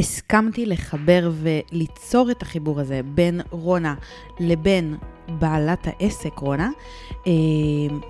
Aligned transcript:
הסכמתי 0.00 0.66
לחבר 0.66 1.30
וליצור 1.42 2.30
את 2.30 2.42
החיבור 2.42 2.80
הזה 2.80 3.00
בין 3.14 3.40
רונה 3.50 3.94
לבין 4.40 4.96
בעלת 5.28 5.86
העסק, 5.86 6.38
רונה, 6.38 6.70
אה, 7.26 7.32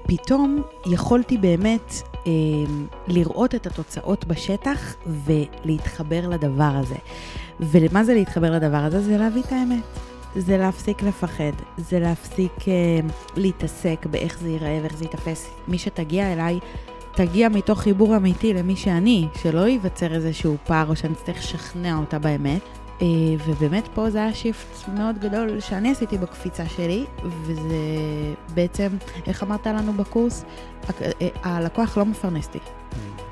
פתאום 0.06 0.62
יכולתי 0.86 1.38
באמת 1.38 1.94
אה, 2.26 2.32
לראות 3.08 3.54
את 3.54 3.66
התוצאות 3.66 4.24
בשטח 4.24 4.96
ולהתחבר 5.06 6.28
לדבר 6.28 6.72
הזה. 6.74 6.96
ומה 7.60 8.04
זה 8.04 8.14
להתחבר 8.14 8.50
לדבר 8.50 8.76
הזה? 8.76 9.00
זה 9.02 9.18
להביא 9.18 9.42
את 9.42 9.52
האמת. 9.52 9.84
זה 10.36 10.58
להפסיק 10.58 11.02
לפחד, 11.02 11.52
זה 11.78 11.98
להפסיק 11.98 12.52
אה, 12.68 13.08
להתעסק 13.36 14.06
באיך 14.10 14.38
זה 14.38 14.48
ייראה 14.48 14.78
ואיך 14.82 14.96
זה 14.96 15.04
ייתפס. 15.04 15.50
מי 15.68 15.78
שתגיע 15.78 16.32
אליי, 16.32 16.58
תגיע 17.14 17.48
מתוך 17.48 17.80
חיבור 17.80 18.16
אמיתי 18.16 18.54
למי 18.54 18.76
שאני, 18.76 19.28
שלא 19.42 19.60
ייווצר 19.60 20.14
איזשהו 20.14 20.56
פער 20.66 20.88
או 20.88 20.96
שאני 20.96 21.12
אצטרך 21.12 21.38
לשכנע 21.38 21.96
אותה 21.96 22.18
באמת. 22.18 22.60
אה, 23.02 23.06
ובאמת 23.46 23.88
פה 23.94 24.10
זה 24.10 24.18
היה 24.18 24.34
שיפט 24.34 24.88
מאוד 24.88 25.18
גדול 25.18 25.60
שאני 25.60 25.90
עשיתי 25.90 26.18
בקפיצה 26.18 26.66
שלי, 26.66 27.04
וזה 27.24 27.78
בעצם, 28.54 28.88
איך 29.26 29.42
אמרת 29.42 29.66
לנו 29.66 29.92
בקורס? 29.92 30.44
אה, 31.02 31.28
הלקוח 31.42 31.98
לא 31.98 32.04
מפרנס 32.04 32.46
אותי. 32.46 32.79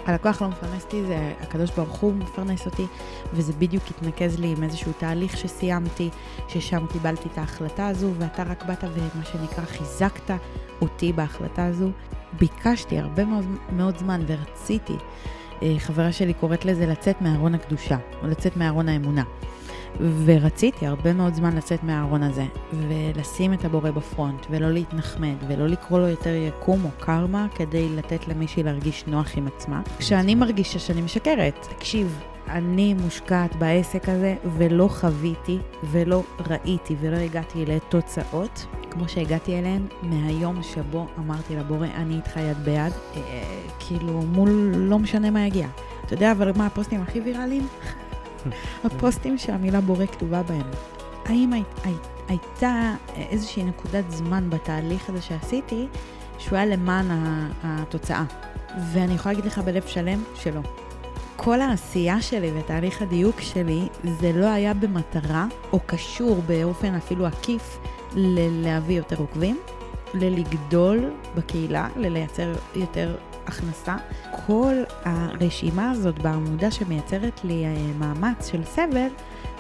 הלקוח 0.06 0.42
לא 0.42 0.48
מפרנס 0.48 0.84
אותי, 0.84 1.04
זה 1.06 1.32
הקדוש 1.40 1.70
ברוך 1.70 1.96
הוא 1.96 2.12
מפרנס 2.14 2.66
אותי, 2.66 2.86
וזה 3.32 3.52
בדיוק 3.52 3.84
התנקז 3.90 4.38
לי 4.38 4.54
עם 4.56 4.62
איזשהו 4.62 4.92
תהליך 4.98 5.36
שסיימתי, 5.36 6.10
ששם 6.48 6.86
קיבלתי 6.92 7.28
את 7.32 7.38
ההחלטה 7.38 7.88
הזו, 7.88 8.10
ואתה 8.18 8.42
רק 8.42 8.64
באת 8.64 8.84
ומה 8.84 9.24
שנקרא 9.24 9.64
חיזקת 9.64 10.34
אותי 10.80 11.12
בהחלטה 11.12 11.66
הזו. 11.66 11.90
ביקשתי 12.32 12.98
הרבה 12.98 13.24
מאוד, 13.24 13.44
מאוד 13.72 13.98
זמן 13.98 14.20
ורציתי, 14.26 14.96
אה, 15.62 15.74
חברה 15.78 16.12
שלי 16.12 16.34
קוראת 16.34 16.64
לזה 16.64 16.86
לצאת 16.86 17.22
מארון 17.22 17.54
הקדושה, 17.54 17.96
או 18.22 18.26
לצאת 18.26 18.56
מארון 18.56 18.88
האמונה. 18.88 19.22
ורציתי 20.24 20.86
הרבה 20.86 21.12
מאוד 21.12 21.34
זמן 21.34 21.56
לצאת 21.56 21.84
מהארון 21.84 22.22
הזה, 22.22 22.44
ולשים 22.72 23.52
את 23.52 23.64
הבורא 23.64 23.90
בפרונט, 23.90 24.46
ולא 24.50 24.70
להתנחמד, 24.70 25.36
ולא 25.48 25.66
לקרוא 25.66 25.98
לו 25.98 26.08
יותר 26.08 26.34
יקום 26.34 26.84
או 26.84 26.90
קרמה, 27.00 27.46
כדי 27.54 27.88
לתת 27.88 28.28
למישהי 28.28 28.62
להרגיש 28.62 29.04
נוח 29.06 29.36
עם 29.36 29.46
עצמה. 29.46 29.82
כשאני 29.98 30.34
מרגישה 30.34 30.78
שאני 30.78 31.02
משקרת, 31.02 31.66
תקשיב, 31.76 32.20
אני 32.48 32.94
מושקעת 32.94 33.56
בעסק 33.56 34.08
הזה, 34.08 34.36
ולא 34.56 34.88
חוויתי, 34.88 35.58
ולא 35.84 36.22
ראיתי, 36.50 36.96
ולא 37.00 37.16
הגעתי 37.16 37.66
לתוצאות, 37.66 38.66
כמו 38.90 39.08
שהגעתי 39.08 39.58
אליהן 39.58 39.86
מהיום 40.02 40.62
שבו 40.62 41.06
אמרתי 41.18 41.56
לבורא, 41.56 41.86
אני 41.94 42.16
איתך 42.16 42.36
יד 42.36 42.56
ביד, 42.64 42.92
אה, 43.16 43.20
כאילו 43.78 44.12
מול 44.12 44.50
לא 44.74 44.98
משנה 44.98 45.30
מה 45.30 45.46
יגיע. 45.46 45.68
אתה 46.04 46.14
יודע 46.14 46.32
אבל 46.32 46.52
מה 46.56 46.66
הפוסטים 46.66 47.02
הכי 47.02 47.20
ויראליים? 47.20 47.66
הפוסטים 48.84 49.38
שהמילה 49.38 49.80
בורא 49.80 50.06
כתובה 50.06 50.42
בהם. 50.42 50.70
האם 51.24 51.52
הי, 51.52 51.62
הי, 51.84 51.94
הייתה 52.28 52.94
איזושהי 53.16 53.64
נקודת 53.64 54.10
זמן 54.10 54.50
בתהליך 54.50 55.10
הזה 55.10 55.22
שעשיתי, 55.22 55.86
שהוא 56.38 56.56
היה 56.56 56.66
למען 56.66 57.06
התוצאה? 57.62 58.24
ואני 58.92 59.14
יכולה 59.14 59.32
להגיד 59.34 59.52
לך 59.52 59.58
בלב 59.58 59.82
שלם 59.86 60.22
שלא. 60.34 60.60
כל 61.36 61.60
העשייה 61.60 62.22
שלי 62.22 62.50
ותהליך 62.58 63.02
הדיוק 63.02 63.40
שלי, 63.40 63.88
זה 64.04 64.32
לא 64.32 64.46
היה 64.46 64.74
במטרה, 64.74 65.46
או 65.72 65.80
קשור 65.86 66.42
באופן 66.46 66.94
אפילו 66.94 67.26
עקיף, 67.26 67.78
להביא 68.62 68.96
יותר 68.96 69.16
עוקבים, 69.18 69.58
ללגדול 70.14 71.10
בקהילה, 71.36 71.88
ללייצר 71.96 72.52
יותר 72.74 73.16
הכנסה. 73.48 73.96
כל 74.46 74.74
הרשימה 75.04 75.90
הזאת 75.90 76.18
בעמודה 76.18 76.70
שמייצרת 76.70 77.44
לי 77.44 77.64
אה, 77.64 77.92
מאמץ 77.98 78.50
של 78.50 78.64
סבל, 78.64 79.08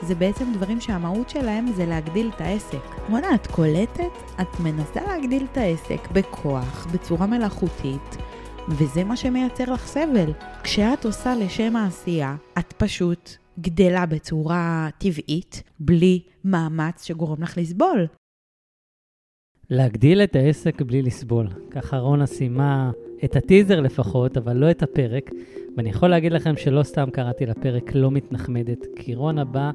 זה 0.02 0.14
בעצם 0.14 0.52
דברים 0.52 0.80
שהמהות 0.80 1.30
שלהם 1.30 1.66
זה 1.72 1.86
להגדיל 1.86 2.30
את 2.34 2.40
העסק. 2.40 2.78
וואלה, 3.10 3.34
את 3.34 3.46
קולטת? 3.46 4.02
את 4.40 4.60
מנסה 4.60 5.00
להגדיל 5.06 5.46
את 5.52 5.56
העסק 5.56 6.08
בכוח, 6.12 6.86
בצורה 6.92 7.26
מלאכותית, 7.26 8.16
וזה 8.68 9.04
מה 9.04 9.16
שמייצר 9.16 9.72
לך 9.72 9.86
סבל. 9.86 10.32
כשאת 10.62 11.04
עושה 11.04 11.34
לשם 11.34 11.76
העשייה, 11.76 12.36
את 12.58 12.72
פשוט 12.76 13.30
גדלה 13.60 14.06
בצורה 14.06 14.88
טבעית, 14.98 15.62
בלי 15.80 16.22
מאמץ 16.44 17.04
שגורם 17.04 17.42
לך 17.42 17.58
לסבול. 17.58 18.06
להגדיל 19.70 20.22
את 20.22 20.36
העסק 20.36 20.82
בלי 20.82 21.02
לסבול. 21.02 21.48
ככה 21.70 21.98
רונה 21.98 22.26
סיימה 22.26 22.90
את 23.24 23.36
הטיזר 23.36 23.80
לפחות, 23.80 24.36
אבל 24.36 24.56
לא 24.56 24.70
את 24.70 24.82
הפרק. 24.82 25.30
ואני 25.76 25.90
יכול 25.90 26.08
להגיד 26.08 26.32
לכם 26.32 26.56
שלא 26.56 26.82
סתם 26.82 27.08
קראתי 27.12 27.46
לפרק 27.46 27.94
לא 27.94 28.10
מתנחמדת, 28.10 28.86
כי 28.96 29.14
רונה 29.14 29.44
באה 29.44 29.70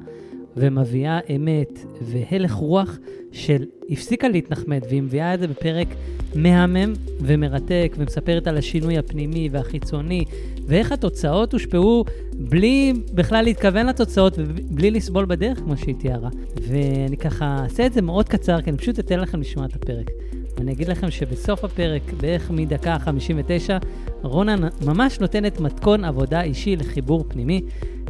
ומביאה 0.56 1.20
אמת 1.36 1.78
והלך 2.02 2.52
רוח 2.52 2.98
של 3.32 3.64
הפסיקה 3.90 4.28
להתנחמד, 4.28 4.80
והיא 4.88 5.02
מביאה 5.02 5.34
את 5.34 5.40
זה 5.40 5.46
בפרק 5.46 5.88
מהמם 6.34 6.92
ומרתק, 7.20 7.94
ומספרת 7.98 8.46
על 8.46 8.56
השינוי 8.56 8.98
הפנימי 8.98 9.48
והחיצוני, 9.52 10.24
ואיך 10.66 10.92
התוצאות 10.92 11.52
הושפעו 11.52 12.04
בלי 12.34 12.92
בכלל 13.14 13.44
להתכוון 13.44 13.86
לתוצאות 13.86 14.34
ובלי 14.38 14.90
לסבול 14.90 15.24
בדרך, 15.24 15.58
כמו 15.58 15.76
שהיא 15.76 15.94
תיארה. 15.94 16.28
ואני 16.68 17.16
ככה 17.16 17.58
אעשה 17.62 17.86
את 17.86 17.92
זה 17.92 18.02
מאוד 18.02 18.28
קצר, 18.28 18.62
כי 18.62 18.70
אני 18.70 18.78
פשוט 18.78 18.98
אתן 18.98 19.20
לכם 19.20 19.40
לשמוע 19.40 19.66
את 19.66 19.74
הפרק. 19.74 20.10
ואני 20.56 20.72
אגיד 20.72 20.88
לכם 20.88 21.10
שבסוף 21.10 21.64
הפרק, 21.64 22.02
בערך 22.20 22.50
מדקה 22.50 22.98
59, 22.98 23.78
רונה 24.22 24.56
ממש 24.86 25.20
נותנת 25.20 25.60
מתכון 25.60 26.04
עבודה 26.04 26.42
אישי 26.42 26.76
לחיבור 26.76 27.24
פנימי, 27.28 27.60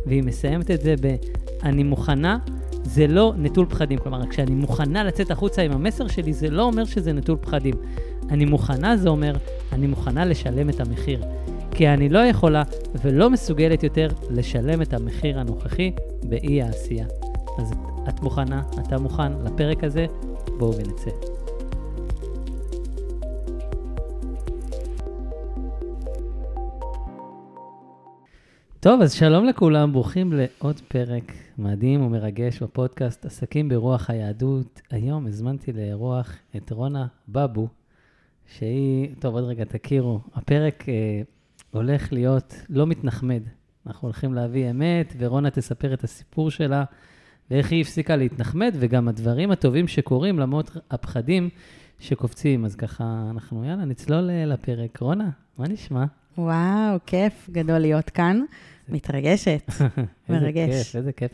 והיא 0.06 0.22
מסיימת 0.22 0.71
את 0.71 0.81
זה 0.81 0.94
ב... 1.00 1.15
אני 1.62 1.82
מוכנה, 1.82 2.38
זה 2.84 3.06
לא 3.06 3.32
נטול 3.37 3.66
פחדים. 3.66 3.99
כלומר, 3.99 4.27
כשאני 4.27 4.55
מוכנה 4.55 5.05
לצאת 5.05 5.31
החוצה 5.31 5.62
עם 5.62 5.72
המסר 5.72 6.09
שלי, 6.09 6.32
זה 6.32 6.50
לא 6.50 6.62
אומר 6.62 6.84
שזה 6.84 7.12
נטול 7.12 7.37
פחדים. 7.41 7.75
אני 8.31 8.44
מוכנה, 8.44 8.97
זה 8.97 9.09
אומר, 9.09 9.37
אני 9.72 9.87
מוכנה 9.87 10.25
לשלם 10.25 10.71
את 10.71 10.81
המחיר. 10.81 11.22
כי 11.71 11.88
אני 11.88 12.09
לא 12.09 12.19
יכולה 12.19 12.62
ולא 13.05 13.31
מסוגלת 13.31 13.82
יותר 13.82 14.09
לשלם 14.31 14.82
את 14.82 14.94
המחיר 14.94 15.41
הנוכחי 15.41 15.93
באי 16.28 16.62
העשייה. 16.62 17.06
אז 17.59 17.71
את 18.09 18.21
מוכנה, 18.21 18.62
אתה 18.87 18.99
מוכן 18.99 19.32
לפרק 19.44 19.84
הזה? 19.84 20.06
בואו 20.59 20.75
ונצא. 20.76 21.34
טוב, 28.84 29.03
אז 29.03 29.12
שלום 29.12 29.45
לכולם, 29.45 29.93
ברוכים 29.93 30.33
לעוד 30.33 30.81
פרק 30.89 31.33
מדהים 31.59 32.03
ומרגש 32.03 32.62
בפודקאסט 32.62 33.27
עסקים 33.27 33.69
ברוח 33.69 34.11
היהדות. 34.11 34.81
היום 34.91 35.27
הזמנתי 35.27 35.72
לאירוח 35.72 36.33
את 36.56 36.72
רונה 36.72 37.06
בבו, 37.28 37.69
שהיא, 38.47 39.09
טוב, 39.19 39.34
עוד 39.34 39.44
רגע 39.44 39.65
תכירו, 39.65 40.21
הפרק 40.34 40.89
אה, 40.89 40.94
הולך 41.71 42.12
להיות 42.12 42.55
לא 42.69 42.87
מתנחמד. 42.87 43.43
אנחנו 43.87 44.09
הולכים 44.09 44.34
להביא 44.34 44.71
אמת, 44.71 45.15
ורונה 45.19 45.50
תספר 45.50 45.94
את 45.94 46.05
הסיפור 46.05 46.50
שלה, 46.50 46.84
ואיך 47.50 47.73
היא 47.73 47.81
הפסיקה 47.81 48.17
להתנחמד, 48.17 48.75
וגם 48.78 49.09
הדברים 49.09 49.50
הטובים 49.50 49.89
שקורים 49.89 50.39
למרות 50.39 50.77
הפחדים 50.91 51.49
שקופצים. 51.99 52.65
אז 52.65 52.77
ככה, 52.77 53.28
אנחנו, 53.31 53.65
יאללה, 53.65 53.84
נצלול 53.84 54.31
אה, 54.31 54.47
לפרק. 54.47 54.99
רונה, 55.00 55.31
מה 55.59 55.69
נשמע? 55.69 56.05
וואו, 56.39 56.99
כיף 57.06 57.50
גדול 57.50 57.78
להיות 57.78 58.11
כאן. 58.11 58.44
מתרגשת, 58.89 59.71
מרגש. 60.28 60.69
איזה 60.69 60.83
כיף, 60.83 60.97
איזה 60.97 61.12
כיף 61.12 61.33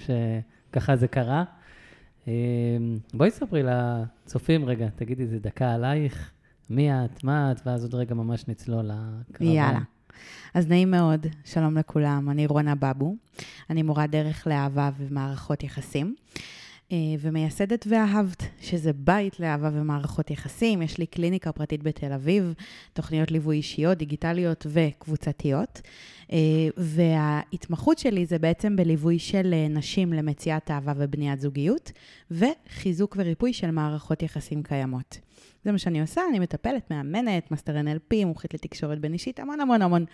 שככה 0.70 0.96
זה 0.96 1.08
קרה. 1.08 1.44
אמ, 2.28 2.32
בואי 3.14 3.30
ספרי 3.30 3.62
לצופים 3.62 4.64
רגע, 4.64 4.88
תגידי 4.96 5.22
איזה 5.22 5.38
דקה 5.38 5.74
עלייך, 5.74 6.30
מי 6.70 6.92
את, 6.92 7.24
מה 7.24 7.52
את, 7.52 7.60
ואז 7.66 7.82
עוד 7.82 7.94
רגע 7.94 8.14
ממש 8.14 8.44
נצלול 8.48 8.84
לקרבן. 8.84 9.52
יאללה. 9.52 9.80
אז 10.54 10.68
נעים 10.68 10.90
מאוד, 10.90 11.26
שלום 11.44 11.78
לכולם, 11.78 12.30
אני 12.30 12.46
רונה 12.46 12.74
בבו, 12.74 13.14
אני 13.70 13.82
מורה 13.82 14.06
דרך 14.06 14.46
לאהבה 14.46 14.90
ומערכות 14.98 15.62
יחסים. 15.62 16.14
אה, 16.92 16.96
ומייסדת 17.20 17.86
ואהבת, 17.90 18.42
שזה 18.60 18.92
בית 18.92 19.40
לאהבה 19.40 19.70
ומערכות 19.72 20.30
יחסים. 20.30 20.82
יש 20.82 20.98
לי 20.98 21.06
קליניקה 21.06 21.52
פרטית 21.52 21.82
בתל 21.82 22.12
אביב, 22.12 22.54
תוכניות 22.92 23.30
ליווי 23.30 23.56
אישיות, 23.56 23.98
דיגיטליות 23.98 24.66
וקבוצתיות. 24.70 25.80
אה, 26.32 26.38
וההתמחות 26.76 27.98
שלי 27.98 28.26
זה 28.26 28.38
בעצם 28.38 28.76
בליווי 28.76 29.18
של 29.18 29.50
אה, 29.52 29.68
נשים 29.68 30.12
למציאת 30.12 30.70
אהבה 30.70 30.92
ובניית 30.96 31.40
זוגיות, 31.40 31.92
וחיזוק 32.30 33.16
וריפוי 33.18 33.52
של 33.52 33.70
מערכות 33.70 34.22
יחסים 34.22 34.62
קיימות. 34.62 35.18
זה 35.64 35.72
מה 35.72 35.78
שאני 35.78 36.00
עושה, 36.00 36.22
אני 36.30 36.38
מטפלת, 36.38 36.90
מאמנת, 36.90 37.50
מאסטר 37.50 37.76
NLP, 37.80 38.24
מומחית 38.24 38.54
לתקשורת 38.54 38.98
בין 38.98 39.12
אישית, 39.12 39.40
המון 39.40 39.60
המון 39.60 39.82
המון 39.82 40.04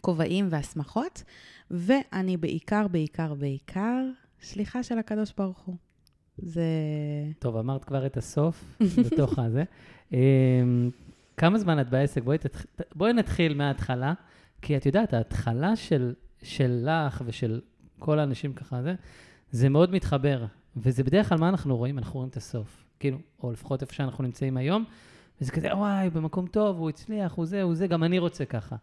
כובעים 0.00 0.46
והסמכות, 0.50 1.22
ואני 1.70 2.36
בעיקר, 2.36 2.88
בעיקר, 2.88 3.34
בעיקר 3.34 4.04
שליחה 4.40 4.82
של 4.82 4.98
הקדוש 4.98 5.32
ברוך 5.38 5.58
הוא. 5.58 5.76
זה... 6.38 6.62
טוב, 7.38 7.56
אמרת 7.56 7.84
כבר 7.84 8.06
את 8.06 8.16
הסוף, 8.16 8.64
בתוך 9.06 9.38
הזה. 9.38 9.64
כמה 11.40 11.58
זמן 11.58 11.80
את 11.80 11.90
בעסק? 11.90 12.22
בואי, 12.22 12.38
תתח... 12.38 12.64
בואי 12.94 13.12
נתחיל 13.12 13.54
מההתחלה, 13.54 14.12
כי 14.62 14.76
את 14.76 14.86
יודעת, 14.86 15.14
ההתחלה 15.14 15.76
של 15.76 16.14
שלך 16.42 17.22
ושל 17.26 17.60
כל 17.98 18.18
האנשים 18.18 18.52
ככה, 18.52 18.82
זה, 18.82 18.94
זה 19.50 19.68
מאוד 19.68 19.90
מתחבר. 19.90 20.44
וזה 20.76 21.04
בדרך 21.04 21.28
כלל 21.28 21.38
מה 21.38 21.48
אנחנו 21.48 21.76
רואים? 21.76 21.98
אנחנו 21.98 22.14
רואים 22.14 22.28
את 22.28 22.36
הסוף. 22.36 22.84
כאילו, 22.98 23.18
או 23.42 23.52
לפחות 23.52 23.82
איפה 23.82 23.94
שאנחנו 23.94 24.24
נמצאים 24.24 24.56
היום, 24.56 24.84
וזה 25.40 25.52
כזה, 25.52 25.76
וואי, 25.76 26.10
במקום 26.10 26.46
טוב, 26.46 26.78
הוא 26.78 26.88
הצליח, 26.88 27.32
הוא 27.32 27.46
זה, 27.46 27.62
הוא 27.62 27.74
זה, 27.74 27.86
גם 27.86 28.04
אני 28.04 28.18
רוצה 28.18 28.44
ככה. 28.44 28.76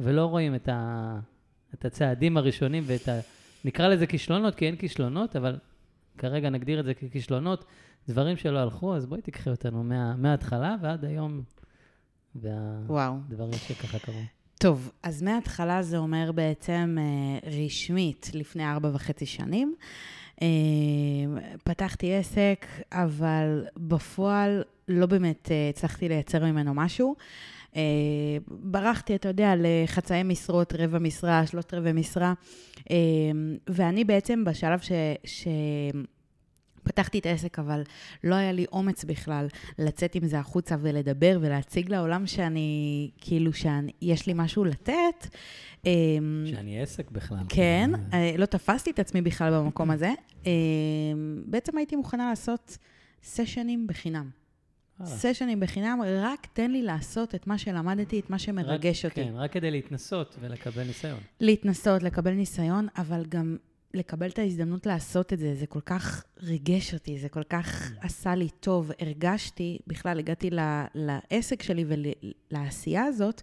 ולא 0.00 0.26
רואים 0.26 0.54
את, 0.54 0.68
ה, 0.68 1.18
את 1.74 1.84
הצעדים 1.84 2.36
הראשונים 2.36 2.82
ואת 2.86 3.08
ה... 3.08 3.20
נקרא 3.64 3.88
לזה 3.88 4.06
כישלונות, 4.06 4.54
כי 4.54 4.66
אין 4.66 4.76
כישלונות, 4.76 5.36
אבל 5.36 5.58
כרגע 6.18 6.50
נגדיר 6.50 6.80
את 6.80 6.84
זה 6.84 6.94
ככישלונות, 6.94 7.64
דברים 8.08 8.36
שלא 8.36 8.58
הלכו, 8.58 8.96
אז 8.96 9.06
בואי 9.06 9.22
תיקחי 9.22 9.50
אותנו 9.50 9.84
מה, 9.84 10.16
מההתחלה 10.16 10.76
ועד 10.82 11.04
היום, 11.04 11.42
והדברים 12.36 13.52
שככה 13.52 13.98
קרו. 13.98 14.20
טוב, 14.58 14.90
אז 15.02 15.22
מההתחלה 15.22 15.82
זה 15.82 15.98
אומר 15.98 16.32
בעצם 16.32 16.96
אה, 16.98 17.50
רשמית 17.50 18.30
לפני 18.34 18.70
ארבע 18.70 18.90
וחצי 18.94 19.26
שנים. 19.26 19.74
אה, 20.42 20.46
פתחתי 21.64 22.14
עסק, 22.14 22.66
אבל 22.92 23.64
בפועל 23.76 24.62
לא 24.88 25.06
באמת 25.06 25.48
אה, 25.50 25.68
הצלחתי 25.68 26.08
לייצר 26.08 26.44
ממנו 26.44 26.74
משהו. 26.74 27.14
ברחתי, 28.48 29.14
אתה 29.14 29.28
יודע, 29.28 29.54
לחצאי 29.56 30.22
משרות, 30.22 30.72
רבע 30.78 30.98
משרה, 30.98 31.46
שלושת 31.46 31.74
רבעי 31.74 31.92
משרה, 31.92 32.32
ואני 33.66 34.04
בעצם 34.04 34.44
בשלב 34.44 34.80
ש... 34.80 34.92
ש... 35.24 35.48
פתחתי 36.84 37.18
את 37.18 37.26
העסק, 37.26 37.58
אבל 37.58 37.82
לא 38.24 38.34
היה 38.34 38.52
לי 38.52 38.66
אומץ 38.72 39.04
בכלל 39.04 39.46
לצאת 39.78 40.14
עם 40.14 40.26
זה 40.26 40.38
החוצה 40.38 40.76
ולדבר 40.80 41.38
ולהציג 41.40 41.90
לעולם 41.90 42.26
שאני, 42.26 43.10
כאילו, 43.18 43.52
שיש 43.52 44.26
לי 44.26 44.32
משהו 44.36 44.64
לתת. 44.64 45.26
שאני 46.46 46.82
עסק 46.82 47.10
בכלל. 47.10 47.38
כן, 47.48 47.90
לא 48.38 48.46
תפסתי 48.46 48.90
את 48.90 48.98
עצמי 48.98 49.22
בכלל 49.22 49.52
במקום 49.52 49.90
הזה. 49.90 50.12
בעצם 51.46 51.76
הייתי 51.76 51.96
מוכנה 51.96 52.28
לעשות 52.28 52.78
סשנים 53.22 53.86
בחינם. 53.86 54.30
אה. 55.00 55.06
סשנים 55.06 55.60
בחינם, 55.60 55.98
רק 56.06 56.46
תן 56.52 56.70
לי 56.70 56.82
לעשות 56.82 57.34
את 57.34 57.46
מה 57.46 57.58
שלמדתי, 57.58 58.20
את 58.20 58.30
מה 58.30 58.38
שמרגש 58.38 59.04
רק, 59.04 59.10
אותי. 59.10 59.24
כן, 59.24 59.32
רק 59.34 59.52
כדי 59.52 59.70
להתנסות 59.70 60.36
ולקבל 60.40 60.82
ניסיון. 60.82 61.18
להתנסות, 61.40 62.02
לקבל 62.02 62.32
ניסיון, 62.32 62.86
אבל 62.96 63.24
גם 63.28 63.56
לקבל 63.94 64.28
את 64.28 64.38
ההזדמנות 64.38 64.86
לעשות 64.86 65.32
את 65.32 65.38
זה, 65.38 65.54
זה 65.54 65.66
כל 65.66 65.80
כך 65.80 66.24
ריגש 66.42 66.94
אותי, 66.94 67.18
זה 67.18 67.28
כל 67.28 67.42
כך. 67.42 67.92
עשה 68.00 68.34
לי 68.34 68.48
טוב. 68.60 68.90
הרגשתי, 69.00 69.78
בכלל 69.86 70.18
הגעתי 70.18 70.50
לעסק 70.94 71.62
שלי 71.62 71.84
ולעשייה 71.88 73.04
הזאת, 73.04 73.42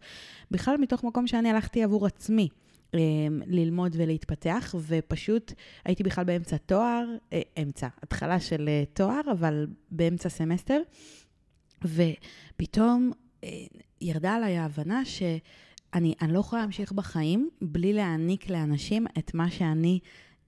בכלל 0.52 0.78
מתוך 0.78 1.04
מקום 1.04 1.28
שאני 1.28 1.50
הלכתי 1.50 1.84
עבור 1.84 2.06
עצמי. 2.06 2.48
אמ, 2.94 3.42
ללמוד 3.46 3.96
ולהתפתח, 4.00 4.76
ופשוט 4.88 5.54
הייתי 5.86 6.04
בכלל 6.04 6.24
באמצע 6.24 6.58
תואר, 6.58 7.06
אה, 7.34 7.42
אמצע, 7.62 7.88
התחלה 8.04 8.40
של 8.40 8.70
אה, 8.70 8.84
תואר, 8.94 9.22
אבל 9.32 9.68
באמצע 9.92 10.30
סמסטר, 10.30 10.82
ופתאום 11.86 13.12
אה, 13.44 13.50
ירדה 14.02 14.36
עליי 14.36 14.58
ההבנה 14.58 15.06
שאני 15.06 16.14
לא 16.30 16.40
יכולה 16.40 16.62
להמשיך 16.62 16.92
בחיים 16.92 17.50
בלי 17.62 17.94
להעניק 17.94 18.50
לאנשים 18.50 19.08
את 19.18 19.34
מה 19.34 19.52
שאני 19.52 20.00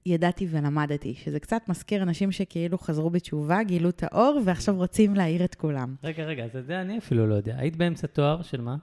ידעתי 0.06 0.48
ולמדתי, 0.50 1.16
שזה 1.24 1.40
קצת 1.40 1.62
מזכיר 1.68 2.04
אנשים 2.04 2.32
שכאילו 2.32 2.78
חזרו 2.78 3.10
בתשובה, 3.10 3.64
גילו 3.64 3.90
את 3.90 4.04
האור, 4.04 4.42
ועכשיו 4.46 4.76
רוצים 4.76 5.16
להעיר 5.16 5.44
את 5.44 5.56
כולם. 5.56 5.96
רגע, 6.04 6.24
רגע, 6.24 6.44
אז 6.44 6.66
זה 6.66 6.82
אני 6.82 6.98
אפילו 6.98 7.28
לא 7.28 7.36
יודע. 7.36 7.56
היית 7.58 7.76
באמצע 7.76 8.08
תואר 8.08 8.42
של 8.42 8.62
מה? 8.62 8.76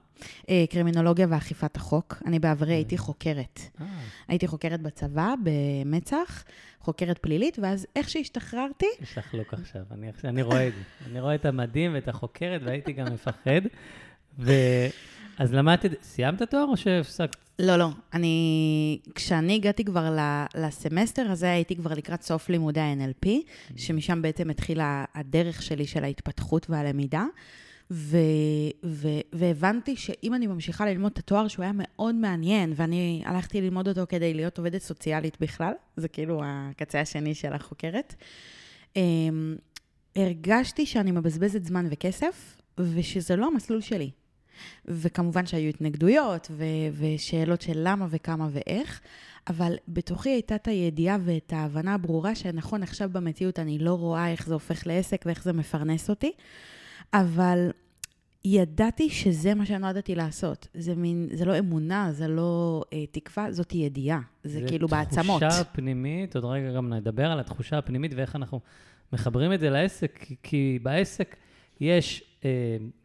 אה, 0.48 0.64
קרימינולוגיה 0.70 1.26
ואכיפת 1.30 1.76
החוק. 1.76 2.22
אני 2.26 2.38
בעברי 2.38 2.74
הייתי 2.74 2.98
חוקרת. 2.98 3.60
אה. 3.80 3.86
הייתי 4.28 4.46
חוקרת 4.46 4.80
בצבא, 4.80 5.34
במצ"ח, 5.42 6.44
חוקרת 6.80 7.18
פלילית, 7.18 7.58
ואז 7.62 7.86
איך 7.96 8.08
שהשתחררתי... 8.08 8.86
יש 9.02 9.18
לך 9.18 9.34
לוק 9.34 9.54
עכשיו, 9.54 9.82
אני, 9.90 10.10
אני 10.24 10.42
רואה 10.42 10.68
את 10.68 10.72
זה. 10.72 11.10
אני 11.10 11.20
רואה 11.20 11.34
את 11.34 11.44
המדים 11.44 11.94
ואת 11.94 12.08
החוקרת, 12.08 12.60
והייתי 12.64 12.92
גם 12.92 13.06
מפחד. 13.12 13.60
אז 15.40 15.54
למדת, 15.54 16.02
סיימת 16.02 16.42
תואר 16.42 16.64
או 16.64 16.76
שהפסקת? 16.76 17.36
לא, 17.58 17.76
לא. 17.76 17.88
אני, 18.14 18.98
כשאני 19.14 19.54
הגעתי 19.54 19.84
כבר 19.84 20.16
לסמסטר 20.54 21.30
הזה, 21.30 21.50
הייתי 21.50 21.76
כבר 21.76 21.90
לקראת 21.94 22.22
סוף 22.22 22.48
לימודי 22.48 22.80
ה-NLP, 22.80 23.26
mm-hmm. 23.26 23.72
שמשם 23.76 24.22
בעצם 24.22 24.50
התחילה 24.50 25.04
הדרך 25.14 25.62
שלי 25.62 25.86
של 25.86 26.04
ההתפתחות 26.04 26.70
והלמידה. 26.70 27.24
ו, 27.90 28.16
ו, 28.84 29.08
והבנתי 29.32 29.96
שאם 29.96 30.34
אני 30.34 30.46
ממשיכה 30.46 30.86
ללמוד 30.86 31.12
את 31.12 31.18
התואר, 31.18 31.48
שהוא 31.48 31.62
היה 31.62 31.72
מאוד 31.74 32.14
מעניין, 32.14 32.72
ואני 32.76 33.22
הלכתי 33.26 33.60
ללמוד 33.60 33.88
אותו 33.88 34.02
כדי 34.08 34.34
להיות 34.34 34.58
עובדת 34.58 34.82
סוציאלית 34.82 35.36
בכלל, 35.40 35.72
זה 35.96 36.08
כאילו 36.08 36.42
הקצה 36.44 37.00
השני 37.00 37.34
של 37.34 37.52
החוקרת, 37.52 38.14
אמ, 38.96 39.56
הרגשתי 40.16 40.86
שאני 40.86 41.10
מבזבזת 41.10 41.64
זמן 41.64 41.86
וכסף, 41.90 42.56
ושזה 42.78 43.36
לא 43.36 43.46
המסלול 43.46 43.80
שלי. 43.80 44.10
וכמובן 44.84 45.46
שהיו 45.46 45.68
התנגדויות 45.68 46.48
ו- 46.50 46.64
ושאלות 46.98 47.62
של 47.62 47.72
למה 47.74 48.06
וכמה 48.10 48.48
ואיך, 48.50 49.00
אבל 49.48 49.76
בתוכי 49.88 50.30
הייתה 50.30 50.54
את 50.54 50.68
הידיעה 50.68 51.16
ואת 51.24 51.52
ההבנה 51.52 51.94
הברורה 51.94 52.34
שנכון, 52.34 52.82
עכשיו 52.82 53.10
במציאות 53.12 53.58
אני 53.58 53.78
לא 53.78 53.94
רואה 53.94 54.30
איך 54.30 54.46
זה 54.46 54.54
הופך 54.54 54.86
לעסק 54.86 55.22
ואיך 55.26 55.42
זה 55.42 55.52
מפרנס 55.52 56.10
אותי, 56.10 56.32
אבל 57.14 57.70
ידעתי 58.44 59.10
שזה 59.10 59.54
מה 59.54 59.66
שנועדתי 59.66 60.14
לעשות. 60.14 60.68
זה 60.74 60.94
מין, 60.94 61.28
זה 61.32 61.44
לא 61.44 61.58
אמונה, 61.58 62.12
זה 62.12 62.28
לא 62.28 62.82
אה, 62.92 63.06
תקווה, 63.06 63.52
זאת 63.52 63.74
ידיעה. 63.74 64.20
זה, 64.44 64.60
זה 64.60 64.66
כאילו 64.68 64.88
בעצמות. 64.88 65.40
זה 65.40 65.48
תחושה 65.48 65.64
פנימית, 65.64 66.34
עוד 66.34 66.44
רגע 66.44 66.72
גם 66.72 66.92
נדבר 66.92 67.30
על 67.30 67.40
התחושה 67.40 67.78
הפנימית 67.78 68.12
ואיך 68.16 68.36
אנחנו 68.36 68.60
מחברים 69.12 69.52
את 69.52 69.60
זה 69.60 69.70
לעסק, 69.70 70.18
כי, 70.18 70.36
כי 70.42 70.78
בעסק 70.82 71.36
יש 71.80 72.29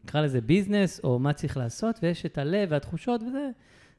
נקרא 0.04 0.20
לזה 0.20 0.40
ביזנס, 0.40 1.00
או 1.04 1.18
מה 1.18 1.32
צריך 1.32 1.56
לעשות, 1.56 1.98
ויש 2.02 2.26
את 2.26 2.38
הלב 2.38 2.68
והתחושות, 2.70 3.22
וזה 3.22 3.50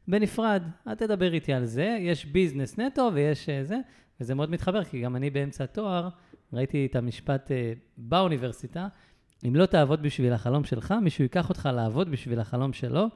בנפרד. 0.08 0.64
אל 0.88 0.96
תדבר 0.96 1.34
איתי 1.34 1.54
על 1.54 1.66
זה, 1.66 1.98
יש 2.00 2.26
ביזנס 2.26 2.78
נטו 2.78 3.10
ויש 3.14 3.50
אה, 3.50 3.64
זה, 3.64 3.78
וזה 4.22 4.36
מאוד 4.36 4.50
מתחבר, 4.50 4.84
כי 4.84 5.02
גם 5.02 5.16
אני 5.16 5.30
באמצע 5.30 5.64
התואר, 5.64 6.10
ראיתי 6.54 6.86
את 6.86 6.96
המשפט 6.96 7.52
אה, 7.52 7.74
באוניברסיטה, 7.98 8.88
אם 9.48 9.56
לא 9.56 9.66
תעבוד 9.66 10.02
בשביל 10.02 10.34
החלום 10.34 10.64
שלך, 10.64 10.94
מישהו 11.02 11.24
ייקח 11.24 11.50
אותך 11.50 11.70
לעבוד 11.74 12.12
בשביל 12.12 12.40
החלום 12.40 12.74
שלו, 12.74 13.08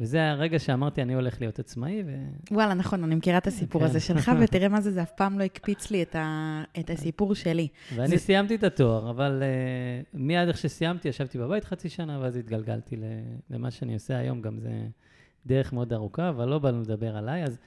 וזה 0.00 0.30
הרגע 0.30 0.58
שאמרתי, 0.58 1.02
אני 1.02 1.14
הולך 1.14 1.40
להיות 1.40 1.58
עצמאי. 1.58 2.02
ו... 2.06 2.10
וואלה, 2.50 2.74
נכון, 2.74 3.04
אני 3.04 3.14
מכירה 3.14 3.38
את 3.38 3.46
הסיפור 3.46 3.84
הזה 3.84 4.00
כן. 4.00 4.00
שלך, 4.00 4.30
ותראה 4.40 4.68
מה 4.68 4.80
זה, 4.80 4.90
זה 4.90 5.02
אף 5.02 5.10
פעם 5.16 5.38
לא 5.38 5.44
הקפיץ 5.44 5.90
לי 5.90 6.02
את, 6.02 6.14
ה... 6.14 6.62
את 6.78 6.90
הסיפור 6.90 7.34
שלי. 7.34 7.68
ואני 7.94 8.08
זה... 8.08 8.18
סיימתי 8.18 8.54
את 8.54 8.64
התואר, 8.64 9.10
אבל 9.10 9.42
uh, 9.42 10.06
מיד 10.18 10.48
איך 10.48 10.58
שסיימתי, 10.58 11.08
ישבתי 11.08 11.38
בבית 11.38 11.64
חצי 11.64 11.88
שנה, 11.88 12.18
ואז 12.20 12.36
התגלגלתי 12.36 12.96
למה 13.50 13.70
שאני 13.70 13.94
עושה 13.94 14.16
היום, 14.16 14.42
גם 14.42 14.58
זה 14.58 14.70
דרך 15.46 15.72
מאוד 15.72 15.92
ארוכה, 15.92 16.28
אבל 16.28 16.48
לא 16.48 16.58
באנו 16.58 16.80
לדבר 16.80 17.16
עליי. 17.16 17.44
אז, 17.44 17.58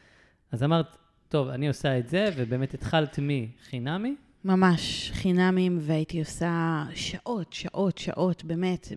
אז 0.52 0.64
אמרת, 0.64 0.98
טוב, 1.30 1.48
אני 1.48 1.68
עושה 1.68 2.00
את 2.00 2.08
זה, 2.08 2.30
ובאמת 2.36 2.74
התחלת 2.74 3.20
מחינמי, 3.22 4.16
ממש 4.46 5.12
חינמים, 5.14 5.78
והייתי 5.82 6.20
עושה 6.20 6.84
שעות, 6.96 7.54
שעות, 7.54 7.98
שעות, 7.98 8.44
באמת, 8.44 8.88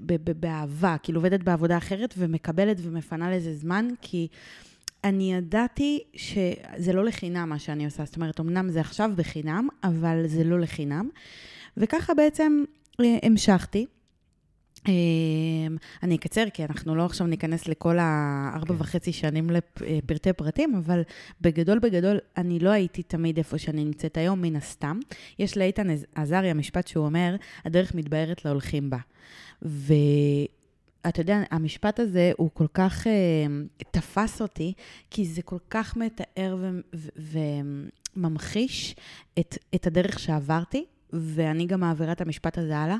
באהבה, 0.41 0.97
כאילו 1.03 1.19
עובדת 1.19 1.43
בעבודה 1.43 1.79
אחרת 1.79 2.15
ומקבלת 2.19 2.77
ומפנה 2.83 3.31
לזה 3.31 3.55
זמן, 3.55 3.89
כי 4.03 4.29
אני 5.05 5.35
ידעתי 5.35 6.01
שזה 6.15 6.93
לא 6.93 7.05
לחינם 7.05 7.49
מה 7.49 7.59
שאני 7.59 7.85
עושה. 7.85 8.05
זאת 8.05 8.17
אומרת, 8.17 8.41
אמנם 8.41 8.71
זה 8.71 8.81
עכשיו 8.81 9.11
בחינם, 9.17 9.69
אבל 9.85 10.23
זה 10.27 10.45
לא 10.45 10.61
לחינם. 10.61 11.09
וככה 11.77 12.15
בעצם 12.15 12.65
אה, 13.01 13.19
המשכתי. 13.23 13.87
אמ, 14.89 15.77
אני 16.03 16.17
אקצר, 16.17 16.45
כי 16.55 16.65
אנחנו 16.65 16.95
לא 16.95 17.05
עכשיו 17.05 17.27
ניכנס 17.27 17.69
לכל 17.69 17.97
הארבע 17.99 18.75
כן. 18.75 18.81
וחצי 18.81 19.13
שנים 19.13 19.51
לפרטי 19.51 20.33
פרטים, 20.33 20.75
אבל 20.75 21.03
בגדול 21.41 21.79
בגדול, 21.79 22.19
אני 22.37 22.59
לא 22.59 22.71
הייתי 22.71 23.03
תמיד 23.03 23.39
איפה 23.39 23.59
שאני 23.59 23.85
נמצאת 23.85 24.17
היום, 24.17 24.43
מן 24.43 24.57
הסתם. 24.57 24.99
יש 25.39 25.57
לאיתן 25.57 25.87
עזריה 26.15 26.55
משפט 26.55 26.87
שהוא 26.87 27.07
אומר, 27.07 27.37
הדרך 27.65 27.95
מתבהרת 27.95 28.45
להולכים 28.45 28.91
בה. 28.91 28.99
ואתה 29.63 31.21
יודע, 31.21 31.43
המשפט 31.51 32.01
הזה 32.01 32.33
הוא 32.37 32.51
כל 32.55 32.67
כך 32.75 33.07
uh, 33.07 33.85
תפס 33.91 34.43
אותי, 34.43 34.73
כי 35.11 35.25
זה 35.25 35.43
כל 35.43 35.59
כך 35.71 35.97
מתאר 35.97 36.57
וממחיש 38.17 38.97
את, 39.39 39.59
את 39.75 39.87
הדרך 39.87 40.19
שעברתי, 40.19 40.85
ואני 41.13 41.67
גם 41.67 41.81
מעבירה 41.81 42.13
את 42.13 42.21
המשפט 42.21 42.59
הזה 42.59 42.79
הלאה. 42.79 42.97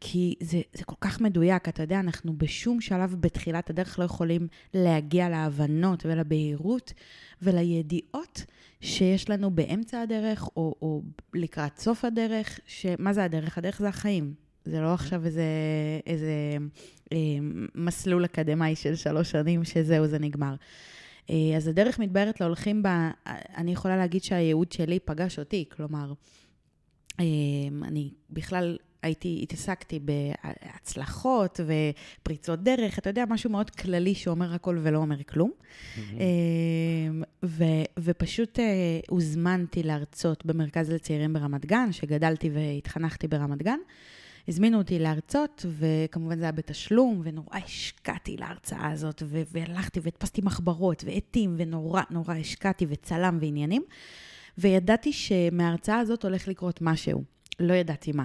כי 0.00 0.34
זה, 0.40 0.60
זה 0.72 0.84
כל 0.84 0.94
כך 1.00 1.20
מדויק, 1.20 1.68
אתה 1.68 1.82
יודע, 1.82 2.00
אנחנו 2.00 2.38
בשום 2.38 2.80
שלב 2.80 3.16
בתחילת 3.20 3.70
הדרך 3.70 3.98
לא 3.98 4.04
יכולים 4.04 4.48
להגיע 4.74 5.28
להבנות 5.28 6.06
ולבהירות 6.06 6.92
ולידיעות 7.42 8.44
שיש 8.80 9.30
לנו 9.30 9.50
באמצע 9.50 10.00
הדרך 10.00 10.48
או, 10.56 10.74
או 10.82 11.02
לקראת 11.34 11.78
סוף 11.78 12.04
הדרך, 12.04 12.60
שמה 12.66 13.12
זה 13.12 13.24
הדרך? 13.24 13.58
הדרך 13.58 13.78
זה 13.78 13.88
החיים. 13.88 14.34
זה 14.64 14.80
לא 14.80 14.94
עכשיו 14.94 15.26
איזה, 15.26 15.44
איזה 16.06 16.32
אה, 17.12 17.18
מסלול 17.74 18.24
אקדמאי 18.24 18.76
של 18.76 18.96
שלוש 18.96 19.30
שנים 19.30 19.64
שזהו, 19.64 20.06
זה 20.06 20.18
נגמר. 20.18 20.54
אה, 21.30 21.56
אז 21.56 21.68
הדרך 21.68 21.98
מתבהרת 21.98 22.40
להולכים 22.40 22.82
בה, 22.82 23.10
אני 23.56 23.72
יכולה 23.72 23.96
להגיד 23.96 24.22
שהייעוד 24.22 24.72
שלי 24.72 24.98
פגש 24.98 25.38
אותי, 25.38 25.64
כלומר, 25.76 26.12
אה, 27.20 27.24
אני 27.82 28.10
בכלל 28.30 28.76
הייתי, 29.04 29.40
התעסקתי 29.42 30.00
בהצלחות 30.00 31.60
ופריצות 32.20 32.62
דרך, 32.62 32.98
אתה 32.98 33.10
יודע, 33.10 33.24
משהו 33.28 33.50
מאוד 33.50 33.70
כללי 33.70 34.14
שאומר 34.14 34.54
הכל 34.54 34.78
ולא 34.82 34.98
אומר 34.98 35.22
כלום. 35.22 35.50
Mm-hmm. 35.50 36.00
ו, 37.44 37.64
ופשוט 37.98 38.58
הוזמנתי 39.08 39.82
להרצות 39.82 40.46
במרכז 40.46 40.90
לצעירים 40.90 41.32
ברמת 41.32 41.66
גן, 41.66 41.92
שגדלתי 41.92 42.50
והתחנכתי 42.52 43.28
ברמת 43.28 43.62
גן. 43.62 43.78
הזמינו 44.48 44.78
אותי 44.78 44.98
להרצות, 44.98 45.66
וכמובן 45.68 46.38
זה 46.38 46.44
היה 46.44 46.52
בתשלום, 46.52 47.20
ונורא 47.24 47.58
השקעתי 47.64 48.36
להרצאה 48.36 48.90
הזאת, 48.90 49.22
ו- 49.26 49.42
והלכתי 49.52 50.00
והדפסתי 50.02 50.40
מחברות 50.44 51.04
ועטים, 51.06 51.54
ונורא 51.58 52.02
נורא 52.10 52.34
השקעתי 52.34 52.86
וצלם 52.88 53.38
ועניינים, 53.40 53.82
וידעתי 54.58 55.12
שמההרצאה 55.12 55.98
הזאת 55.98 56.24
הולך 56.24 56.48
לקרות 56.48 56.78
משהו, 56.82 57.22
לא 57.60 57.74
ידעתי 57.74 58.12
מה. 58.12 58.24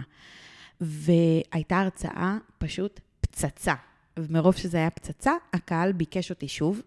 והייתה 0.82 1.80
הרצאה 1.80 2.38
פשוט 2.58 3.00
פצצה. 3.22 3.74
ומרוב 4.20 4.56
שזה 4.56 4.78
היה 4.78 4.90
פצצה, 4.90 5.32
הקהל 5.54 5.92
ביקש 5.92 6.30
אותי 6.30 6.48
שוב, 6.48 6.82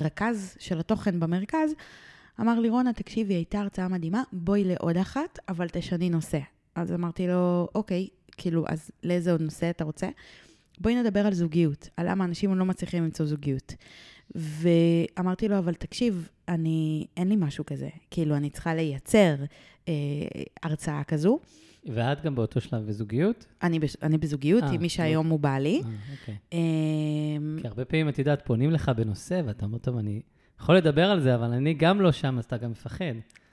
והרכז 0.00 0.56
של 0.58 0.80
התוכן 0.80 1.20
במרכז 1.20 1.70
אמר 2.40 2.60
לי, 2.60 2.68
רונה, 2.68 2.92
תקשיבי, 2.92 3.34
הייתה 3.34 3.60
הרצאה 3.60 3.88
מדהימה, 3.88 4.22
בואי 4.32 4.64
לעוד 4.64 4.96
אחת, 4.96 5.38
אבל 5.48 5.68
תשני 5.68 6.10
נושא. 6.10 6.38
אז 6.74 6.92
אמרתי 6.92 7.26
לו, 7.26 7.68
אוקיי, 7.74 8.08
כאילו, 8.36 8.64
אז 8.68 8.90
לאיזה 9.02 9.32
עוד 9.32 9.40
נושא 9.40 9.70
אתה 9.70 9.84
רוצה? 9.84 10.08
בואי 10.78 10.94
נדבר 10.94 11.26
על 11.26 11.34
זוגיות, 11.34 11.88
על 11.96 12.10
למה 12.10 12.24
אנשים 12.24 12.54
לא 12.54 12.64
מצליחים 12.64 13.04
למצוא 13.04 13.26
זוגיות. 13.26 13.74
ואמרתי 14.34 15.48
לו, 15.48 15.58
אבל 15.58 15.74
תקשיב, 15.74 16.28
אני, 16.48 17.06
אין 17.16 17.28
לי 17.28 17.36
משהו 17.36 17.66
כזה. 17.66 17.88
כאילו, 18.10 18.36
אני 18.36 18.50
צריכה 18.50 18.74
לייצר 18.74 19.34
אה, 19.88 19.94
הרצאה 20.62 21.04
כזו. 21.04 21.38
ואת 21.86 22.22
גם 22.22 22.34
באותו 22.34 22.60
שלב 22.60 22.86
בזוגיות? 22.86 23.46
אני, 23.62 23.78
אני 24.02 24.18
בזוגיות 24.18 24.64
아, 24.64 24.66
עם 24.66 24.80
מי 24.80 24.88
שהיום 24.88 25.28
הוא 25.28 25.40
בעלי. 25.40 25.82
아, 25.84 25.86
אוקיי. 26.20 26.36
אה, 26.52 26.58
כי 27.60 27.68
הרבה 27.68 27.84
פעמים, 27.84 28.08
את 28.08 28.18
יודעת, 28.18 28.46
פונים 28.46 28.70
לך 28.70 28.88
בנושא, 28.88 29.42
ואתה 29.46 29.64
אומר, 29.64 29.78
טוב, 29.78 29.96
אני 29.96 30.22
יכול 30.60 30.76
לדבר 30.76 31.04
על 31.04 31.20
זה, 31.20 31.34
אבל 31.34 31.52
אני 31.52 31.74
גם 31.74 32.00
לא 32.00 32.12
שם, 32.12 32.38
אז 32.38 32.44
אתה 32.44 32.56
גם 32.56 32.70
מפחד. 32.70 33.04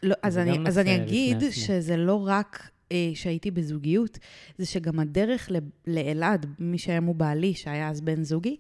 לא, 0.04 0.16
אז, 0.24 0.38
אני, 0.38 0.58
אז 0.68 0.78
אני 0.78 0.96
אגיד 0.96 1.38
שזה 1.52 1.98
לא 1.98 2.28
רק 2.28 2.70
אה, 2.92 3.12
שהייתי 3.14 3.52
בזוגיות, 3.52 4.20
זה 4.58 4.66
שגם 4.66 5.00
הדרך 5.00 5.50
לאלעד, 5.88 6.46
מי 6.60 6.78
שהיום 6.78 7.06
הוא 7.06 7.16
בעלי, 7.16 7.54
שהיה 7.54 7.90
אז 7.90 8.02
בן 8.02 8.24
זוגי, 8.24 8.58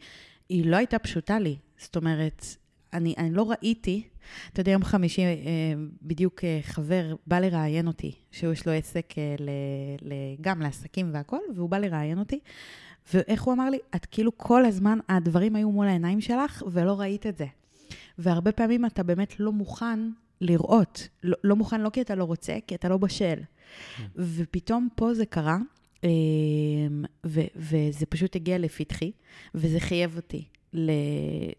היא 0.50 0.65
לא 0.65 0.77
הייתה 0.77 1.00
פשוטה 1.00 1.39
לי. 1.39 1.58
זאת 1.77 1.96
אומרת, 1.96 2.46
אני, 2.94 3.15
אני 3.18 3.32
לא 3.32 3.51
ראיתי, 3.51 4.03
אתה 4.53 4.62
יודע, 4.62 4.72
יום 4.72 4.84
חמישי 4.84 5.22
אה, 5.22 5.34
בדיוק 6.01 6.44
אה, 6.44 6.60
חבר 6.63 7.15
בא 7.27 7.39
לראיין 7.39 7.88
אותי, 7.88 8.12
שיש 8.32 8.68
לו 8.68 8.74
עסק 8.74 9.13
אה, 9.18 9.36
ל, 9.39 9.50
ל, 10.01 10.13
גם 10.41 10.62
לעסקים 10.62 11.10
והכול, 11.13 11.39
והוא 11.56 11.70
בא 11.70 11.77
לראיין 11.77 12.20
אותי, 12.20 12.39
ואיך 13.13 13.44
הוא 13.44 13.53
אמר 13.53 13.70
לי, 13.70 13.77
את 13.96 14.06
כאילו 14.06 14.38
כל 14.38 14.65
הזמן, 14.65 15.00
הדברים 15.10 15.56
היו 15.56 15.72
מול 15.72 15.88
העיניים 15.88 16.22
שלך, 16.22 16.63
ולא 16.72 17.00
ראית 17.00 17.27
את 17.27 17.38
זה. 17.38 17.46
והרבה 18.18 18.51
פעמים 18.51 18.86
אתה 18.86 19.03
באמת 19.03 19.39
לא 19.39 19.51
מוכן 19.51 20.00
לראות. 20.41 21.08
לא, 21.24 21.38
לא 21.44 21.56
מוכן 21.56 21.82
לא 21.82 21.89
כי 21.89 22.01
אתה 22.01 22.15
לא 22.15 22.24
רוצה, 22.24 22.58
כי 22.68 22.75
אתה 22.75 22.89
לא 22.89 22.98
בשל. 22.98 23.39
Mm. 23.39 24.01
ופתאום 24.15 24.88
פה 24.96 25.13
זה 25.13 25.25
קרה, 25.25 25.58
ו, 27.25 27.41
וזה 27.56 28.06
פשוט 28.06 28.36
הגיע 28.36 28.58
לפתחי, 28.58 29.12
וזה 29.56 29.79
חייב 29.79 30.15
אותי 30.15 30.44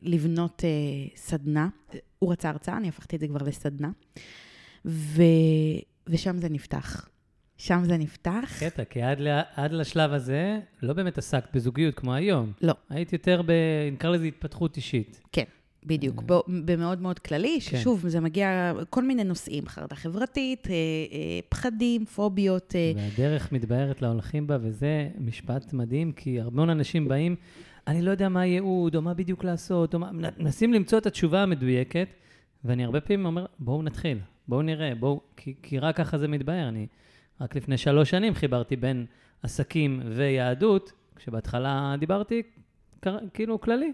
לבנות 0.03 0.65
אה, 0.65 0.71
סדנה. 1.17 1.69
הוא 2.19 2.33
רצה 2.33 2.49
הרצאה, 2.49 2.77
אני 2.77 2.89
הפכתי 2.89 3.17
את 3.17 3.21
זה 3.21 3.29
כבר 3.29 3.43
לסדנה, 3.43 3.91
ו, 4.85 5.23
ושם 6.07 6.39
זה 6.39 6.49
נפתח. 6.49 7.09
שם 7.59 7.81
זה 7.85 7.97
נפתח. 7.97 8.57
קטע, 8.61 8.85
כי 8.85 9.03
עד, 9.03 9.21
לה, 9.21 9.43
עד 9.55 9.73
לשלב 9.73 10.13
הזה 10.13 10.59
לא 10.83 10.93
באמת 10.93 11.19
עסקת 11.19 11.55
בזוגיות 11.55 11.95
כמו 11.95 12.15
היום. 12.15 12.53
לא. 12.63 12.75
היית 12.89 13.13
יותר 13.13 13.43
ב... 13.47 13.53
נקרא 13.93 14.11
לזה 14.11 14.25
התפתחות 14.25 14.77
אישית. 14.77 15.21
כן. 15.33 15.45
בדיוק, 15.87 16.23
אה. 16.31 16.39
במאוד 16.65 17.01
מאוד 17.01 17.19
כללי, 17.19 17.59
כן. 17.61 17.79
ששוב, 17.79 18.09
זה 18.09 18.21
מגיע 18.21 18.73
כל 18.91 19.05
מיני 19.05 19.25
נושאים, 19.25 19.67
חרדה 19.67 19.97
חברתית, 19.97 20.67
אה, 20.71 20.73
אה, 20.73 21.41
פחדים, 21.49 22.07
פוביות. 22.07 22.75
והדרך 22.97 23.53
מתבהרת 23.53 24.03
להולכים 24.03 24.47
בה, 24.47 24.59
וזה 24.61 25.09
משפט 25.19 25.73
מדהים, 25.73 26.13
כי 26.13 26.41
הרבה 26.41 26.63
אנשים 26.63 27.09
באים, 27.09 27.37
אני 27.87 28.03
לא 28.03 28.11
יודע 28.11 28.29
מה 28.29 28.41
הייעוד, 28.41 28.97
או 28.97 29.03
מה 29.03 29.15
בדיוק 29.15 29.45
לעשות, 29.45 29.95
או 29.95 29.99
מה, 29.99 30.11
מנסים 30.13 30.73
למצוא 30.73 30.99
את 30.99 31.07
התשובה 31.07 31.43
המדויקת, 31.43 32.09
ואני 32.65 32.85
הרבה 32.85 33.01
פעמים 33.01 33.27
אומר, 33.27 33.47
בואו 33.59 33.83
נתחיל, 33.83 34.19
בואו 34.49 34.63
נראה, 34.63 34.95
בואו, 34.95 35.21
כי, 35.37 35.55
כי 35.63 35.79
רק 35.79 35.97
ככה 35.97 36.19
זה 36.19 36.29
מתבהר. 36.29 36.69
אני 36.69 36.87
רק 37.41 37.57
לפני 37.57 37.79
שלוש 37.79 38.11
שנים 38.11 38.35
חיברתי 38.35 38.77
בין 38.77 39.07
עסקים 39.43 40.03
ויהדות, 40.17 40.93
כשבהתחלה 41.17 41.95
דיברתי 41.99 42.43
כאילו 43.35 43.61
כללי. 43.61 43.93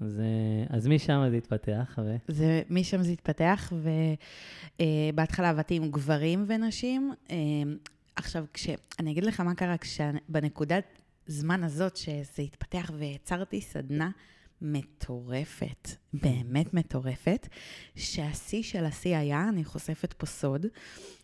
אז, 0.00 0.20
אז 0.68 0.86
משם 0.86 1.22
זה 1.30 1.36
התפתח, 1.36 1.98
ו... 2.04 2.16
זה, 2.28 2.62
משם 2.70 3.02
זה 3.02 3.10
התפתח, 3.10 3.72
ובהתחלה 4.82 5.46
אה, 5.46 5.50
עבדתי 5.50 5.74
עם 5.74 5.90
גברים 5.90 6.44
ונשים. 6.48 7.12
אה, 7.30 7.36
עכשיו, 8.16 8.44
כש... 8.52 8.68
אני 8.98 9.10
אגיד 9.10 9.24
לך 9.24 9.40
מה 9.40 9.54
קרה, 9.54 9.76
כשבנקודת 9.78 10.84
זמן 11.26 11.64
הזאת 11.64 11.96
שזה 11.96 12.42
התפתח 12.42 12.90
ויצרתי 12.94 13.60
סדנה 13.60 14.10
מטורפת, 14.62 15.88
באמת 16.12 16.74
מטורפת, 16.74 17.48
שהשיא 17.96 18.62
של 18.62 18.84
השיא 18.84 19.16
היה, 19.16 19.48
אני 19.48 19.64
חושפת 19.64 20.12
פה 20.12 20.26
סוד, 20.26 20.66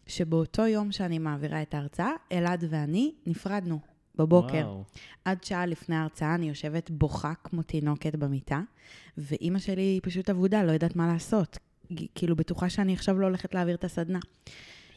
שבאותו 0.07 0.67
יום 0.67 0.93
שאני 0.93 1.19
מעבירה 1.19 1.63
את 1.63 1.75
ההרצאה, 1.75 2.11
אלעד 2.33 2.65
ואני 2.71 3.15
נפרדנו. 3.27 3.92
בבוקר. 4.17 4.65
וואו. 4.67 4.85
עד 5.25 5.45
שעה 5.45 5.67
לפני 5.67 5.97
ההרצאה 5.97 6.35
אני 6.35 6.49
יושבת 6.49 6.91
בוכה 6.91 7.33
כמו 7.45 7.63
תינוקת 7.63 8.15
במיטה, 8.15 8.61
ואימא 9.19 9.59
שלי 9.59 9.83
היא 9.83 10.01
פשוט 10.03 10.31
אבודה, 10.31 10.63
לא 10.63 10.73
יודעת 10.73 10.97
מה 10.97 11.07
לעשות. 11.07 11.59
כאילו, 12.15 12.37
בטוחה 12.37 12.69
שאני 12.69 12.93
עכשיו 12.93 13.19
לא 13.19 13.27
הולכת 13.27 13.55
להעביר 13.55 13.75
את 13.75 13.85
הסדנה. 13.85 14.19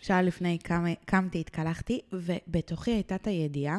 שעה 0.02 0.22
לפני 0.22 0.58
קם, 0.58 0.86
קמתי, 1.06 1.40
התקלחתי, 1.40 2.00
ובתוכי 2.14 2.92
הייתה 2.92 3.16
את 3.16 3.28
הידיעה 3.28 3.78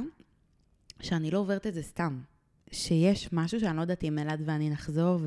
שאני 1.00 1.30
לא 1.30 1.38
עוברת 1.38 1.66
את 1.66 1.74
זה 1.74 1.82
סתם. 1.82 2.20
שיש 2.70 3.32
משהו 3.32 3.60
שאני 3.60 3.76
לא 3.76 3.80
יודעת 3.80 4.04
אם 4.04 4.18
אלעד 4.18 4.42
ואני 4.44 4.70
נחזור 4.70 5.20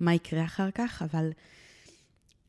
ומה 0.00 0.14
יקרה 0.14 0.44
אחר 0.44 0.70
כך, 0.70 1.02
אבל 1.02 1.30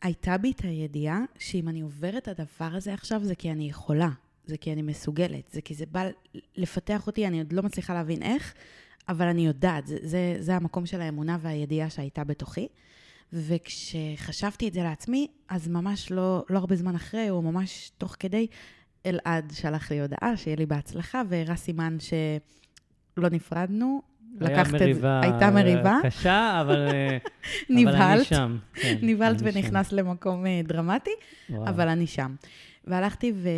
הייתה 0.01 0.37
בי 0.37 0.51
את 0.51 0.61
הידיעה 0.61 1.21
שאם 1.39 1.69
אני 1.69 1.81
עוברת 1.81 2.29
את 2.29 2.39
הדבר 2.39 2.75
הזה 2.75 2.93
עכשיו, 2.93 3.23
זה 3.23 3.35
כי 3.35 3.51
אני 3.51 3.69
יכולה. 3.69 4.09
זה 4.45 4.57
כי 4.57 4.73
אני 4.73 4.81
מסוגלת, 4.81 5.49
זה 5.51 5.61
כי 5.61 5.73
זה 5.73 5.85
בא 5.91 6.03
לפתח 6.55 7.07
אותי, 7.07 7.27
אני 7.27 7.37
עוד 7.37 7.53
לא 7.53 7.63
מצליחה 7.63 7.93
להבין 7.93 8.23
איך, 8.23 8.53
אבל 9.09 9.27
אני 9.27 9.45
יודעת, 9.45 9.87
זה, 9.87 9.97
זה, 10.01 10.35
זה 10.39 10.55
המקום 10.55 10.85
של 10.85 11.01
האמונה 11.01 11.37
והידיעה 11.41 11.89
שהייתה 11.89 12.23
בתוכי. 12.23 12.67
וכשחשבתי 13.33 14.67
את 14.67 14.73
זה 14.73 14.83
לעצמי, 14.83 15.27
אז 15.49 15.67
ממש 15.67 16.11
לא, 16.11 16.43
לא 16.49 16.59
הרבה 16.59 16.75
זמן 16.75 16.95
אחרי, 16.95 17.29
או 17.29 17.41
ממש 17.41 17.91
תוך 17.97 18.15
כדי, 18.19 18.47
אלעד 19.05 19.51
שלח 19.53 19.91
לי 19.91 20.01
הודעה, 20.01 20.37
שיהיה 20.37 20.55
לי 20.57 20.65
בהצלחה, 20.65 21.21
והראה 21.29 21.55
סימן 21.55 21.97
שלא 21.99 23.29
נפרדנו. 23.29 24.01
לקחת 24.39 24.75
את 24.75 24.95
זה. 24.95 25.19
הייתה 25.19 25.51
מריבה. 25.51 25.97
קשה, 26.03 26.61
אבל, 26.61 26.89
נבהלת, 27.69 27.95
אבל 28.01 28.11
אני 28.11 28.23
שם. 28.23 28.57
כן, 28.73 28.97
נבהלת 29.01 29.37
ונכנס 29.43 29.89
שם. 29.89 29.95
למקום 29.95 30.45
אה, 30.45 30.61
דרמטי, 30.63 31.11
וואו. 31.49 31.69
אבל 31.69 31.89
אני 31.89 32.07
שם. 32.07 32.35
והלכתי 32.85 33.31
ו... 33.35 33.49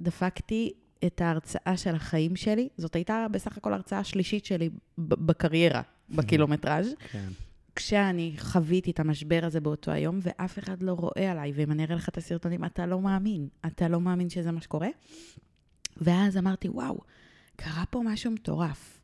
דפקתי 0.00 0.72
את 1.06 1.20
ההרצאה 1.20 1.76
של 1.76 1.94
החיים 1.94 2.36
שלי. 2.36 2.68
זאת 2.76 2.94
הייתה 2.94 3.26
בסך 3.32 3.56
הכל 3.56 3.72
ההרצאה 3.72 3.98
השלישית 3.98 4.44
שלי 4.44 4.70
בקריירה, 4.98 5.82
בקילומטראז'. 6.10 6.94
כן. 7.12 7.28
כשאני 7.76 8.34
חוויתי 8.38 8.90
את 8.90 9.00
המשבר 9.00 9.40
הזה 9.42 9.60
באותו 9.60 9.90
היום, 9.90 10.18
ואף 10.22 10.58
אחד 10.58 10.82
לא 10.82 10.92
רואה 10.92 11.32
עליי, 11.32 11.52
ואם 11.54 11.72
אני 11.72 11.84
אראה 11.84 11.96
לך 11.96 12.08
את 12.08 12.16
הסרטונים, 12.16 12.64
אתה 12.64 12.86
לא 12.86 13.00
מאמין. 13.00 13.48
אתה 13.66 13.88
לא 13.88 14.00
מאמין 14.00 14.30
שזה 14.30 14.52
מה 14.52 14.60
שקורה. 14.60 14.88
ואז 15.96 16.36
אמרתי, 16.36 16.68
וואו, 16.68 17.00
קרה 17.56 17.84
פה 17.90 18.02
משהו 18.04 18.30
מטורף. 18.30 19.00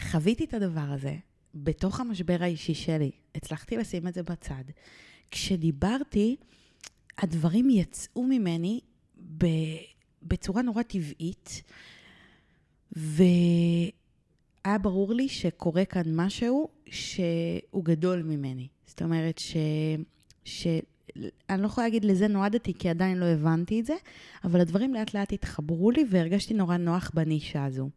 חוויתי 0.00 0.44
את 0.44 0.54
הדבר 0.54 0.80
הזה 0.88 1.16
בתוך 1.54 2.00
המשבר 2.00 2.36
האישי 2.40 2.74
שלי. 2.74 3.10
הצלחתי 3.34 3.76
לשים 3.76 4.08
את 4.08 4.14
זה 4.14 4.22
בצד. 4.22 4.64
כשדיברתי, 5.30 6.36
הדברים 7.18 7.70
יצאו 7.70 8.24
ממני 8.24 8.80
ב... 9.38 9.46
בצורה 10.24 10.62
נורא 10.62 10.82
טבעית, 10.82 11.62
והיה 12.92 14.78
ברור 14.82 15.14
לי 15.14 15.28
שקורה 15.28 15.84
כאן 15.84 16.02
משהו 16.14 16.68
שהוא 16.86 17.84
גדול 17.84 18.22
ממני. 18.22 18.68
זאת 18.86 19.02
אומרת 19.02 19.38
ש... 19.38 19.56
ש... 20.44 20.66
אני 21.50 21.62
לא 21.62 21.66
יכולה 21.66 21.86
להגיד 21.86 22.04
לזה 22.04 22.28
נועדתי, 22.28 22.74
כי 22.74 22.88
עדיין 22.88 23.18
לא 23.18 23.24
הבנתי 23.24 23.80
את 23.80 23.86
זה, 23.86 23.94
אבל 24.44 24.60
הדברים 24.60 24.94
לאט 24.94 25.14
לאט 25.14 25.32
התחברו 25.32 25.90
לי 25.90 26.04
והרגשתי 26.10 26.54
נורא 26.54 26.76
נוח 26.76 27.10
בנישה 27.14 27.64
הזו. 27.64 27.90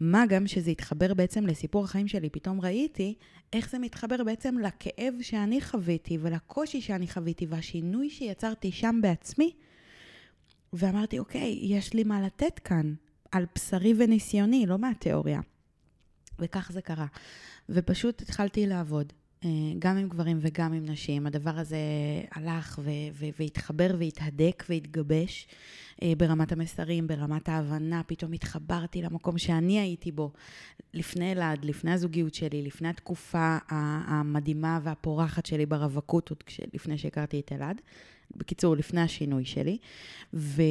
מה 0.00 0.24
גם 0.28 0.46
שזה 0.46 0.70
התחבר 0.70 1.14
בעצם 1.14 1.46
לסיפור 1.46 1.84
החיים 1.84 2.08
שלי, 2.08 2.30
פתאום 2.30 2.60
ראיתי 2.60 3.14
איך 3.52 3.70
זה 3.70 3.78
מתחבר 3.78 4.24
בעצם 4.24 4.58
לכאב 4.58 5.14
שאני 5.20 5.60
חוויתי 5.60 6.18
ולקושי 6.20 6.80
שאני 6.80 7.08
חוויתי 7.08 7.46
והשינוי 7.46 8.10
שיצרתי 8.10 8.72
שם 8.72 8.98
בעצמי. 9.02 9.52
ואמרתי, 10.72 11.18
אוקיי, 11.18 11.58
יש 11.62 11.94
לי 11.94 12.04
מה 12.04 12.20
לתת 12.20 12.58
כאן, 12.58 12.94
על 13.32 13.46
בשרי 13.54 13.94
וניסיוני, 13.98 14.66
לא 14.66 14.78
מהתיאוריה. 14.78 15.40
וכך 16.38 16.70
זה 16.72 16.80
קרה. 16.82 17.06
ופשוט 17.68 18.22
התחלתי 18.22 18.66
לעבוד, 18.66 19.12
אה, 19.44 19.50
גם 19.78 19.96
עם 19.96 20.08
גברים 20.08 20.38
וגם 20.40 20.72
עם 20.72 20.84
נשים. 20.84 21.26
הדבר 21.26 21.58
הזה 21.58 21.76
הלך 22.32 22.80
ו- 22.82 22.90
ו- 23.12 23.26
והתחבר 23.38 23.94
והתהדק 23.98 24.64
והתגבש 24.68 25.48
אה, 26.02 26.12
ברמת 26.18 26.52
המסרים, 26.52 27.06
ברמת 27.06 27.48
ההבנה. 27.48 28.02
פתאום 28.06 28.32
התחברתי 28.32 29.02
למקום 29.02 29.38
שאני 29.38 29.80
הייתי 29.80 30.12
בו 30.12 30.32
לפני 30.94 31.32
אלעד, 31.32 31.64
לפני 31.64 31.92
הזוגיות 31.92 32.34
שלי, 32.34 32.62
לפני 32.62 32.88
התקופה 32.88 33.58
המדהימה 33.68 34.80
והפורחת 34.82 35.46
שלי 35.46 35.66
ברווקות, 35.66 36.30
עוד 36.30 36.38
לפני 36.74 36.98
שהכרתי 36.98 37.40
את 37.40 37.52
אלעד. 37.52 37.80
בקיצור, 38.36 38.76
לפני 38.76 39.00
השינוי 39.00 39.44
שלי. 39.44 39.78
ו... 40.34 40.62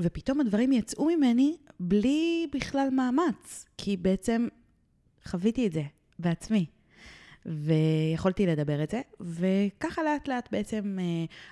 ופתאום 0.00 0.40
הדברים 0.40 0.72
יצאו 0.72 1.06
ממני 1.16 1.56
בלי 1.80 2.46
בכלל 2.52 2.88
מאמץ, 2.92 3.66
כי 3.78 3.96
בעצם 3.96 4.48
חוויתי 5.24 5.66
את 5.66 5.72
זה 5.72 5.82
בעצמי. 6.18 6.66
ויכולתי 7.46 8.46
לדבר 8.46 8.82
את 8.82 8.90
זה, 8.90 9.00
וככה 9.20 10.02
לאט 10.02 10.28
לאט 10.28 10.48
בעצם 10.52 10.98
אה, 11.00 11.04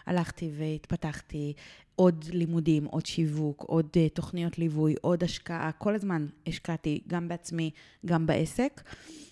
הלכתי 0.07 0.51
והתפתחתי 0.59 1.53
עוד 1.97 2.25
לימודים, 2.33 2.85
עוד 2.85 3.07
שיווק, 3.07 3.63
עוד 3.63 3.89
אה, 3.97 4.09
תוכניות 4.09 4.59
ליווי, 4.59 4.95
עוד 5.01 5.25
השקעה, 5.25 5.73
כל 5.73 5.95
הזמן 5.95 6.27
השקעתי 6.47 7.01
גם 7.07 7.29
בעצמי, 7.29 7.71
גם 8.07 8.27
בעסק. 8.27 8.83
אה, 8.87 9.28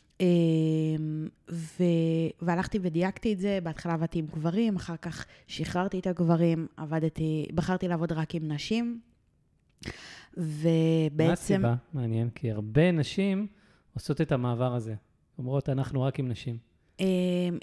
ו... 1.51 1.83
והלכתי 2.43 2.79
ודייקתי 2.83 3.33
את 3.33 3.39
זה, 3.39 3.59
בהתחלה 3.63 3.93
עבדתי 3.93 4.19
עם 4.19 4.27
גברים, 4.27 4.77
אחר 4.77 4.97
כך 4.97 5.27
שחררתי 5.47 5.99
את 5.99 6.07
הגברים, 6.07 6.67
עבדתי, 6.77 7.47
בחרתי 7.55 7.89
לעבוד 7.89 8.13
רק 8.13 8.35
עם 8.35 8.53
נשים, 8.53 9.01
ובעצם... 10.37 11.23
מה 11.23 11.33
הסיבה? 11.33 11.75
מעניין, 11.93 12.31
כי 12.31 12.51
הרבה 12.51 12.93
נשים 12.93 13.47
עושות 13.95 14.21
את 14.21 14.33
המעבר 14.33 14.75
הזה. 14.75 14.95
אומרות, 15.39 15.69
אנחנו 15.69 16.03
רק 16.03 16.19
עם 16.19 16.29
נשים? 16.29 16.59
אמ, 17.01 17.07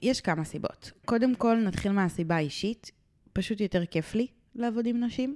יש 0.02 0.22
כמה 0.22 0.44
סיבות. 0.44 0.92
קודם 1.06 1.36
כל, 1.36 1.58
נתחיל 1.66 1.92
מהסיבה 1.92 2.36
האישית. 2.36 2.92
פשוט 3.34 3.62
יותר 3.62 3.86
כיף 3.86 4.16
לי 4.16 4.28
לעבוד 4.56 4.86
עם 4.86 5.04
נשים, 5.04 5.36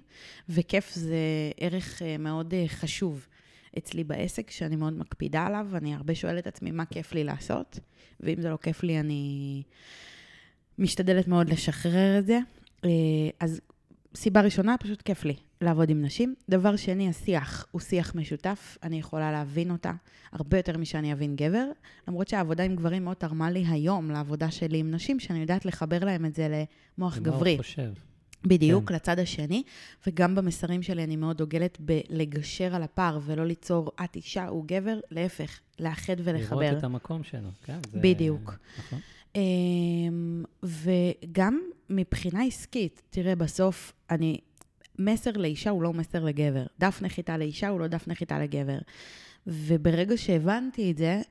וכיף 0.49 0.93
זה 0.93 1.17
ערך 1.59 2.01
אה, 2.01 2.17
מאוד 2.17 2.53
אה, 2.53 2.63
חשוב 2.67 3.27
אצלי 3.77 4.03
בעסק, 4.03 4.51
שאני 4.51 4.75
מאוד 4.75 4.93
מקפידה 4.93 5.45
עליו. 5.45 5.67
אני 5.73 5.95
הרבה 5.95 6.15
שואלת 6.15 6.39
את 6.39 6.47
עצמי 6.47 6.71
מה 6.71 6.85
כיף 6.85 7.13
לי 7.13 7.23
לעשות, 7.23 7.79
ואם 8.19 8.41
זה 8.41 8.49
לא 8.49 8.57
כיף 8.61 8.83
לי, 8.83 8.99
אני 8.99 9.63
משתדלת 10.79 11.27
מאוד 11.27 11.49
לשחרר 11.49 12.19
את 12.19 12.25
זה. 12.25 12.39
אה, 12.85 12.89
אז 13.39 13.61
סיבה 14.15 14.41
ראשונה, 14.41 14.75
פשוט 14.77 15.01
כיף 15.01 15.25
לי 15.25 15.35
לעבוד 15.61 15.89
עם 15.89 16.01
נשים. 16.01 16.35
דבר 16.49 16.75
שני, 16.75 17.09
השיח 17.09 17.65
הוא 17.71 17.81
שיח 17.81 18.15
משותף, 18.15 18.77
אני 18.83 18.99
יכולה 18.99 19.31
להבין 19.31 19.71
אותה 19.71 19.91
הרבה 20.31 20.57
יותר 20.57 20.77
משאני 20.77 21.13
אבין 21.13 21.35
גבר, 21.35 21.65
למרות 22.07 22.27
שהעבודה 22.27 22.63
עם 22.63 22.75
גברים 22.75 23.03
מאוד 23.03 23.17
תרמה 23.17 23.51
לי 23.51 23.63
היום 23.67 24.11
לעבודה 24.11 24.51
שלי 24.51 24.77
עם 24.77 24.91
נשים, 24.91 25.19
שאני 25.19 25.39
יודעת 25.39 25.65
לחבר 25.65 25.99
להם 26.05 26.25
את 26.25 26.35
זה 26.35 26.63
למוח 26.97 27.17
גברי. 27.17 27.51
מה 27.51 27.57
הוא 27.57 27.63
חושב. 27.63 28.06
בדיוק, 28.47 28.89
כן. 28.89 28.95
לצד 28.95 29.19
השני, 29.19 29.63
וגם 30.07 30.35
במסרים 30.35 30.83
שלי 30.83 31.03
אני 31.03 31.15
מאוד 31.15 31.37
דוגלת 31.37 31.77
בלגשר 31.79 32.75
על 32.75 32.83
הפער 32.83 33.19
ולא 33.25 33.45
ליצור 33.45 33.91
את 34.03 34.15
אישה, 34.15 34.47
הוא 34.47 34.65
גבר, 34.67 34.99
להפך, 35.11 35.59
לאחד 35.79 36.15
ולחבר. 36.23 36.59
לראות 36.59 36.77
את 36.77 36.83
המקום 36.83 37.23
שלו, 37.23 37.49
כן. 37.63 37.79
זה... 37.91 37.99
בדיוק. 37.99 38.53
נכון. 38.77 38.99
אמ, 39.35 40.43
וגם 40.63 41.59
מבחינה 41.89 42.43
עסקית, 42.43 43.01
תראה, 43.09 43.35
בסוף 43.35 43.93
אני, 44.09 44.37
מסר 44.99 45.31
לאישה 45.31 45.69
הוא 45.69 45.83
לא 45.83 45.93
מסר 45.93 46.23
לגבר. 46.23 46.65
דף 46.79 46.99
נחיתה 47.01 47.37
לאישה 47.37 47.69
הוא 47.69 47.79
לא 47.79 47.87
דף 47.87 48.07
נחיתה 48.07 48.39
לגבר. 48.39 48.77
וברגע 49.47 50.17
שהבנתי 50.17 50.91
את 50.91 50.97
זה, 50.97 51.21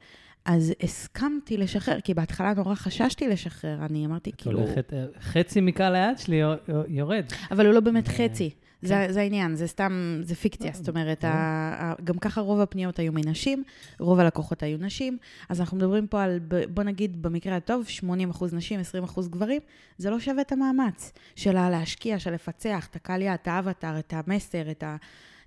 אז 0.46 0.72
הסכמתי 0.82 1.56
לשחרר, 1.56 2.00
כי 2.00 2.14
בהתחלה 2.14 2.54
נורא 2.54 2.74
חששתי 2.74 3.28
לשחרר, 3.28 3.86
אני 3.86 4.06
אמרתי 4.06 4.30
את 4.30 4.34
כאילו... 4.36 4.60
את 4.60 4.68
הולכת, 4.68 4.92
אה, 4.92 5.04
חצי 5.20 5.60
מקהל 5.60 5.94
היד 5.94 6.18
שלי 6.18 6.40
יורד. 6.88 7.24
אבל 7.50 7.66
הוא 7.66 7.74
לא 7.74 7.80
באמת 7.80 8.08
חצי. 8.08 8.50
זה, 8.82 8.94
כן. 8.94 9.12
זה 9.12 9.20
העניין, 9.20 9.56
זה 9.56 9.66
סתם, 9.66 10.20
זה 10.22 10.34
פיקציה. 10.34 10.70
זאת 10.74 10.88
אומרת, 10.88 11.24
ה, 11.24 11.28
ה, 11.28 11.94
גם 12.04 12.18
ככה 12.18 12.40
רוב 12.40 12.60
הפניות 12.60 12.98
היו 12.98 13.12
מנשים, 13.12 13.62
רוב 14.00 14.20
הלקוחות 14.20 14.62
היו 14.62 14.78
נשים, 14.78 15.18
אז 15.48 15.60
אנחנו 15.60 15.76
מדברים 15.76 16.06
פה 16.06 16.22
על, 16.22 16.40
בוא 16.74 16.82
נגיד, 16.82 17.22
במקרה 17.22 17.56
הטוב, 17.56 17.84
80 17.86 18.30
אחוז 18.30 18.54
נשים, 18.54 18.80
20 18.80 19.04
אחוז 19.04 19.28
גברים, 19.28 19.60
זה 19.98 20.10
לא 20.10 20.20
שווה 20.20 20.40
את 20.40 20.52
המאמץ 20.52 21.12
שלה 21.36 21.70
להשקיע, 21.70 22.18
של 22.18 22.32
לפצח 22.32 22.86
את 22.90 22.96
הקהל 22.96 23.22
יעד, 23.22 23.38
את 23.42 23.48
האבטר, 23.48 23.98
את 23.98 24.14
המסר, 24.16 24.70
את, 24.70 24.82
ה, 24.82 24.96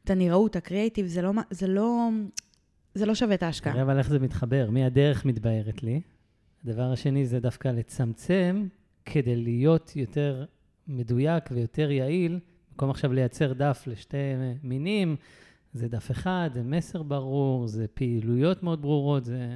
את 0.03 0.09
הנראות, 0.09 0.55
הקריאיטיב, 0.55 1.07
זה 1.07 1.21
לא, 1.21 1.31
זה 1.49 1.67
לא, 1.67 2.09
זה 2.93 3.05
לא 3.05 3.15
שווה 3.15 3.35
את 3.35 3.43
ההשקעה. 3.43 3.81
אבל 3.81 3.97
איך 3.97 4.09
זה 4.09 4.19
מתחבר, 4.19 4.69
מי 4.71 4.85
הדרך 4.85 5.25
מתבהרת 5.25 5.83
לי. 5.83 6.01
הדבר 6.63 6.91
השני 6.91 7.25
זה 7.25 7.39
דווקא 7.39 7.67
לצמצם 7.67 8.67
כדי 9.05 9.35
להיות 9.35 9.95
יותר 9.95 10.45
מדויק 10.87 11.43
ויותר 11.51 11.91
יעיל 11.91 12.39
במקום 12.71 12.89
עכשיו 12.89 13.13
לייצר 13.13 13.53
דף 13.53 13.83
לשתי 13.87 14.17
מינים, 14.63 15.15
זה 15.73 15.87
דף 15.87 16.11
אחד, 16.11 16.49
זה 16.53 16.63
מסר 16.63 17.03
ברור, 17.03 17.67
זה 17.67 17.85
פעילויות 17.93 18.63
מאוד 18.63 18.81
ברורות, 18.81 19.25
זה... 19.25 19.47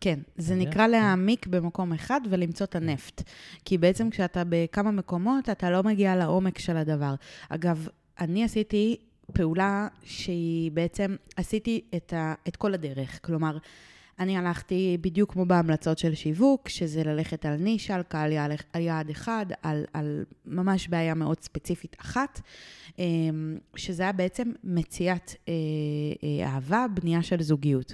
כן, 0.00 0.18
זה 0.36 0.54
נקרא 0.54 0.84
כן. 0.84 0.90
להעמיק 0.90 1.46
במקום 1.46 1.92
אחד 1.92 2.20
ולמצוא 2.30 2.66
את 2.66 2.74
הנפט. 2.74 3.22
כי 3.64 3.78
בעצם 3.78 4.10
כשאתה 4.10 4.42
בכמה 4.48 4.90
מקומות, 4.90 5.48
אתה 5.48 5.70
לא 5.70 5.82
מגיע 5.82 6.16
לעומק 6.16 6.58
של 6.58 6.76
הדבר. 6.76 7.14
אגב, 7.48 7.88
אני 8.20 8.44
עשיתי 8.44 8.96
פעולה 9.32 9.88
שהיא 10.02 10.70
בעצם, 10.70 11.16
עשיתי 11.36 11.80
את, 11.96 12.12
ה, 12.12 12.34
את 12.48 12.56
כל 12.56 12.74
הדרך. 12.74 13.20
כלומר, 13.22 13.58
אני 14.18 14.36
הלכתי 14.36 14.98
בדיוק 15.00 15.32
כמו 15.32 15.46
בהמלצות 15.46 15.98
של 15.98 16.14
שיווק, 16.14 16.68
שזה 16.68 17.04
ללכת 17.04 17.46
על 17.46 17.56
נישה, 17.56 17.94
על 17.94 18.02
קהל 18.02 18.32
יעד 18.74 19.10
אחד, 19.10 19.46
על, 19.62 19.84
על 19.92 20.24
ממש 20.46 20.88
בעיה 20.88 21.14
מאוד 21.14 21.40
ספציפית 21.40 21.96
אחת, 22.00 22.40
אמ, 22.98 23.58
שזה 23.76 24.02
היה 24.02 24.12
בעצם 24.12 24.52
מציאת 24.64 25.34
אה, 25.48 25.54
אה, 26.22 26.46
אהבה, 26.46 26.86
בנייה 26.94 27.22
של 27.22 27.42
זוגיות. 27.42 27.92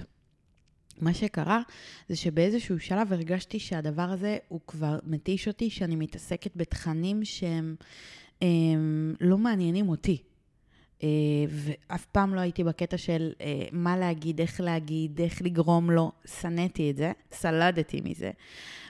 מה 1.00 1.14
שקרה 1.14 1.60
זה 2.08 2.16
שבאיזשהו 2.16 2.80
שלב 2.80 3.12
הרגשתי 3.12 3.58
שהדבר 3.58 4.02
הזה 4.02 4.38
הוא 4.48 4.60
כבר 4.66 4.98
מתיש 5.06 5.48
אותי, 5.48 5.70
שאני 5.70 5.96
מתעסקת 5.96 6.56
בתכנים 6.56 7.24
שהם 7.24 7.76
לא 9.20 9.38
מעניינים 9.38 9.88
אותי. 9.88 10.22
אה, 11.02 11.08
ואף 11.48 12.04
פעם 12.04 12.34
לא 12.34 12.40
הייתי 12.40 12.64
בקטע 12.64 12.98
של 12.98 13.32
אה, 13.40 13.66
מה 13.72 13.96
להגיד, 13.96 14.40
איך 14.40 14.60
להגיד, 14.60 15.20
איך 15.20 15.42
לגרום 15.42 15.90
לו. 15.90 16.12
שנאתי 16.40 16.90
את 16.90 16.96
זה, 16.96 17.12
סלדתי 17.32 18.00
מזה. 18.04 18.30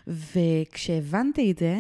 וכשהבנתי 0.06 1.50
את 1.50 1.58
זה, 1.58 1.78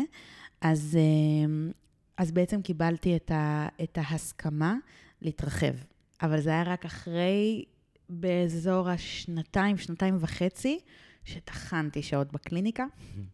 אז, 0.60 0.98
אה, 1.00 1.72
אז 2.16 2.32
בעצם 2.32 2.62
קיבלתי 2.62 3.16
את, 3.16 3.30
ה, 3.30 3.68
את 3.82 3.98
ההסכמה 4.02 4.76
להתרחב. 5.22 5.74
אבל 6.22 6.40
זה 6.40 6.50
היה 6.50 6.62
רק 6.62 6.84
אחרי, 6.84 7.64
באזור 8.08 8.88
השנתיים, 8.88 9.76
שנתיים 9.76 10.16
וחצי, 10.20 10.78
שטחנתי 11.24 12.02
שעות 12.02 12.32
בקליניקה, 12.32 12.84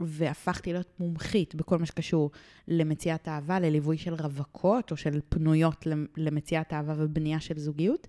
והפכתי 0.01 0.73
להיות 0.73 1.01
מומחית 1.01 1.55
בכל 1.55 1.79
מה 1.79 1.87
שקשור 1.87 2.31
למציאת 2.69 3.29
אהבה, 3.29 3.61
לליווי 3.61 3.99
של 3.99 4.15
רווקות 4.15 4.91
או 4.91 4.97
של 4.97 5.21
פנויות 5.29 5.87
למציאת 6.17 6.73
אהבה 6.73 6.95
ובנייה 6.97 7.41
של 7.41 7.59
זוגיות. 7.59 8.07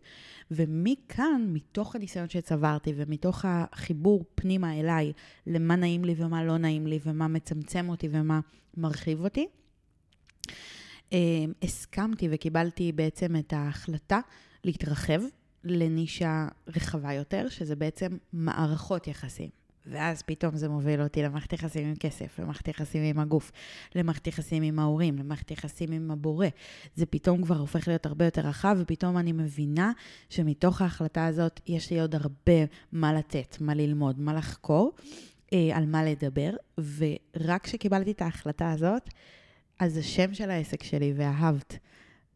ומכאן, 0.51 1.49
מתוך 1.53 1.95
הניסיון 1.95 2.29
שצברתי 2.29 2.93
ומתוך 2.95 3.45
החיבור 3.47 4.25
פנימה 4.35 4.79
אליי, 4.79 5.13
למה 5.47 5.75
נעים 5.75 6.05
לי 6.05 6.15
ומה 6.17 6.43
לא 6.43 6.57
נעים 6.57 6.87
לי 6.87 6.99
ומה 7.05 7.27
מצמצם 7.27 7.89
אותי 7.89 8.09
ומה 8.11 8.39
מרחיב 8.77 9.23
אותי, 9.23 9.47
אה, 11.13 11.17
הסכמתי 11.61 12.27
וקיבלתי 12.31 12.91
בעצם 12.91 13.35
את 13.35 13.53
ההחלטה 13.53 14.19
להתרחב 14.63 15.21
לנישה 15.63 16.47
רחבה 16.67 17.13
יותר, 17.13 17.49
שזה 17.49 17.75
בעצם 17.75 18.17
מערכות 18.33 19.07
יחסים. 19.07 19.60
ואז 19.85 20.21
פתאום 20.21 20.55
זה 20.55 20.69
מוביל 20.69 21.01
אותי 21.01 21.23
למערכת 21.23 21.53
יחסים 21.53 21.87
עם 21.87 21.95
כסף, 21.95 22.39
למערכת 22.39 22.67
יחסים 22.67 23.03
עם 23.03 23.19
הגוף, 23.19 23.51
למערכת 23.95 24.27
יחסים 24.27 24.63
עם 24.63 24.79
ההורים, 24.79 25.17
למערכת 25.17 25.51
יחסים 25.51 25.91
עם 25.91 26.11
הבורא. 26.11 26.47
זה 26.95 27.05
פתאום 27.05 27.43
כבר 27.43 27.57
הופך 27.57 27.87
להיות 27.87 28.05
הרבה 28.05 28.25
יותר 28.25 28.41
רחב, 28.41 28.77
ופתאום 28.79 29.17
אני 29.17 29.31
מבינה 29.31 29.91
שמתוך 30.29 30.81
ההחלטה 30.81 31.25
הזאת 31.25 31.59
יש 31.67 31.91
לי 31.91 32.01
עוד 32.01 32.15
הרבה 32.15 32.65
מה 32.91 33.13
לתת, 33.13 33.57
מה 33.61 33.73
ללמוד, 33.73 34.19
מה 34.19 34.33
לחקור, 34.33 34.91
אה, 35.53 35.69
על 35.73 35.85
מה 35.85 36.03
לדבר, 36.03 36.51
ורק 36.97 37.63
כשקיבלתי 37.63 38.11
את 38.11 38.21
ההחלטה 38.21 38.71
הזאת, 38.71 39.09
אז 39.79 39.97
השם 39.97 40.33
של 40.33 40.49
העסק 40.49 40.83
שלי, 40.83 41.13
ואהבת, 41.15 41.77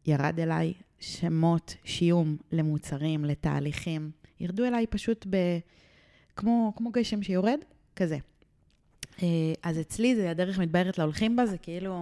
ירד 0.06 0.40
אליי 0.40 0.72
שמות, 0.98 1.76
שיום 1.84 2.36
למוצרים, 2.52 3.24
לתהליכים. 3.24 4.10
ירדו 4.40 4.64
אליי 4.64 4.86
פשוט 4.86 5.26
ב... 5.30 5.36
כמו, 6.36 6.72
כמו 6.76 6.90
גשם 6.90 7.22
שיורד, 7.22 7.58
כזה. 7.96 8.18
אה, 9.22 9.52
אז 9.62 9.80
אצלי 9.80 10.16
זה 10.16 10.30
הדרך 10.30 10.58
מתבהרת 10.58 10.98
להולכים 10.98 11.36
בה, 11.36 11.46
זה 11.46 11.58
כאילו 11.58 11.94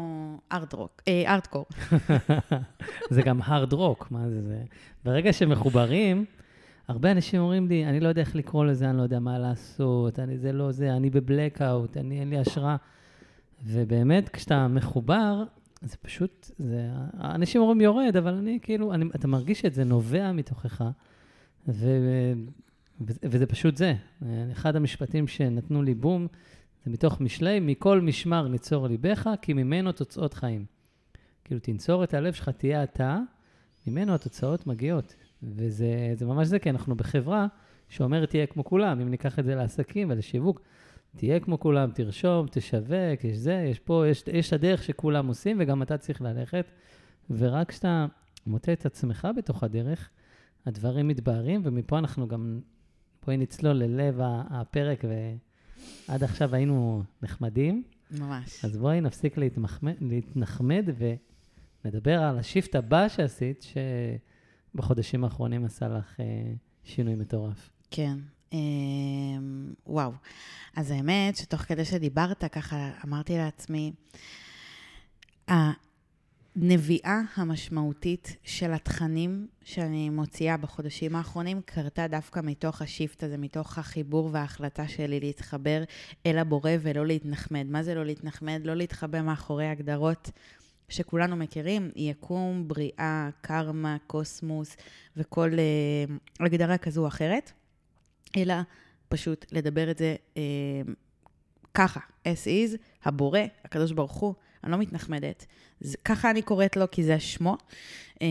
ארט 0.53 0.73
רוק, 0.73 1.03
אה, 1.09 1.35
ארטקור. 1.35 1.67
זה 3.15 3.23
גם 3.23 3.41
הארד 3.43 3.73
רוק, 3.73 4.11
מה 4.11 4.29
זה 4.29 4.43
זה? 4.43 4.63
ברגע 5.05 5.33
שמחוברים, 5.33 6.25
הרבה 6.89 7.11
אנשים 7.11 7.41
אומרים 7.41 7.69
לי, 7.69 7.87
אני 7.87 8.01
לא 8.01 8.09
יודע 8.09 8.21
איך 8.21 8.37
לקרוא 8.37 8.65
לזה, 8.65 8.91
אני 8.91 8.99
לא 8.99 9.03
יודע 9.03 9.19
מה 9.19 9.39
לעשות, 9.39 10.19
אני 10.19 10.39
זה 10.39 10.53
לא 10.53 10.73
זה, 10.73 10.97
אני 10.97 11.11
בבלקאוט, 11.11 11.97
אני 11.97 12.21
אין 12.21 12.31
לי 12.31 12.39
השראה. 12.39 12.77
ובאמת, 13.65 14.29
כשאתה 14.29 14.69
מחובר, 14.69 15.45
זה 15.83 15.97
פשוט, 15.97 16.51
זה, 16.59 16.89
אנשים 17.21 17.61
אומרים 17.61 17.81
יורד, 17.81 18.17
אבל 18.17 18.35
אני 18.35 18.59
כאילו, 18.63 18.95
אני, 18.95 19.05
אתה 19.15 19.29
מרגיש 19.29 19.61
שזה 19.61 19.85
נובע 19.85 20.33
מתוכך, 20.33 20.85
ו, 21.69 21.89
וזה 23.01 23.47
פשוט 23.47 23.77
זה. 23.77 23.95
אחד 24.53 24.77
המשפטים 24.77 25.27
שנתנו 25.27 25.83
לי 25.83 25.95
בום, 25.95 26.27
זה 26.85 26.91
מתוך 26.91 27.21
משלי, 27.21 27.61
מכל 27.61 28.01
משמר 28.01 28.49
ניצור 28.49 28.89
ליבך, 28.89 29.31
כי 29.43 29.53
ממנו 29.53 29.93
תוצאות 29.93 30.35
חיים. 30.35 30.65
כאילו, 31.45 31.61
תנצור 31.61 32.05
את 32.05 32.15
הלב 32.15 32.33
שלך, 32.33 32.49
תהיה 32.49 32.83
אתה, 32.83 33.19
ממנו 33.87 34.15
התוצאות 34.15 34.67
מגיעות. 34.67 35.15
וזה 35.43 36.27
ממש 36.27 36.49
זה, 36.49 36.59
כי 36.59 36.71
אנחנו 36.71 36.95
בחברה 36.95 37.47
שאומרת, 37.89 38.31
תהיה 38.31 38.47
כמו 38.47 38.65
כולם. 38.65 39.01
אם 39.01 39.09
ניקח 39.09 39.39
את 39.39 39.45
זה 39.45 39.55
לעסקים 39.55 40.11
ולשיווק, 40.11 40.61
תהיה 41.17 41.41
כמו 41.41 41.61
כולם, 41.61 41.91
תרשום, 41.91 42.47
תשווק, 42.51 43.25
יש 43.25 43.37
זה, 43.37 43.67
יש 43.71 43.79
פה, 43.79 44.05
יש, 44.09 44.25
יש 44.33 44.53
הדרך 44.53 44.83
שכולם 44.83 45.27
עושים, 45.27 45.57
וגם 45.61 45.83
אתה 45.83 45.99
צריך 45.99 46.23
ללכת. 46.23 46.67
ורק 47.31 47.69
כשאתה 47.69 48.07
מוצא 48.47 48.73
את 48.73 48.87
עצמך 48.87 49.29
בתוך 49.37 49.65
הדרך, 49.65 50.11
הדברים 50.67 51.09
מתבהרים, 51.09 51.61
ומפה 51.65 51.99
אנחנו 51.99 52.29
גם, 52.29 52.61
בואי 53.25 53.37
נצלול 53.37 53.77
ללב 53.77 54.21
הפרק, 54.51 55.05
ועד 56.09 56.23
עכשיו 56.23 56.55
היינו 56.55 57.03
נחמדים. 57.23 57.83
ממש. 58.11 58.65
אז 58.65 58.77
בואי 58.77 59.01
נפסיק 59.01 59.39
להתמחמד, 59.39 59.95
להתנחמד 60.01 60.89
ונדבר 61.85 62.23
על 62.23 62.39
השיפט 62.39 62.75
הבא 62.75 63.09
שעשית, 63.09 63.67
שבחודשים 64.75 65.25
האחרונים 65.25 65.65
עשה 65.65 65.89
לך 65.89 66.21
אה, 66.21 66.25
שינוי 66.85 67.15
מטורף. 67.15 67.71
כן. 67.91 68.19
אה, 68.53 68.59
וואו. 69.87 70.13
אז 70.77 70.91
האמת 70.91 71.37
שתוך 71.37 71.61
כדי 71.61 71.85
שדיברת, 71.85 72.45
ככה 72.53 72.91
אמרתי 73.05 73.39
לעצמי, 73.39 73.93
הנביאה 76.57 77.21
המשמעותית 77.37 78.37
של 78.43 78.73
התכנים 78.73 79.47
שאני 79.63 80.11
מוציאה 80.11 80.57
בחודשים 80.57 81.17
האחרונים 81.17 81.61
קרתה 81.65 82.09
דווקא 82.09 82.41
מתוך 82.43 82.83
השיפט 82.83 83.23
הזה, 83.23 83.37
מתוך 83.37 83.79
החיבור 83.79 84.29
וההחלטה 84.33 84.89
שלי 84.89 85.21
להתחבר 85.21 85.85
אל 86.27 86.39
הבורא 86.39 86.71
ולא 86.81 87.07
להתנחמד. 87.07 87.67
מה 87.69 87.83
זה 87.83 87.95
לא 87.95 88.05
להתנחמד? 88.05 88.61
לא 88.65 88.75
להתחבא 88.75 89.23
מאחורי 89.23 89.67
הגדרות 89.67 90.31
שכולנו 90.89 91.37
מכירים, 91.37 91.91
יקום, 91.97 92.69
בריאה, 92.69 93.29
קרמה, 93.41 93.97
קוסמוס 94.07 94.77
וכל 95.17 95.51
אה, 95.59 96.15
הגדרה 96.47 96.79
כזו 96.79 97.03
או 97.03 97.09
אחרת, 97.09 97.53
אלא 98.37 98.55
פשוט 99.09 99.47
לדבר 99.53 99.91
את 99.91 99.99
זה 99.99 100.17
אה, 100.37 100.43
ככה, 101.75 102.01
as 102.29 102.47
is, 102.47 102.77
הבורא, 103.05 103.41
הקדוש 103.65 103.93
ברוך 103.93 104.13
הוא, 104.13 104.35
אני 104.65 104.73
לא 104.73 104.79
מתנחמדת. 104.79 105.47
זה, 105.81 105.97
ככה 106.05 106.31
אני 106.31 106.43
קוראת 106.43 106.77
לו, 106.77 106.91
כי 106.91 107.05
זה 107.05 107.21
שמו, 107.21 107.57
אה, 108.23 108.27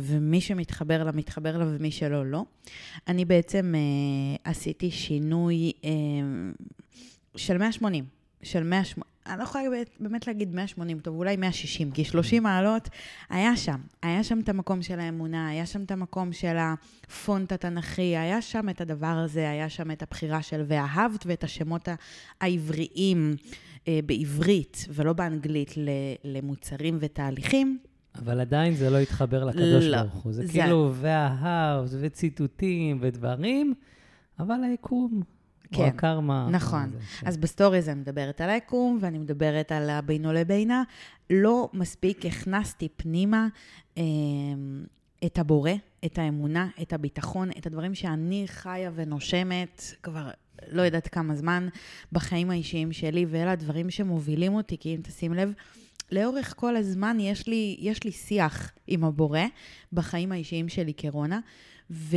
ומי 0.00 0.40
שמתחבר 0.40 1.04
לה, 1.04 1.12
מתחבר 1.12 1.58
לה, 1.58 1.64
ומי 1.68 1.90
שלא, 1.90 2.26
לא. 2.26 2.44
אני 3.08 3.24
בעצם 3.24 3.74
אה, 3.74 4.50
עשיתי 4.50 4.90
שינוי 4.90 5.72
אה, 5.84 5.90
של 7.36 7.58
180, 7.58 8.04
של 8.42 8.62
180, 8.62 9.18
אני 9.28 9.38
לא 9.38 9.42
יכולה 9.42 9.64
באמת 10.00 10.26
להגיד 10.26 10.54
180, 10.54 11.00
טוב, 11.00 11.16
אולי 11.16 11.36
160, 11.36 11.90
כי 11.90 12.04
30 12.04 12.42
מעלות 12.42 12.88
היה 13.30 13.56
שם. 13.56 13.80
היה 14.02 14.24
שם 14.24 14.40
את 14.40 14.48
המקום 14.48 14.82
של 14.82 15.00
האמונה, 15.00 15.48
היה 15.48 15.66
שם 15.66 15.82
את 15.82 15.90
המקום 15.90 16.32
של 16.32 16.56
הפונט 16.58 17.52
התנ"כי, 17.52 18.16
היה 18.16 18.42
שם 18.42 18.68
את 18.68 18.80
הדבר 18.80 19.06
הזה, 19.06 19.50
היה 19.50 19.68
שם 19.68 19.90
את 19.90 20.02
הבחירה 20.02 20.42
של 20.42 20.64
ואהבת 20.68 21.26
ואת 21.26 21.44
השמות 21.44 21.88
העבריים 22.40 23.36
בעברית 24.06 24.86
ולא 24.90 25.12
באנגלית 25.12 25.74
למוצרים 26.24 26.98
ותהליכים. 27.00 27.78
אבל 28.14 28.40
עדיין 28.40 28.74
זה 28.74 28.90
לא 28.90 28.98
התחבר 28.98 29.44
לקדוש 29.44 29.84
לא, 29.84 30.02
ברוך 30.02 30.14
הוא. 30.14 30.32
זה, 30.32 30.46
זה 30.46 30.52
כאילו 30.52 30.92
ואהבת 30.94 31.90
וציטוטים 32.00 32.98
ודברים, 33.00 33.74
אבל 34.38 34.64
היקום 34.64 35.22
כן, 35.72 35.82
או 35.82 35.86
הקרמה. 35.86 36.48
נכון. 36.50 36.90
זה, 36.90 36.98
כן. 37.20 37.26
אז 37.26 37.36
בסטוריז 37.36 37.88
אני 37.88 38.00
מדברת 38.00 38.40
על 38.40 38.50
היקום, 38.50 38.98
ואני 39.00 39.18
מדברת 39.18 39.72
על 39.72 39.90
הבינו 39.90 40.32
לבינה. 40.32 40.82
לא 41.30 41.70
מספיק 41.72 42.26
הכנסתי 42.26 42.88
פנימה 42.96 43.48
אה, 43.98 44.02
את 45.26 45.38
הבורא, 45.38 45.70
את 46.04 46.18
האמונה, 46.18 46.68
את 46.82 46.92
הביטחון, 46.92 47.50
את 47.58 47.66
הדברים 47.66 47.94
שאני 47.94 48.44
חיה 48.46 48.90
ונושמת 48.94 49.82
כבר 50.02 50.30
לא 50.68 50.82
יודעת 50.82 51.08
כמה 51.08 51.34
זמן 51.34 51.68
בחיים 52.12 52.50
האישיים 52.50 52.92
שלי, 52.92 53.26
ואלה 53.28 53.52
הדברים 53.52 53.90
שמובילים 53.90 54.54
אותי, 54.54 54.76
כי 54.80 54.94
אם 54.94 55.00
תשים 55.02 55.34
לב, 55.34 55.52
לאורך 56.12 56.54
כל 56.56 56.76
הזמן 56.76 57.16
יש 57.20 57.46
לי, 57.46 57.76
יש 57.78 58.04
לי 58.04 58.12
שיח 58.12 58.72
עם 58.86 59.04
הבורא 59.04 59.40
בחיים 59.92 60.32
האישיים 60.32 60.68
שלי 60.68 60.94
כרונה, 60.96 61.40
ו... 61.90 62.16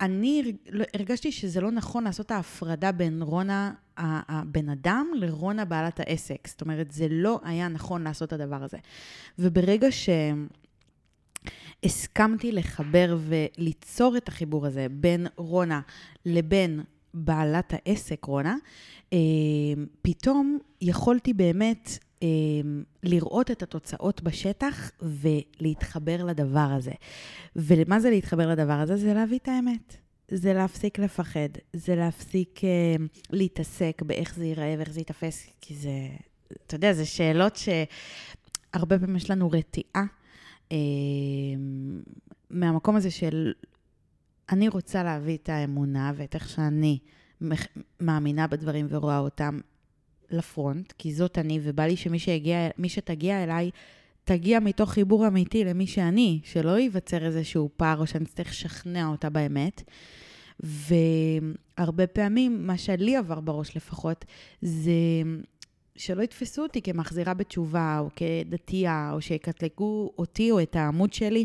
אני 0.00 0.52
הרגשתי 0.94 1.32
שזה 1.32 1.60
לא 1.60 1.70
נכון 1.70 2.04
לעשות 2.04 2.30
ההפרדה 2.30 2.92
בין 2.92 3.22
רונה, 3.22 3.72
הבן 3.96 4.68
אדם, 4.68 5.06
לרונה 5.14 5.64
בעלת 5.64 6.00
העסק. 6.00 6.48
זאת 6.48 6.60
אומרת, 6.60 6.92
זה 6.92 7.06
לא 7.10 7.40
היה 7.44 7.68
נכון 7.68 8.02
לעשות 8.02 8.28
את 8.28 8.40
הדבר 8.40 8.62
הזה. 8.64 8.76
וברגע 9.38 9.88
שהסכמתי 11.84 12.52
לחבר 12.52 13.18
וליצור 13.20 14.16
את 14.16 14.28
החיבור 14.28 14.66
הזה 14.66 14.86
בין 14.90 15.26
רונה 15.36 15.80
לבין 16.26 16.80
בעלת 17.24 17.74
העסק, 17.74 18.24
רונה, 18.24 18.56
אה, 19.12 19.18
פתאום 20.02 20.58
יכולתי 20.80 21.32
באמת 21.32 21.98
אה, 22.22 22.28
לראות 23.02 23.50
את 23.50 23.62
התוצאות 23.62 24.22
בשטח 24.22 24.90
ולהתחבר 25.02 26.24
לדבר 26.24 26.68
הזה. 26.76 26.92
ומה 27.56 28.00
זה 28.00 28.10
להתחבר 28.10 28.46
לדבר 28.46 28.72
הזה? 28.72 28.96
זה 28.96 29.14
להביא 29.14 29.38
את 29.38 29.48
האמת. 29.48 29.96
זה 30.30 30.52
להפסיק 30.52 30.98
לפחד, 30.98 31.48
זה 31.72 31.94
להפסיק 31.94 32.60
אה, 32.64 33.04
להתעסק 33.30 34.02
באיך 34.06 34.34
זה 34.34 34.44
ייראה 34.44 34.74
ואיך 34.78 34.90
זה 34.90 35.00
ייתפס, 35.00 35.46
כי 35.60 35.74
זה, 35.74 35.90
אתה 36.66 36.74
יודע, 36.74 36.92
זה 36.92 37.06
שאלות 37.06 37.56
שהרבה 37.56 38.98
פעמים 38.98 39.16
יש 39.16 39.30
לנו 39.30 39.50
רתיעה 39.50 40.04
אה, 40.72 40.76
מהמקום 42.50 42.96
הזה 42.96 43.10
של 43.10 43.52
אני 44.50 44.68
רוצה 44.68 45.02
להביא 45.02 45.36
את 45.36 45.48
האמונה 45.48 46.12
ואת 46.16 46.34
איך 46.34 46.48
שאני 46.48 46.98
מאמינה 48.00 48.46
בדברים 48.46 48.86
ורואה 48.88 49.18
אותם 49.18 49.58
לפרונט, 50.30 50.92
כי 50.98 51.14
זאת 51.14 51.38
אני, 51.38 51.60
ובא 51.62 51.82
לי 51.82 51.96
שמי 51.96 52.18
שיגיע, 52.18 52.68
שתגיע 52.86 53.44
אליי, 53.44 53.70
תגיע 54.24 54.60
מתוך 54.60 54.90
חיבור 54.90 55.26
אמיתי 55.26 55.64
למי 55.64 55.86
שאני, 55.86 56.40
שלא 56.44 56.78
ייווצר 56.78 57.26
איזשהו 57.26 57.70
פער 57.76 57.98
או 57.98 58.06
שאני 58.06 58.24
אצטרך 58.24 58.48
לשכנע 58.48 59.06
אותה 59.06 59.30
באמת. 59.30 59.82
והרבה 60.60 62.06
פעמים, 62.06 62.66
מה 62.66 62.78
שלי 62.78 63.16
עבר 63.16 63.40
בראש 63.40 63.76
לפחות, 63.76 64.24
זה 64.62 64.92
שלא 65.96 66.22
יתפסו 66.22 66.62
אותי 66.62 66.82
כמחזירה 66.82 67.34
בתשובה, 67.34 67.98
או 68.00 68.08
כדתייה, 68.16 69.10
או 69.12 69.20
שיקטלגו 69.20 70.12
אותי 70.18 70.50
או 70.50 70.62
את 70.62 70.76
העמוד 70.76 71.12
שלי. 71.12 71.44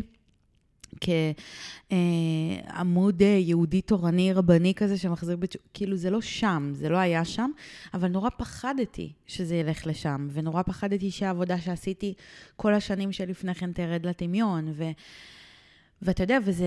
כעמוד 1.90 3.22
אה, 3.22 3.26
יהודי 3.26 3.80
תורני 3.80 4.32
רבני 4.32 4.74
כזה 4.74 4.98
שמחזיר 4.98 5.36
בתשובה, 5.36 5.64
כאילו 5.74 5.96
זה 5.96 6.10
לא 6.10 6.20
שם, 6.20 6.72
זה 6.74 6.88
לא 6.88 6.96
היה 6.96 7.24
שם, 7.24 7.50
אבל 7.94 8.08
נורא 8.08 8.30
פחדתי 8.38 9.12
שזה 9.26 9.56
ילך 9.56 9.86
לשם, 9.86 10.28
ונורא 10.32 10.62
פחדתי 10.62 11.10
שהעבודה 11.10 11.58
שעשיתי 11.58 12.14
כל 12.56 12.74
השנים 12.74 13.12
שלפני 13.12 13.54
כן 13.54 13.72
תרד 13.72 14.06
לטמיון, 14.06 14.72
ו... 14.74 14.84
ואתה 16.02 16.22
יודע, 16.22 16.38
וזה, 16.44 16.66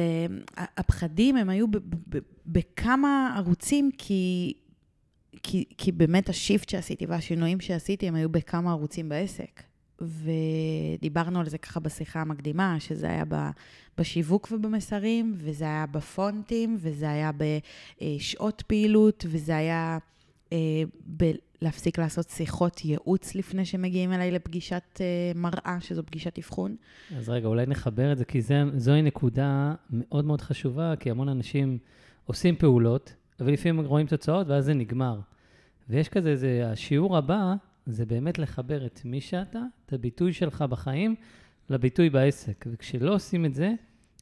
הפחדים 0.57 1.37
הם 1.37 1.49
היו 1.49 1.65
בכמה 2.45 3.33
ערוצים, 3.37 3.91
כי, 3.97 4.53
כי, 5.43 5.65
כי 5.77 5.91
באמת 5.91 6.29
השיפט 6.29 6.69
שעשיתי 6.69 7.05
והשינויים 7.05 7.59
שעשיתי 7.59 8.07
הם 8.07 8.15
היו 8.15 8.29
בכמה 8.29 8.71
ערוצים 8.71 9.09
בעסק. 9.09 9.63
ודיברנו 10.01 11.39
על 11.39 11.49
זה 11.49 11.57
ככה 11.57 11.79
בשיחה 11.79 12.21
המקדימה, 12.21 12.79
שזה 12.79 13.09
היה 13.09 13.23
בשיווק 13.97 14.47
ובמסרים, 14.51 15.35
וזה 15.37 15.65
היה 15.65 15.85
בפונטים, 15.91 16.77
וזה 16.79 17.09
היה 17.09 17.31
בשעות 18.01 18.63
פעילות, 18.67 19.25
וזה 19.29 19.57
היה 19.57 19.97
אה, 20.53 20.83
להפסיק 21.61 21.99
לעשות 21.99 22.29
שיחות 22.29 22.85
ייעוץ 22.85 23.35
לפני 23.35 23.65
שמגיעים 23.65 24.13
אליי 24.13 24.31
לפגישת 24.31 24.83
אה, 25.01 25.05
מראה, 25.35 25.77
שזו 25.79 26.03
פגישת 26.05 26.37
אבחון. 26.37 26.75
אז 27.17 27.29
רגע, 27.29 27.47
אולי 27.47 27.65
נחבר 27.65 28.11
את 28.11 28.17
זה, 28.17 28.25
כי 28.25 28.41
זה, 28.41 28.63
זוהי 28.75 29.01
נקודה 29.01 29.73
מאוד 29.91 30.25
מאוד 30.25 30.41
חשובה, 30.41 30.93
כי 30.99 31.11
המון 31.11 31.29
אנשים 31.29 31.77
עושים 32.25 32.55
פעולות, 32.55 33.13
ולפעמים 33.39 33.85
רואים 33.85 34.07
תוצאות, 34.07 34.47
ואז 34.47 34.65
זה 34.65 34.73
נגמר. 34.73 35.19
ויש 35.89 36.09
כזה, 36.09 36.35
זה, 36.35 36.69
השיעור 36.71 37.17
הבא, 37.17 37.55
זה 37.87 38.05
באמת 38.05 38.39
לחבר 38.39 38.85
את 38.85 39.01
מי 39.05 39.21
שאתה, 39.21 39.59
את 39.85 39.93
הביטוי 39.93 40.33
שלך 40.33 40.61
בחיים, 40.61 41.15
לביטוי 41.69 42.09
בעסק. 42.09 42.65
וכשלא 42.71 43.13
עושים 43.13 43.45
את 43.45 43.53
זה, 43.53 43.73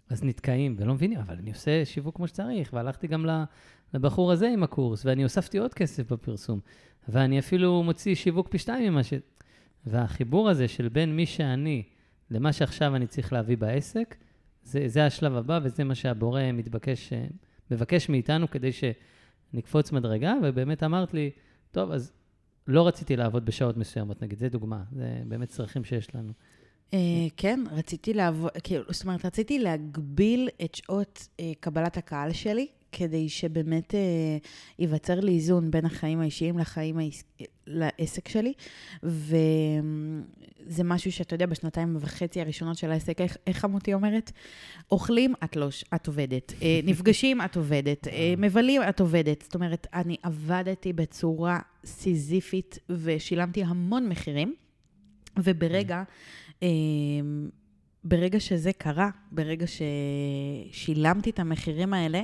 אז 0.09 0.23
נתקעים 0.23 0.75
ולא 0.79 0.93
מבינים, 0.93 1.19
אבל 1.19 1.35
אני 1.35 1.49
עושה 1.51 1.85
שיווק 1.85 2.15
כמו 2.15 2.27
שצריך, 2.27 2.73
והלכתי 2.73 3.07
גם 3.07 3.25
לבחור 3.93 4.31
הזה 4.31 4.49
עם 4.53 4.63
הקורס, 4.63 5.05
ואני 5.05 5.23
הוספתי 5.23 5.57
עוד 5.57 5.73
כסף 5.73 6.11
בפרסום, 6.11 6.59
ואני 7.09 7.39
אפילו 7.39 7.83
מוציא 7.83 8.15
שיווק 8.15 8.47
פי 8.47 8.57
שתיים 8.57 8.91
ממה 8.93 9.03
ש... 9.03 9.13
והחיבור 9.85 10.49
הזה 10.49 10.67
של 10.67 10.89
בין 10.89 11.15
מי 11.15 11.25
שאני 11.25 11.83
למה 12.31 12.53
שעכשיו 12.53 12.95
אני 12.95 13.07
צריך 13.07 13.33
להביא 13.33 13.57
בעסק, 13.57 14.15
זה, 14.63 14.83
זה 14.87 15.05
השלב 15.05 15.35
הבא, 15.35 15.59
וזה 15.63 15.83
מה 15.83 15.95
שהבורא 15.95 16.41
מתבקש, 16.53 17.13
מבקש 17.71 18.09
מאיתנו 18.09 18.49
כדי 18.51 18.69
שנקפוץ 18.71 19.91
מדרגה, 19.91 20.33
ובאמת 20.43 20.83
אמרת 20.83 21.13
לי, 21.13 21.31
טוב, 21.71 21.91
אז 21.91 22.11
לא 22.67 22.87
רציתי 22.87 23.15
לעבוד 23.15 23.45
בשעות 23.45 23.77
מסוימות, 23.77 24.21
נגיד, 24.21 24.39
זה 24.39 24.49
דוגמה, 24.49 24.83
זה 24.91 25.21
באמת 25.27 25.49
צרכים 25.49 25.83
שיש 25.83 26.15
לנו. 26.15 26.33
Uh, 26.91 26.95
כן, 27.37 27.59
רציתי 27.71 28.13
לעבוד, 28.13 28.51
כאילו, 28.63 28.83
זאת 28.89 29.03
אומרת, 29.03 29.25
רציתי 29.25 29.59
להגביל 29.59 30.49
את 30.63 30.75
שעות 30.75 31.27
uh, 31.37 31.41
קבלת 31.59 31.97
הקהל 31.97 32.33
שלי, 32.33 32.67
כדי 32.97 33.29
שבאמת 33.29 33.93
uh, 33.93 33.97
ייווצר 34.79 35.19
לי 35.19 35.31
איזון 35.31 35.71
בין 35.71 35.85
החיים 35.85 36.19
האישיים 36.19 36.57
לחיים 36.57 36.97
העס... 36.97 37.23
לעסק 37.67 38.27
שלי. 38.27 38.53
וזה 39.03 40.83
משהו 40.83 41.11
שאתה 41.11 41.33
יודע, 41.35 41.45
בשנתיים 41.45 41.97
וחצי 41.99 42.41
הראשונות 42.41 42.77
של 42.77 42.91
העסק, 42.91 43.21
איך, 43.21 43.37
איך 43.47 43.57
חמותי 43.57 43.93
אומרת? 43.93 44.31
אוכלים, 44.91 45.33
את 45.43 45.55
לא, 45.55 45.69
את 45.95 46.07
עובדת. 46.07 46.51
Uh, 46.51 46.63
נפגשים, 46.89 47.41
את 47.41 47.55
עובדת. 47.55 48.07
Uh, 48.07 48.09
מבלים, 48.37 48.81
את 48.89 48.99
עובדת. 48.99 49.41
זאת 49.41 49.55
אומרת, 49.55 49.87
אני 49.93 50.17
עבדתי 50.23 50.93
בצורה 50.93 51.59
סיזיפית 51.85 52.79
ושילמתי 52.89 53.63
המון 53.63 54.09
מחירים, 54.09 54.55
וברגע... 55.39 56.03
אמ, 56.61 57.49
ברגע 58.05 58.39
שזה 58.39 58.73
קרה, 58.73 59.09
ברגע 59.31 59.65
ששילמתי 59.67 61.29
את 61.29 61.39
המחירים 61.39 61.93
האלה, 61.93 62.21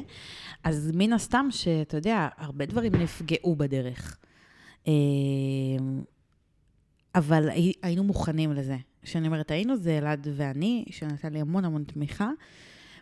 אז 0.64 0.92
מן 0.94 1.14
הסתם 1.14 1.48
שאתה 1.50 1.98
יודע, 1.98 2.28
הרבה 2.38 2.66
דברים 2.66 2.96
נפגעו 2.96 3.56
בדרך. 3.56 4.18
אמ, 4.88 4.92
אבל 7.16 7.50
היינו 7.82 8.04
מוכנים 8.04 8.54
לזה. 8.54 8.78
כשאני 9.02 9.28
אומרת 9.28 9.52
היינו, 9.52 9.78
זה 9.78 9.98
אלעד 9.98 10.28
ואני, 10.36 10.86
שנתן 10.92 11.34
לי 11.34 11.42
המון 11.42 11.66
המון 11.66 11.84
תמיכה, 11.84 12.30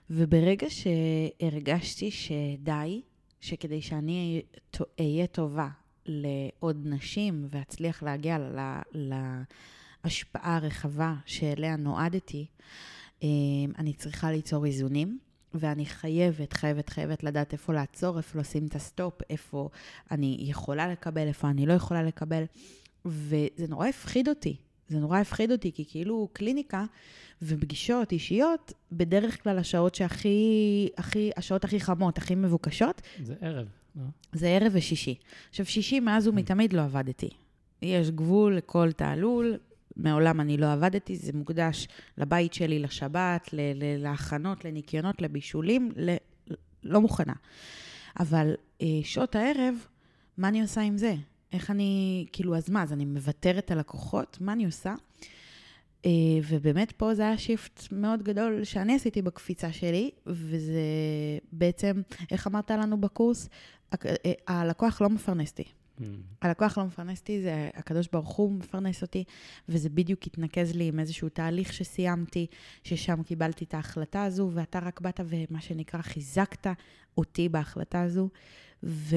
וברגע 0.10 0.68
שהרגשתי 0.70 2.12
שדי, 2.12 3.02
שכדי 3.42 3.82
שאני 3.82 4.42
אהיה 5.00 5.28
טובה 5.28 5.68
לעוד 6.06 6.82
נשים 6.86 7.48
ואצליח 7.50 8.04
להגיע 8.04 8.38
ל... 8.38 8.60
ל 8.94 9.14
ההשפעה 10.04 10.56
הרחבה 10.56 11.14
שאליה 11.26 11.76
נועדתי, 11.76 12.46
אמ, 13.24 13.28
אני 13.78 13.94
צריכה 13.94 14.32
ליצור 14.32 14.66
איזונים, 14.66 15.20
ואני 15.54 15.86
חייבת, 15.86 16.54
חייבת, 16.54 16.90
חייבת 16.90 17.24
לדעת 17.24 17.54
איפה 17.54 17.74
לעצור, 17.74 18.18
איפה 18.18 18.40
לשים 18.40 18.66
את 18.66 18.76
הסטופ, 18.76 19.14
איפה 19.30 19.70
אני 20.12 20.38
יכולה 20.40 20.88
לקבל, 20.88 21.28
איפה 21.28 21.50
אני 21.50 21.66
לא 21.66 21.74
יכולה 21.74 22.04
לקבל, 22.04 22.44
וזה 23.06 23.68
נורא 23.70 23.88
הפחיד 23.88 24.30
אותי. 24.30 24.56
זה 24.90 25.00
נורא 25.00 25.20
הפחיד 25.20 25.52
אותי, 25.52 25.72
כי 25.72 25.86
כאילו 25.88 26.30
קליניקה 26.34 26.86
ופגישות 27.42 28.12
אישיות, 28.12 28.74
בדרך 28.92 29.44
כלל 29.44 29.58
השעות 29.58 29.96
שהכי, 29.96 30.90
הכי, 30.98 31.32
השעות 31.38 31.64
הכי 31.64 31.80
חמות, 31.80 32.18
הכי 32.18 32.36
מבוקשות. 32.36 33.02
זה 33.24 33.36
ערב, 33.42 33.68
לא? 33.96 34.04
זה 34.34 34.48
ערב 34.48 34.72
ושישי. 34.76 35.16
עכשיו, 35.50 35.66
שישי 35.66 36.00
מאז 36.00 36.28
ומתמיד 36.28 36.74
לא 36.74 36.82
עבדתי. 36.82 37.30
יש 37.82 38.12
גבול 38.12 38.56
לכל 38.56 38.92
תעלול, 38.92 39.58
מעולם 40.04 40.42
אני 40.42 40.58
לא 40.58 40.72
עבדתי, 40.72 41.16
זה 41.16 41.32
מוקדש 41.34 41.88
לבית 42.18 42.54
שלי, 42.54 42.80
לשבת, 42.80 43.50
להכנות, 43.98 44.66
לניקיונות, 44.66 45.22
לבישולים, 45.22 45.92
ל... 45.96 46.16
לא 46.84 47.02
מוכנה. 47.02 47.34
אבל 48.20 48.54
אה, 48.82 48.88
שעות 49.04 49.36
הערב, 49.36 49.76
מה 50.38 50.48
אני 50.48 50.62
עושה 50.62 50.82
עם 50.82 50.98
זה? 50.98 51.16
איך 51.54 51.72
אני, 51.72 52.26
כאילו, 52.32 52.56
אז 52.56 52.70
מה, 52.70 52.84
אז 52.84 52.94
אני 52.94 53.06
מוותרת 53.06 53.72
על 53.72 53.80
לקוחות? 53.80 54.38
מה 54.42 54.54
אני 54.54 54.66
עושה? 54.66 54.96
אה, 56.06 56.12
ובאמת 56.50 56.92
פה 56.92 57.16
זה 57.16 57.22
היה 57.22 57.38
שיפט 57.38 57.84
מאוד 57.92 58.24
גדול 58.24 58.64
שאני 58.64 58.96
עשיתי 58.96 59.22
בקפיצה 59.22 59.72
שלי, 59.72 60.12
וזה 60.26 60.82
בעצם, 61.52 62.02
איך 62.32 62.48
אמרת 62.48 62.72
לנו 62.72 63.02
בקורס? 63.02 63.50
אה, 64.06 64.32
הלקוח 64.48 65.02
לא 65.02 65.10
מפרנס 65.10 65.52
אותי. 65.52 65.79
Mm. 66.00 66.04
הלקוח 66.42 66.78
לא 66.78 66.86
מפרנס 66.86 67.20
אותי, 67.20 67.42
זה 67.42 67.70
הקדוש 67.74 68.08
ברוך 68.14 68.36
הוא 68.36 68.52
מפרנס 68.52 69.02
אותי, 69.02 69.24
וזה 69.70 69.90
בדיוק 69.90 70.20
התנקז 70.28 70.76
לי 70.76 70.88
עם 70.88 71.00
איזשהו 71.00 71.30
תהליך 71.30 71.74
שסיימתי, 71.74 72.48
ששם 72.84 73.24
קיבלתי 73.24 73.66
את 73.66 73.74
ההחלטה 73.74 74.24
הזו, 74.24 74.50
ואתה 74.54 74.80
רק 74.80 75.02
באת 75.02 75.20
ומה 75.26 75.62
שנקרא 75.62 76.02
חיזקת 76.02 76.68
אותי 77.18 77.50
בהחלטה 77.50 78.02
הזו, 78.02 78.30
ו... 78.84 79.16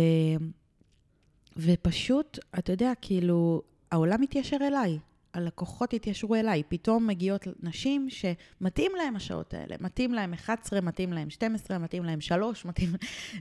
ופשוט, 1.56 2.38
אתה 2.58 2.72
יודע, 2.72 2.92
כאילו, 3.00 3.62
העולם 3.90 4.22
התיישר 4.22 4.56
אליי. 4.60 4.98
הלקוחות 5.34 5.92
התיישרו 5.94 6.34
אליי. 6.34 6.62
פתאום 6.68 7.06
מגיעות 7.06 7.46
נשים 7.62 8.08
שמתאים 8.10 8.92
להם 8.96 9.16
השעות 9.16 9.54
האלה. 9.54 9.76
מתאים 9.80 10.14
להם 10.14 10.32
11, 10.32 10.80
מתאים 10.80 11.12
להם 11.12 11.30
12, 11.30 11.78
מתאים 11.78 12.04
להם 12.04 12.20
3, 12.20 12.64
מתאים, 12.64 12.90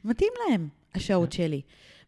מתאים 0.06 0.34
להם 0.49 0.69
השעות 0.95 1.32
שלי. 1.32 1.62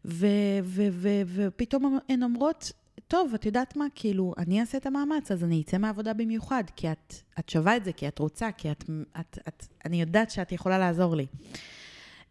ופתאום 0.04 1.98
הן 2.08 2.22
אומרות, 2.22 2.72
טוב, 3.08 3.34
את 3.34 3.46
יודעת 3.46 3.76
מה, 3.76 3.86
כאילו, 3.94 4.34
אני 4.38 4.60
אעשה 4.60 4.78
את 4.78 4.86
המאמץ, 4.86 5.30
אז 5.30 5.44
אני 5.44 5.62
אצא 5.62 5.78
מהעבודה 5.78 6.12
במיוחד, 6.12 6.64
כי 6.76 6.92
את, 6.92 7.14
את 7.38 7.48
שווה 7.48 7.76
את 7.76 7.84
זה, 7.84 7.92
כי 7.92 8.08
את 8.08 8.18
רוצה, 8.18 8.52
כי 8.52 8.70
את, 8.70 8.84
את, 9.20 9.38
את, 9.48 9.66
אני 9.84 10.00
יודעת 10.00 10.30
שאת 10.30 10.52
יכולה 10.52 10.78
לעזור 10.78 11.16
לי. 11.16 11.26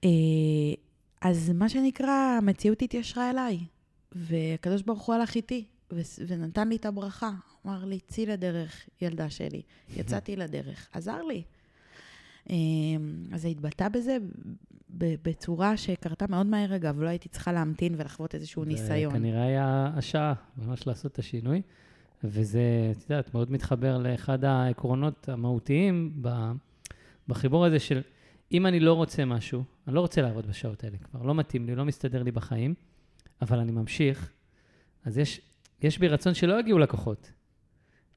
אה, 0.04 0.10
אז 1.22 1.50
מה 1.50 1.70
שנקרא, 1.70 2.38
המציאות 2.38 2.82
התיישרה 2.82 3.30
אליי, 3.30 3.60
והקדוש 4.12 4.82
ברוך 4.82 5.02
הוא 5.02 5.16
הלך 5.16 5.36
איתי, 5.36 5.66
ונתן 6.28 6.70
לי 6.70 6.76
את 6.76 6.86
הברכה. 6.86 7.32
אמר 7.66 7.86
לי, 7.86 8.00
צאי 8.08 8.26
לדרך, 8.26 8.90
ילדה 9.02 9.30
שלי. 9.30 9.62
יצאתי 9.98 10.36
לדרך, 10.36 10.90
עזר 10.94 11.22
לי. 11.22 11.44
אמ, 12.50 13.26
אז 13.34 13.42
זה 13.42 13.48
התבטא 13.48 13.90
בזה 13.90 14.18
בצורה 14.98 15.78
שקרתה 15.78 16.26
מאוד 16.30 16.46
מהר, 16.46 16.76
אגב, 16.76 17.02
לא 17.02 17.08
הייתי 17.08 17.30
צריכה 17.30 17.52
להמתין 17.52 17.96
ולחוות 17.98 18.36
איזשהו 18.36 18.64
ניסיון. 18.64 19.14
זה 19.14 19.20
כנראה 19.20 19.44
היה 19.44 19.92
השעה 19.96 20.34
ממש 20.58 20.88
לעשות 20.88 21.12
את 21.12 21.20
השינוי, 21.20 21.62
וזה, 22.24 22.92
את 22.92 23.10
יודעת, 23.10 23.34
מאוד 23.34 23.52
מתחבר 23.52 23.98
לאחד 23.98 24.46
העקרונות 24.46 25.30
המהותיים 25.30 26.24
בחיבור 27.28 27.66
הזה 27.66 27.80
של 27.80 28.02
אם 28.52 28.66
אני 28.66 28.80
לא 28.80 28.94
רוצה 28.94 29.26
משהו, 29.26 29.64
אני 29.88 29.96
לא 29.96 30.02
רוצה 30.02 30.22
לעבוד 30.22 30.48
בשעות 30.48 30.84
האלה 30.84 30.98
כבר, 30.98 31.24
לא 31.24 31.36
מתאים 31.36 31.66
לי, 31.66 31.76
לא 31.76 31.86
מסתדר 31.86 32.24
לי 32.24 32.32
בחיים, 32.32 32.74
אבל 33.42 33.60
אני 33.60 33.72
ממשיך, 33.72 34.32
אז 35.06 35.18
יש, 35.18 35.42
יש 35.82 36.00
בי 36.00 36.08
רצון 36.08 36.34
שלא 36.34 36.60
יגיעו 36.60 36.80
לקוחות. 36.80 37.32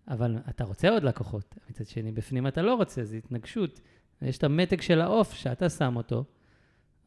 אבל 0.09 0.37
אתה 0.49 0.65
רוצה 0.65 0.91
עוד 0.91 1.03
לקוחות, 1.03 1.55
מצד 1.71 1.87
שני, 1.87 2.13
בפנים 2.13 2.47
אתה 2.47 2.63
לא 2.63 2.75
רוצה, 2.75 3.05
זו 3.05 3.17
התנגשות. 3.17 3.81
יש 4.23 4.39
את 4.39 4.45
המתג 4.45 4.81
של 4.81 5.01
העוף 5.01 5.33
שאתה 5.35 5.69
שם 5.69 5.97
אותו, 5.97 6.25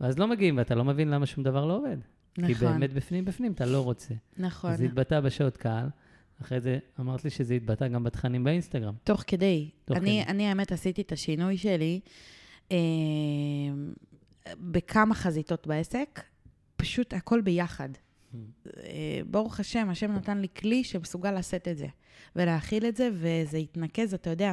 ואז 0.01 0.19
לא 0.19 0.27
מגיעים, 0.27 0.57
ואתה 0.57 0.75
לא 0.75 0.83
מבין 0.83 1.07
למה 1.07 1.25
שום 1.25 1.43
דבר 1.43 1.65
לא 1.65 1.77
עובד. 1.77 1.97
נכון. 2.37 2.53
כי 2.53 2.53
באמת 2.53 2.93
בפנים 2.93 3.25
בפנים 3.25 3.51
אתה 3.51 3.65
לא 3.65 3.81
רוצה. 3.83 4.13
נכון. 4.37 4.75
זה 4.75 4.85
התבטא 4.85 5.19
בשעות 5.19 5.57
קהל. 5.57 5.89
אחרי 6.41 6.59
זה 6.59 6.79
אמרת 6.99 7.23
לי 7.23 7.29
שזה 7.29 7.53
התבטא 7.53 7.87
גם 7.87 8.03
בתכנים 8.03 8.43
באינסטגרם. 8.43 8.93
תוך 9.03 9.23
כדי. 9.27 9.69
תוך 9.85 9.97
אני, 9.97 10.21
כדי. 10.23 10.31
אני, 10.31 10.47
האמת, 10.47 10.71
עשיתי 10.71 11.01
את 11.01 11.11
השינוי 11.11 11.57
שלי 11.57 11.99
אה, 12.71 12.77
בכמה 14.59 15.15
חזיתות 15.15 15.67
בעסק, 15.67 16.23
פשוט 16.75 17.13
הכל 17.13 17.41
ביחד. 17.41 17.89
אה, 18.83 19.21
ברוך 19.25 19.59
השם, 19.59 19.89
השם 19.89 20.11
נתן 20.11 20.37
לי 20.37 20.47
כלי 20.57 20.83
שמסוגל 20.83 21.31
לשאת 21.31 21.67
את 21.67 21.77
זה 21.77 21.87
ולהכיל 22.35 22.85
את 22.85 22.95
זה, 22.95 23.09
וזה 23.13 23.57
התנקז, 23.57 24.13
אתה 24.13 24.29
יודע, 24.29 24.51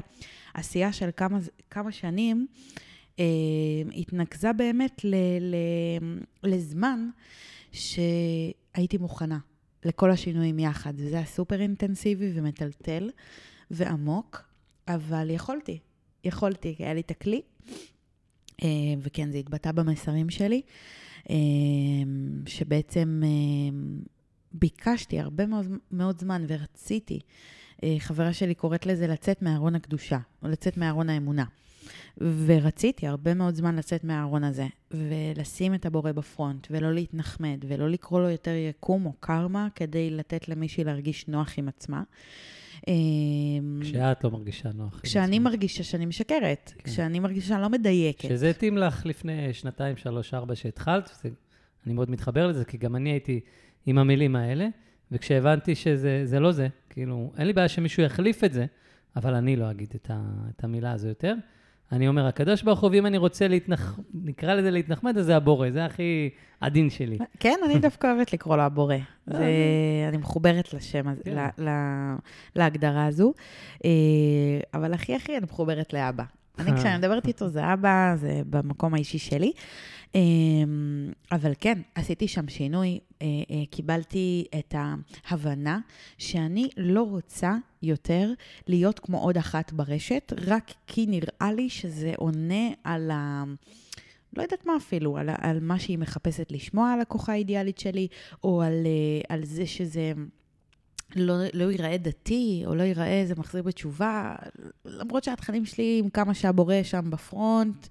עשייה 0.55 0.93
של 0.93 1.11
כמה, 1.17 1.39
כמה 1.71 1.93
שנים, 1.93 2.47
התנקזה 3.95 4.53
באמת 4.53 5.05
ל, 5.05 5.15
ל, 5.41 5.57
לזמן 6.43 7.09
שהייתי 7.73 8.99
מוכנה 8.99 9.39
לכל 9.85 10.11
השינויים 10.11 10.59
יחד. 10.59 10.93
וזה 10.97 11.17
היה 11.17 11.27
סופר 11.27 11.61
אינטנסיבי 11.61 12.31
ומטלטל 12.35 13.11
ועמוק, 13.71 14.43
אבל 14.89 15.31
יכולתי, 15.31 15.79
יכולתי, 16.25 16.77
היה 16.79 16.95
לי 16.95 17.01
את 17.01 17.11
הכלי, 17.11 17.43
אה, 18.63 18.69
וכן, 19.03 19.31
זה 19.31 19.39
התבטא 19.39 19.73
במסרים 19.73 20.31
שלי. 20.31 20.63
אמ, 21.31 22.43
שבעצם 22.47 23.23
אמ, 23.25 24.01
ביקשתי 24.53 25.21
הרבה 25.21 25.47
מאוד, 25.47 25.67
מאוד 25.91 26.21
זמן 26.21 26.45
ורציתי, 26.49 27.21
אה, 27.83 27.97
חברה 27.99 28.33
שלי 28.33 28.55
קוראת 28.55 28.87
לזה 28.87 29.07
לצאת 29.07 29.43
מארון 29.43 29.75
הקדושה, 29.75 30.19
או 30.43 30.49
לצאת 30.49 30.77
מארון 30.77 31.11
האמונה. 31.11 31.45
ורציתי 32.47 33.07
הרבה 33.07 33.35
מאוד 33.35 33.55
זמן 33.55 33.77
לצאת 33.77 34.05
מהארון 34.05 34.45
הזה, 34.45 34.67
ולשים 34.91 35.75
את 35.75 35.87
הבורא 35.87 36.13
בפרונט, 36.13 36.67
ולא 36.71 36.93
להתנחמד, 36.93 37.59
ולא 37.69 37.91
לקרוא 37.91 38.21
לו 38.21 38.29
יותר 38.29 38.51
יקום 38.51 39.07
או 39.07 39.13
קרמה, 39.21 39.69
כדי 39.75 40.11
לתת 40.11 40.49
למישהי 40.49 40.85
להרגיש 40.85 41.29
נוח 41.29 41.55
עם 41.57 41.69
עצמה. 41.69 42.03
אמ, 42.89 43.81
כשאת 43.83 44.25
לא 44.25 44.31
מרגישה 44.31 44.69
נוח. 44.75 45.01
כשאני 45.03 45.39
מרגישה 45.39 45.85
שאני 45.85 46.07
משקרת, 46.07 46.73
כן. 46.79 46.91
כשאני 46.91 47.21
מרגישה 47.21 47.49
שאני 47.49 47.63
לא 47.63 47.69
מדייקת. 47.69 48.29
שזה 48.29 48.51
התאים 48.51 48.79
לך 48.79 49.07
לפני 49.07 49.53
שנתיים, 49.53 49.97
שלוש, 49.97 50.35
ארבע 50.35 50.55
שהתחלת, 50.55 51.11
וזה, 51.11 51.29
אני 51.87 51.95
מאוד 51.95 52.11
מתחבר 52.11 52.47
לזה, 52.47 52.65
כי 52.65 52.79
גם 52.79 52.97
אני 52.97 53.11
הייתי 53.11 53.41
עם 53.87 53.99
המילים 53.99 54.37
האלה, 54.37 54.69
וכשהבנתי 55.13 55.75
שזה 55.75 56.41
לא 56.41 56.53
זה, 56.53 56.69
כאילו, 56.91 57.33
אין 57.39 57.47
לי 57.47 57.53
בעיה 57.53 57.69
שמישהו 57.69 58.03
יחליף 58.03 58.45
את 58.45 58.53
זה, 58.53 58.67
אבל 59.17 59.35
אני 59.35 59.57
לא 59.57 59.71
אגיד 59.71 59.93
את, 59.95 60.11
ה, 60.11 60.21
את 60.51 60.65
המילה 60.65 60.93
הזו 60.93 61.09
יותר. 61.09 61.35
אני 61.93 62.09
אומר, 62.09 62.27
הקדוש 62.27 62.63
ברוך 62.63 62.81
הוא, 62.81 62.91
ואם 62.91 63.07
אני 63.07 63.19
רוצה 63.19 63.49
להתנח... 63.49 63.99
נקרא 64.15 64.55
לזה 64.55 64.71
להתנחמד, 64.71 65.19
אז 65.19 65.27
זה 65.27 65.37
הבורא, 65.37 65.71
זה 65.71 65.85
הכי 65.85 66.31
עדין 66.61 66.91
שלי. 66.91 67.19
כן, 67.41 67.59
אני 67.65 67.79
דווקא 67.79 68.07
אוהבת 68.07 68.33
לקרוא 68.33 68.57
לו 68.57 68.63
הבורא. 68.63 68.97
זה... 69.27 69.45
אני 70.09 70.17
מחוברת 70.17 70.75
לשם 70.75 71.15
כן. 71.25 71.37
לה... 71.59 72.17
להגדרה 72.57 73.07
הזו. 73.07 73.33
אה, 73.85 73.91
אבל 74.75 74.95
הכי 74.95 75.15
הכי 75.15 75.37
אני 75.37 75.45
מחוברת 75.45 75.93
לאבא. 75.93 76.25
אני, 76.59 76.77
כשאני 76.79 76.99
מדברת 76.99 77.27
איתו, 77.27 77.49
זה 77.49 77.73
אבא, 77.73 78.15
זה 78.17 78.43
במקום 78.51 78.95
האישי 78.95 79.19
שלי. 79.19 79.53
אמ, 80.17 81.13
אבל 81.33 81.53
כן, 81.61 81.79
עשיתי 81.95 82.29
שם 82.29 82.49
שינוי, 82.49 82.99
אה, 83.23 83.27
אה, 83.27 83.63
קיבלתי 83.71 84.47
את 84.59 84.75
ההבנה 85.25 85.79
שאני 86.19 86.69
לא 86.77 87.03
רוצה 87.03 87.55
יותר 87.83 88.33
להיות 88.67 88.99
כמו 88.99 89.19
עוד 89.19 89.37
אחת 89.37 89.73
ברשת, 89.73 90.33
רק 90.47 90.73
כי 90.87 91.07
נראה 91.07 91.53
לי 91.53 91.69
שזה 91.69 92.13
עונה 92.17 92.69
על 92.85 93.11
ה... 93.11 93.45
לא 94.37 94.43
יודעת 94.43 94.67
מה 94.67 94.77
אפילו, 94.77 95.17
על, 95.19 95.29
על 95.39 95.59
מה 95.61 95.79
שהיא 95.79 95.99
מחפשת 95.99 96.53
לשמוע 96.53 96.93
על 96.93 97.01
הכוחה 97.01 97.33
האידיאלית 97.33 97.79
שלי, 97.79 98.09
או 98.45 98.63
על, 98.63 98.87
אה, 98.87 99.35
על 99.35 99.45
זה 99.45 99.67
שזה... 99.67 100.13
לא, 101.17 101.35
לא 101.55 101.71
ייראה 101.71 101.97
דתי, 101.97 102.63
או 102.67 102.75
לא 102.75 102.83
ייראה 102.83 103.21
איזה 103.21 103.35
מחזיר 103.37 103.63
בתשובה, 103.63 104.35
למרות 104.85 105.25
שהתכנים 105.25 105.65
שלי 105.65 106.01
עם 106.05 106.11
כמה 106.11 106.35
שהבורא 106.35 106.83
שם 106.83 107.11
בפרונט, 107.11 107.87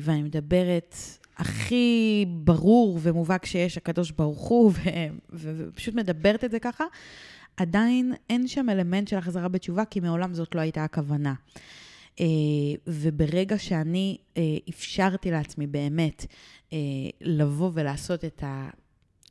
ואני 0.00 0.22
מדברת 0.22 0.94
הכי 1.36 2.24
ברור 2.28 2.98
ומובהק 3.02 3.46
שיש 3.46 3.76
הקדוש 3.76 4.10
ברוך 4.10 4.48
הוא, 4.48 4.72
ופשוט 5.32 5.94
מדברת 5.94 6.44
את 6.44 6.50
זה 6.50 6.58
ככה, 6.58 6.84
עדיין 7.56 8.14
אין 8.30 8.48
שם 8.48 8.70
אלמנט 8.70 9.08
של 9.08 9.16
החזרה 9.16 9.48
בתשובה, 9.48 9.84
כי 9.84 10.00
מעולם 10.00 10.34
זאת 10.34 10.54
לא 10.54 10.60
הייתה 10.60 10.84
הכוונה. 10.84 11.34
אה, 12.20 12.26
וברגע 12.86 13.58
שאני 13.58 14.18
אה, 14.36 14.42
אפשרתי 14.70 15.30
לעצמי 15.30 15.66
באמת 15.66 16.26
לבוא 17.20 17.70
ולעשות 17.74 18.24
את 18.24 18.42
ה... 18.42 18.68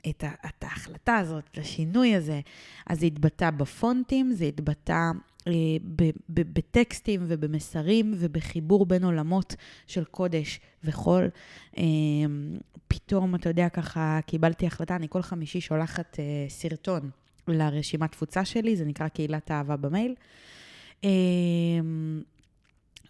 את, 0.10 0.24
ה, 0.24 0.32
את 0.46 0.64
ההחלטה 0.64 1.18
הזאת, 1.18 1.44
את 1.52 1.58
השינוי 1.58 2.16
הזה, 2.16 2.40
אז 2.88 3.00
זה 3.00 3.06
התבטא 3.06 3.50
בפונטים, 3.50 4.32
זה 4.32 4.46
התבטא 4.46 4.92
אה, 4.92 5.12
בטקסטים 6.30 7.22
ובמסרים 7.28 8.14
ובחיבור 8.18 8.86
בין 8.86 9.04
עולמות 9.04 9.56
של 9.88 10.04
קודש 10.04 10.60
וחול. 10.84 11.30
אה, 11.78 11.84
פתאום, 12.88 13.36
אתה 13.36 13.50
יודע, 13.50 13.70
ככה 13.70 14.20
קיבלתי 14.26 14.68
החלטה, 14.68 14.96
אני 14.96 15.08
כל 15.10 15.22
חמישי 15.22 15.62
שולחת 15.62 16.20
אה, 16.20 16.46
סרטון 16.50 17.10
לרשימת 17.48 18.12
תפוצה 18.12 18.46
שלי, 18.46 18.76
זה 18.76 18.86
נקרא 18.86 19.08
קהילת 19.08 19.52
אהבה 19.52 19.76
במייל. 19.76 20.16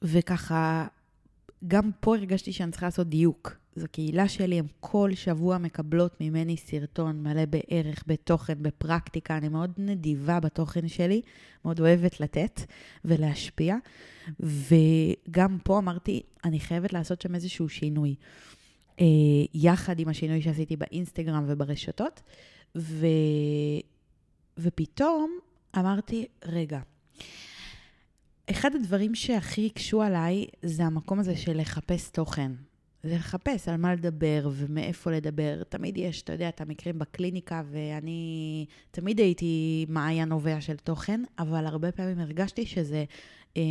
וככה, 0.02 0.88
גם 1.68 1.92
פה 2.00 2.16
הרגשתי 2.16 2.54
שאני 2.54 2.72
צריכה 2.72 2.86
לעשות 2.86 3.10
דיוק. 3.10 3.56
זו 3.80 3.88
קהילה 3.92 4.28
שלי, 4.28 4.60
הן 4.60 4.66
כל 4.80 5.12
שבוע 5.16 5.58
מקבלות 5.58 6.22
ממני 6.22 6.58
סרטון 6.58 7.24
מלא 7.24 7.46
בערך, 7.46 8.04
בתוכן, 8.08 8.64
בפרקטיקה. 8.64 9.38
אני 9.38 9.50
מאוד 9.50 9.72
נדיבה 9.78 10.40
בתוכן 10.40 10.88
שלי, 10.88 11.22
מאוד 11.66 11.80
אוהבת 11.80 12.20
לתת 12.20 12.62
ולהשפיע. 13.06 13.76
וגם 14.40 15.58
פה 15.64 15.78
אמרתי, 15.78 16.22
אני 16.46 16.60
חייבת 16.60 16.94
לעשות 16.94 17.22
שם 17.22 17.36
איזשהו 17.36 17.70
שינוי. 17.70 18.16
אה, 19.00 19.06
יחד 19.54 20.00
עם 20.00 20.08
השינוי 20.08 20.42
שעשיתי 20.42 20.76
באינסטגרם 20.76 21.46
וברשתות. 21.48 22.22
ו... 22.78 23.06
ופתאום 24.58 25.40
אמרתי, 25.78 26.26
רגע, 26.46 26.80
אחד 28.50 28.76
הדברים 28.76 29.16
שהכי 29.16 29.66
הקשו 29.66 30.02
עליי 30.02 30.46
זה 30.62 30.86
המקום 30.86 31.20
הזה 31.20 31.38
של 31.38 31.58
לחפש 31.62 32.10
תוכן. 32.10 32.52
לחפש 33.04 33.68
על 33.68 33.78
מה 33.78 33.94
לדבר 33.94 34.50
ומאיפה 34.52 35.12
לדבר. 35.12 35.64
תמיד 35.70 35.98
יש, 35.98 36.22
אתה 36.22 36.34
יודע, 36.34 36.50
את 36.50 36.62
המקרים 36.62 37.00
בקליניקה, 37.00 37.62
ואני 37.72 38.66
תמיד 38.92 39.20
הייתי 39.20 39.86
מעיין 39.90 40.30
נובע 40.30 40.62
של 40.62 40.78
תוכן, 40.78 41.24
אבל 41.40 41.66
הרבה 41.66 41.92
פעמים 41.92 42.20
הרגשתי 42.20 42.66
שזה 42.66 43.04
אה, 43.58 43.62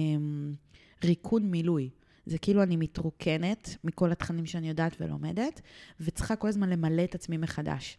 ריקון 1.05 1.43
מילוי. 1.43 1.91
זה 2.27 2.39
כאילו 2.39 2.63
אני 2.63 2.77
מתרוקנת 2.77 3.77
מכל 3.85 4.13
התכנים 4.13 4.47
שאני 4.47 4.69
יודעת 4.69 4.97
ולומדת, 5.01 5.61
וצריכה 6.01 6.37
כל 6.37 6.49
הזמן 6.49 6.71
למלא 6.71 7.05
את 7.05 7.15
עצמי 7.15 7.37
מחדש. 7.37 7.99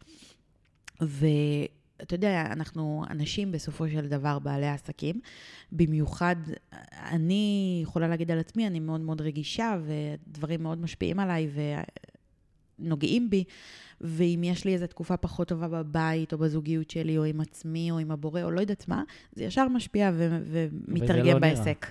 ו... 1.01 1.25
אתה 2.01 2.15
יודע, 2.15 2.45
אנחנו 2.51 3.03
אנשים 3.09 3.51
בסופו 3.51 3.89
של 3.89 4.07
דבר 4.07 4.39
בעלי 4.39 4.67
עסקים. 4.67 5.19
במיוחד, 5.71 6.35
אני 6.93 7.79
יכולה 7.83 8.07
להגיד 8.07 8.31
על 8.31 8.39
עצמי, 8.39 8.67
אני 8.67 8.79
מאוד 8.79 9.01
מאוד 9.01 9.21
רגישה, 9.21 9.77
ודברים 9.85 10.63
מאוד 10.63 10.81
משפיעים 10.81 11.19
עליי 11.19 11.49
ונוגעים 12.79 13.29
בי. 13.29 13.43
ואם 14.01 14.41
יש 14.43 14.65
לי 14.65 14.73
איזו 14.73 14.87
תקופה 14.87 15.17
פחות 15.17 15.47
טובה 15.47 15.67
בבית, 15.67 16.33
או 16.33 16.37
בזוגיות 16.37 16.89
שלי, 16.89 17.17
או 17.17 17.23
עם 17.23 17.41
עצמי, 17.41 17.91
או 17.91 17.99
עם 17.99 18.11
הבורא, 18.11 18.43
או 18.43 18.51
לא 18.51 18.61
יודעת 18.61 18.87
מה, 18.87 19.03
זה 19.33 19.43
ישר 19.43 19.67
משפיע 19.67 20.11
ו- 20.13 20.39
ומתרגם 20.45 21.33
לא 21.33 21.39
בעסק. 21.39 21.85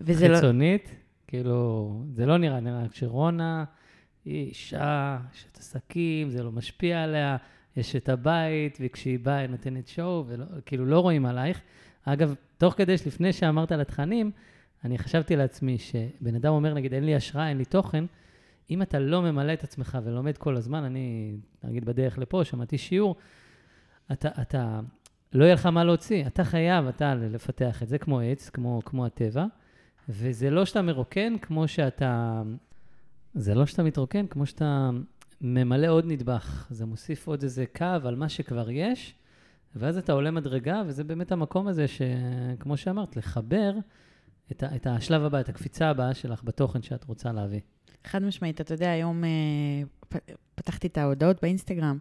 וזה 0.00 0.28
לא... 0.28 0.36
חיצונית, 0.36 0.94
כאילו, 1.26 2.02
זה 2.12 2.26
לא 2.26 2.38
נראה, 2.38 2.60
נראה 2.60 2.88
כשרונה 2.88 3.64
היא 4.24 4.48
אישה, 4.48 5.18
יש 5.34 5.46
את 5.52 5.58
עסקים, 5.58 6.30
זה 6.30 6.42
לא 6.42 6.52
משפיע 6.52 7.02
עליה. 7.02 7.36
יש 7.76 7.96
את 7.96 8.08
הבית, 8.08 8.78
וכשהיא 8.80 9.18
באה 9.18 9.36
היא 9.36 9.48
נותנת 9.48 9.88
שואו, 9.88 10.24
וכאילו 10.28 10.86
לא 10.86 11.00
רואים 11.00 11.26
עלייך. 11.26 11.60
אגב, 12.04 12.34
תוך 12.58 12.74
כדי 12.74 12.98
שלפני 12.98 13.32
שאמרת 13.32 13.72
על 13.72 13.80
התכנים, 13.80 14.30
אני 14.84 14.98
חשבתי 14.98 15.36
לעצמי 15.36 15.78
שבן 15.78 16.34
אדם 16.34 16.52
אומר, 16.52 16.74
נגיד, 16.74 16.94
אין 16.94 17.04
לי 17.04 17.14
השראה, 17.14 17.48
אין 17.48 17.58
לי 17.58 17.64
תוכן, 17.64 18.04
אם 18.70 18.82
אתה 18.82 18.98
לא 18.98 19.22
ממלא 19.22 19.52
את 19.52 19.64
עצמך 19.64 19.98
ולומד 20.04 20.38
כל 20.38 20.56
הזמן, 20.56 20.84
אני, 20.84 21.36
נגיד, 21.64 21.84
בדרך 21.84 22.18
לפה, 22.18 22.44
שמעתי 22.44 22.78
שיעור, 22.78 23.16
אתה, 24.12 24.28
אתה, 24.42 24.80
לא 25.32 25.44
יהיה 25.44 25.54
לך 25.54 25.66
מה 25.66 25.84
להוציא, 25.84 26.26
אתה 26.26 26.44
חייב, 26.44 26.86
אתה, 26.86 27.14
לפתח 27.14 27.82
את 27.82 27.88
זה 27.88 27.98
כמו 27.98 28.20
עץ, 28.20 28.50
כמו, 28.50 28.82
כמו 28.84 29.06
הטבע, 29.06 29.46
וזה 30.08 30.50
לא 30.50 30.64
שאתה 30.64 30.82
מרוקן 30.82 31.38
כמו 31.38 31.68
שאתה, 31.68 32.42
זה 33.34 33.54
לא 33.54 33.66
שאתה 33.66 33.82
מתרוקן 33.82 34.26
כמו 34.26 34.46
שאתה 34.46 34.90
ממלא 35.42 35.86
עוד 35.86 36.04
נדבך. 36.06 36.66
זה 36.70 36.86
מוסיף 36.86 37.26
עוד 37.26 37.42
איזה 37.42 37.64
קו 37.76 37.84
על 38.04 38.14
מה 38.14 38.28
שכבר 38.28 38.70
יש, 38.70 39.14
ואז 39.76 39.98
אתה 39.98 40.12
עולה 40.12 40.30
מדרגה, 40.30 40.82
וזה 40.86 41.04
באמת 41.04 41.32
המקום 41.32 41.68
הזה 41.68 41.86
שכמו 41.88 42.76
שאמרת, 42.76 43.16
לחבר 43.16 43.72
את, 44.52 44.62
ה, 44.62 44.76
את 44.76 44.86
השלב 44.86 45.24
הבא, 45.24 45.40
את 45.40 45.48
הקפיצה 45.48 45.88
הבאה 45.88 46.14
שלך 46.14 46.44
בתוכן 46.44 46.82
שאת 46.82 47.04
רוצה 47.04 47.32
להביא. 47.32 47.60
חד 48.04 48.22
משמעית, 48.22 48.60
אתה 48.60 48.74
יודע, 48.74 48.90
היום 48.90 49.24
אה, 49.24 50.20
פתחתי 50.54 50.86
את 50.86 50.98
ההודעות 50.98 51.42
באינסטגרם, 51.42 51.98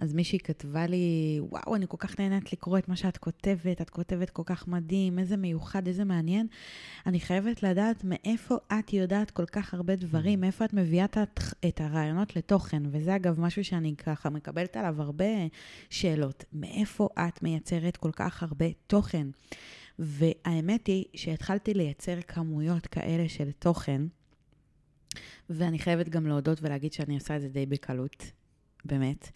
אז 0.00 0.12
מישהי 0.14 0.38
כתבה 0.38 0.86
לי, 0.86 1.38
וואו, 1.42 1.76
אני 1.76 1.86
כל 1.88 1.96
כך 2.00 2.20
נהנית 2.20 2.52
לקרוא 2.52 2.78
את 2.78 2.88
מה 2.88 2.96
שאת 2.96 3.16
כותבת, 3.16 3.80
את 3.80 3.90
כותבת 3.90 4.30
כל 4.30 4.42
כך 4.46 4.68
מדהים, 4.68 5.18
איזה 5.18 5.36
מיוחד, 5.36 5.86
איזה 5.86 6.04
מעניין. 6.04 6.46
אני 7.06 7.20
חייבת 7.20 7.62
לדעת 7.62 8.04
מאיפה 8.04 8.56
את 8.78 8.92
יודעת 8.92 9.30
כל 9.30 9.46
כך 9.46 9.74
הרבה 9.74 9.96
דברים, 9.96 10.38
mm. 10.38 10.40
מאיפה 10.40 10.64
את 10.64 10.72
מביאה 10.72 11.04
את 11.68 11.80
הרעיונות 11.80 12.36
לתוכן, 12.36 12.82
וזה 12.90 13.16
אגב 13.16 13.40
משהו 13.40 13.64
שאני 13.64 13.96
ככה 13.96 14.30
מקבלת 14.30 14.76
עליו 14.76 15.02
הרבה 15.02 15.24
שאלות. 15.90 16.44
מאיפה 16.52 17.08
את 17.18 17.42
מייצרת 17.42 17.96
כל 17.96 18.12
כך 18.12 18.42
הרבה 18.42 18.66
תוכן? 18.86 19.26
והאמת 19.98 20.86
היא 20.86 21.04
שהתחלתי 21.14 21.74
לייצר 21.74 22.20
כמויות 22.28 22.86
כאלה 22.86 23.28
של 23.28 23.50
תוכן, 23.58 24.02
ואני 25.50 25.78
חייבת 25.78 26.08
גם 26.08 26.26
להודות 26.26 26.62
ולהגיד 26.62 26.92
שאני 26.92 27.14
עושה 27.14 27.36
את 27.36 27.40
זה 27.40 27.48
די 27.48 27.66
בקלות. 27.66 28.39
באמת, 28.84 29.28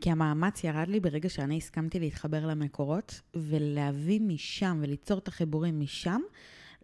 כי 0.00 0.10
המאמץ 0.10 0.64
ירד 0.64 0.88
לי 0.88 1.00
ברגע 1.00 1.28
שאני 1.28 1.56
הסכמתי 1.56 2.00
להתחבר 2.00 2.46
למקורות 2.46 3.20
ולהביא 3.34 4.20
משם 4.20 4.78
וליצור 4.82 5.18
את 5.18 5.28
החיבורים 5.28 5.80
משם 5.80 6.20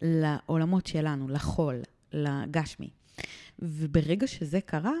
לעולמות 0.01 0.87
שלנו, 0.87 1.27
לחול, 1.27 1.81
לגשמי. 2.13 2.89
וברגע 3.59 4.27
שזה 4.27 4.61
קרה, 4.61 4.93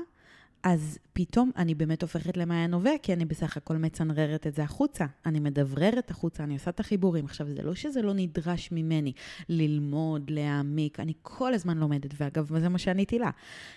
אז 0.63 0.99
פתאום 1.13 1.51
אני 1.55 1.75
באמת 1.75 2.01
הופכת 2.01 2.37
למעיין 2.37 2.73
הווה, 2.73 2.91
כי 3.03 3.13
אני 3.13 3.25
בסך 3.25 3.57
הכל 3.57 3.77
מצנררת 3.77 4.47
את 4.47 4.55
זה 4.55 4.63
החוצה. 4.63 5.05
אני 5.25 5.39
מדבררת 5.39 6.11
החוצה, 6.11 6.43
אני 6.43 6.53
עושה 6.53 6.69
את 6.69 6.79
החיבורים. 6.79 7.25
עכשיו, 7.25 7.47
זה 7.49 7.63
לא 7.63 7.75
שזה 7.75 8.01
לא 8.01 8.13
נדרש 8.13 8.71
ממני 8.71 9.13
ללמוד, 9.49 10.29
להעמיק, 10.29 10.99
אני 10.99 11.13
כל 11.21 11.53
הזמן 11.53 11.77
לומדת, 11.77 12.11
ואגב, 12.17 12.59
זה 12.59 12.69
מה 12.69 12.77
שעניתי 12.77 13.19
לה. 13.19 13.29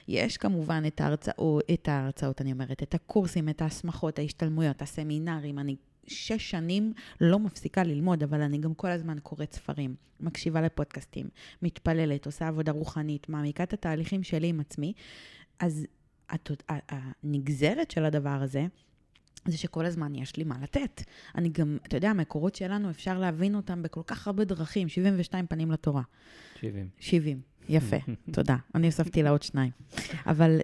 יש 0.08 0.36
כמובן 0.36 0.82
את 0.86 1.00
ההרצאות, 1.00 1.64
את 1.72 1.88
ההרצאות, 1.88 2.40
אני 2.40 2.52
אומרת, 2.52 2.82
את 2.82 2.94
הקורסים, 2.94 3.48
את 3.48 3.62
ההסמכות, 3.62 4.18
ההשתלמויות, 4.18 4.82
הסמינרים, 4.82 5.58
אני 5.58 5.76
שש 6.06 6.50
שנים 6.50 6.92
לא 7.20 7.38
מפסיקה 7.38 7.82
ללמוד, 7.82 8.22
אבל 8.22 8.40
אני 8.40 8.58
גם 8.58 8.74
כל 8.74 8.90
הזמן 8.90 9.16
קוראת 9.22 9.52
ספרים, 9.52 9.94
מקשיבה 10.20 10.60
לפודקאסטים, 10.60 11.28
מתפללת, 11.62 12.26
עושה 12.26 12.48
עבודה 12.48 12.72
רוחנית, 12.72 13.28
מעמיקה 13.28 13.62
את 13.62 13.72
התהליכים 13.72 14.22
שלי 14.22 14.48
עם 14.48 14.60
עצמי. 14.60 14.92
אז 15.60 15.86
הנגזרת 16.88 17.90
של 17.90 18.04
הדבר 18.04 18.38
הזה, 18.42 18.66
זה 19.48 19.58
שכל 19.58 19.86
הזמן 19.86 20.14
יש 20.14 20.36
לי 20.36 20.44
מה 20.44 20.56
לתת. 20.62 21.02
אני 21.34 21.48
גם, 21.48 21.78
אתה 21.86 21.96
יודע, 21.96 22.10
המקורות 22.10 22.54
שלנו, 22.54 22.90
אפשר 22.90 23.18
להבין 23.18 23.54
אותם 23.54 23.82
בכל 23.82 24.02
כך 24.06 24.26
הרבה 24.26 24.44
דרכים, 24.44 24.88
72 24.88 25.46
פנים 25.46 25.70
לתורה. 25.70 26.02
70. 26.60 26.88
70, 26.98 27.40
יפה, 27.68 27.96
תודה. 28.32 28.56
אני 28.74 28.86
הוספתי 28.86 29.22
לה 29.22 29.30
עוד 29.30 29.42
שניים. 29.42 29.70
אבל 30.26 30.60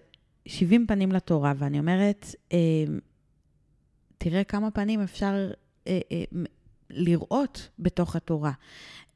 70 0.46 0.86
פנים 0.86 1.12
לתורה, 1.12 1.52
ואני 1.56 1.78
אומרת, 1.78 2.26
אה, 2.52 2.58
תראה 4.18 4.44
כמה 4.44 4.70
פנים 4.70 5.00
אפשר 5.00 5.50
אה, 5.86 6.00
אה, 6.12 6.24
לראות 6.90 7.68
בתוך 7.78 8.16
התורה. 8.16 8.52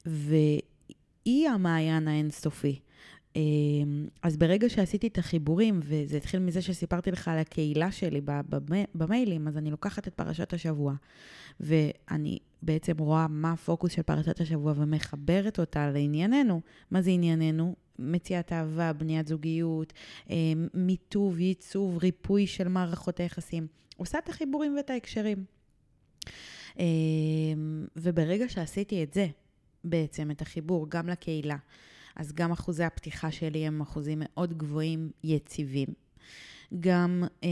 והיא 0.06 1.48
המעיין 1.48 2.08
האינסופי. 2.08 2.80
אמ, 3.36 4.08
אז 4.22 4.36
ברגע 4.36 4.68
שעשיתי 4.68 5.06
את 5.06 5.18
החיבורים, 5.18 5.80
וזה 5.82 6.16
התחיל 6.16 6.40
מזה 6.40 6.62
שסיפרתי 6.62 7.10
לך 7.10 7.28
על 7.28 7.38
הקהילה 7.38 7.92
שלי 7.92 8.20
במיילים, 8.94 9.48
אז 9.48 9.56
אני 9.56 9.70
לוקחת 9.70 10.08
את 10.08 10.14
פרשת 10.14 10.52
השבוע, 10.52 10.94
ואני 11.60 12.38
בעצם 12.62 12.98
רואה 12.98 13.26
מה 13.28 13.52
הפוקוס 13.52 13.92
של 13.92 14.02
פרשת 14.02 14.40
השבוע 14.40 14.72
ומחברת 14.76 15.60
אותה 15.60 15.90
לענייננו. 15.90 16.60
מה 16.90 17.02
זה 17.02 17.10
ענייננו? 17.10 17.74
מציאת 17.98 18.52
אהבה, 18.52 18.92
בניית 18.92 19.26
זוגיות, 19.26 19.92
אמ, 20.30 20.68
מיטוב, 20.74 21.40
ייצוב, 21.40 21.98
ריפוי 21.98 22.46
של 22.46 22.68
מערכות 22.68 23.20
היחסים. 23.20 23.66
עושה 23.96 24.18
את 24.18 24.28
החיבורים 24.28 24.76
ואת 24.76 24.90
ההקשרים. 24.90 25.44
אמ, 26.78 27.86
וברגע 27.96 28.48
שעשיתי 28.48 29.02
את 29.02 29.14
זה, 29.14 29.26
בעצם, 29.84 30.30
את 30.30 30.42
החיבור 30.42 30.86
גם 30.88 31.08
לקהילה, 31.08 31.56
אז 32.16 32.32
גם 32.32 32.52
אחוזי 32.52 32.84
הפתיחה 32.84 33.30
שלי 33.30 33.66
הם 33.66 33.80
אחוזים 33.80 34.22
מאוד 34.24 34.58
גבוהים, 34.58 35.10
יציבים. 35.24 35.88
גם 36.80 37.24
אה, 37.44 37.48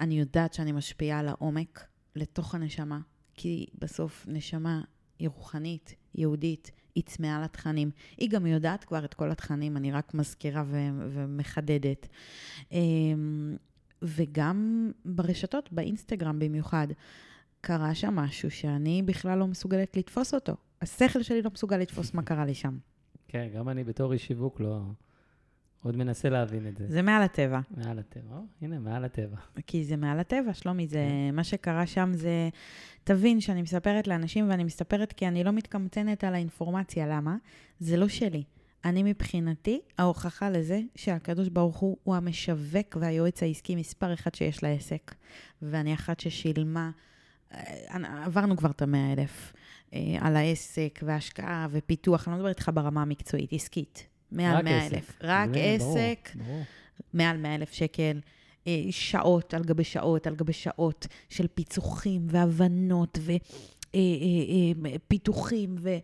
אני 0.00 0.18
יודעת 0.20 0.54
שאני 0.54 0.72
משפיעה 0.72 1.18
על 1.18 1.28
העומק, 1.28 1.84
לתוך 2.16 2.54
הנשמה, 2.54 3.00
כי 3.34 3.66
בסוף 3.78 4.26
נשמה 4.28 4.82
היא 5.18 5.28
רוחנית, 5.28 5.94
יהודית, 6.14 6.70
היא 6.94 7.04
צמאה 7.04 7.40
לתכנים. 7.40 7.90
היא 8.18 8.30
גם 8.30 8.46
יודעת 8.46 8.84
כבר 8.84 9.04
את 9.04 9.14
כל 9.14 9.30
התכנים, 9.30 9.76
אני 9.76 9.92
רק 9.92 10.14
מזכירה 10.14 10.64
ו- 10.66 11.08
ומחדדת. 11.08 12.08
אה, 12.72 12.78
וגם 14.02 14.90
ברשתות, 15.04 15.72
באינסטגרם 15.72 16.38
במיוחד, 16.38 16.86
קרה 17.60 17.94
שם 17.94 18.14
משהו 18.14 18.50
שאני 18.50 19.02
בכלל 19.02 19.38
לא 19.38 19.46
מסוגלת 19.46 19.96
לתפוס 19.96 20.34
אותו. 20.34 20.52
השכל 20.82 21.22
שלי 21.22 21.42
לא 21.42 21.50
מסוגל 21.54 21.76
לתפוס 21.76 22.14
מה 22.14 22.22
קרה 22.22 22.44
לי 22.44 22.54
שם. 22.54 22.78
כן, 23.32 23.48
גם 23.54 23.68
אני 23.68 23.84
בתור 23.84 24.12
איש 24.12 24.26
שיווק 24.26 24.60
לא... 24.60 24.80
עוד 25.82 25.96
מנסה 25.96 26.28
להבין 26.28 26.66
את 26.66 26.76
זה. 26.76 26.84
זה 26.88 27.02
מעל 27.02 27.22
הטבע. 27.22 27.60
מעל 27.76 27.98
הטבע, 27.98 28.36
או, 28.36 28.42
הנה, 28.62 28.78
מעל 28.78 29.04
הטבע. 29.04 29.36
כי 29.66 29.84
זה 29.84 29.96
מעל 29.96 30.20
הטבע, 30.20 30.54
שלומי, 30.54 30.86
זה... 30.86 31.08
כן. 31.08 31.34
מה 31.34 31.44
שקרה 31.44 31.86
שם 31.86 32.10
זה... 32.14 32.48
תבין 33.04 33.40
שאני 33.40 33.62
מספרת 33.62 34.06
לאנשים, 34.06 34.50
ואני 34.50 34.64
מספרת 34.64 35.12
כי 35.12 35.28
אני 35.28 35.44
לא 35.44 35.52
מתקמצנת 35.52 36.24
על 36.24 36.34
האינפורמציה. 36.34 37.06
למה? 37.06 37.36
זה 37.80 37.96
לא 37.96 38.08
שלי. 38.08 38.42
אני 38.84 39.02
מבחינתי, 39.02 39.80
ההוכחה 39.98 40.50
לזה 40.50 40.80
שהקדוש 40.94 41.48
ברוך 41.48 41.76
הוא 41.76 41.96
הוא 42.02 42.16
המשווק 42.16 42.96
והיועץ 43.00 43.42
העסקי 43.42 43.76
מספר 43.76 44.14
אחד 44.14 44.34
שיש 44.34 44.62
לעסק. 44.62 45.14
ואני 45.62 45.94
אחת 45.94 46.20
ששילמה, 46.20 46.90
אה, 47.54 48.24
עברנו 48.24 48.56
כבר 48.56 48.70
את 48.70 48.82
המאה 48.82 49.12
אלף. 49.12 49.52
אה, 49.94 50.16
על 50.20 50.36
העסק 50.36 51.00
והשקעה 51.02 51.66
ופיתוח, 51.70 52.28
אני 52.28 52.32
לא 52.32 52.38
מדברת 52.38 52.56
איתך 52.56 52.70
ברמה 52.74 53.02
המקצועית, 53.02 53.52
עסקית. 53.52 54.06
מעל 54.32 54.62
100 54.62 54.86
אלף. 54.86 55.18
רק 55.22 55.48
עסק. 55.54 56.28
מעל 57.14 57.36
100 57.36 57.54
אלף 57.54 57.72
שקל. 57.72 58.20
אה, 58.66 58.82
שעות 58.90 59.54
על 59.54 59.64
גבי 59.64 59.84
שעות 59.84 60.26
על 60.26 60.34
גבי 60.34 60.52
שעות 60.52 61.06
של 61.28 61.46
פיצוחים 61.46 62.26
והבנות 62.30 63.18
ופיתוחים. 63.88 65.76
אה, 65.86 65.98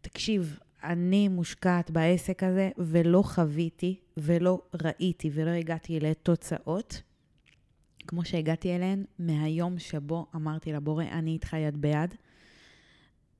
ותקשיב, 0.00 0.58
אני 0.84 1.28
מושקעת 1.28 1.90
בעסק 1.90 2.42
הזה 2.42 2.70
ולא 2.78 3.22
חוויתי 3.22 4.00
ולא 4.16 4.62
ראיתי 4.82 5.30
ולא 5.34 5.50
הגעתי 5.50 6.00
לתוצאות 6.00 7.02
כמו 8.06 8.24
שהגעתי 8.24 8.76
אליהן 8.76 9.04
מהיום 9.18 9.78
שבו 9.78 10.26
אמרתי 10.34 10.72
לבורא, 10.72 11.04
אני 11.04 11.30
איתך 11.30 11.52
יד 11.52 11.80
ביד. 11.80 12.14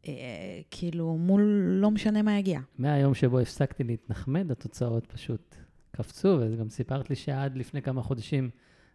אה, 0.09 0.61
כאילו, 0.71 1.17
מול 1.17 1.43
לא 1.81 1.91
משנה 1.91 2.23
מה 2.23 2.39
יגיע. 2.39 2.61
מהיום 2.79 3.15
שבו 3.15 3.39
הפסקתי 3.39 3.85
להתנחמד, 3.85 4.51
התוצאות 4.51 5.07
פשוט 5.07 5.57
קפצו, 5.91 6.39
וגם 6.41 6.69
סיפרת 6.69 7.11
לי 7.11 7.17
שעד 7.17 7.57
לפני 7.57 7.83
כמה 7.83 8.03
חודשים 8.03 8.51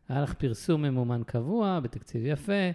היה 0.10 0.22
לך 0.22 0.34
פרסום 0.34 0.82
ממומן 0.82 1.22
קבוע, 1.26 1.80
בתקציב 1.80 2.26
יפה, 2.26 2.72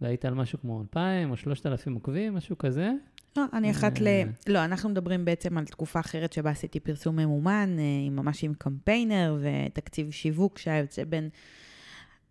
והיית 0.00 0.24
על 0.24 0.34
משהו 0.34 0.60
כמו 0.60 0.80
2,000 0.80 1.30
או 1.30 1.36
3,000 1.36 1.94
עוקבים, 1.94 2.34
משהו 2.34 2.58
כזה. 2.58 2.90
לא, 3.36 3.44
אני 3.52 3.70
אחת 3.70 4.00
ל... 4.00 4.06
אה. 4.06 4.22
לא, 4.46 4.64
אנחנו 4.64 4.88
מדברים 4.88 5.24
בעצם 5.24 5.58
על 5.58 5.64
תקופה 5.64 6.00
אחרת 6.00 6.32
שבה 6.32 6.50
עשיתי 6.50 6.80
פרסום 6.80 7.16
ממומן, 7.16 7.76
אה, 7.78 8.10
ממש 8.10 8.44
עם 8.44 8.54
קמפיינר 8.54 9.38
ותקציב 9.40 10.10
שיווק 10.10 10.58
שהיה 10.58 10.78
יוצא 10.78 11.04
בין 11.04 11.28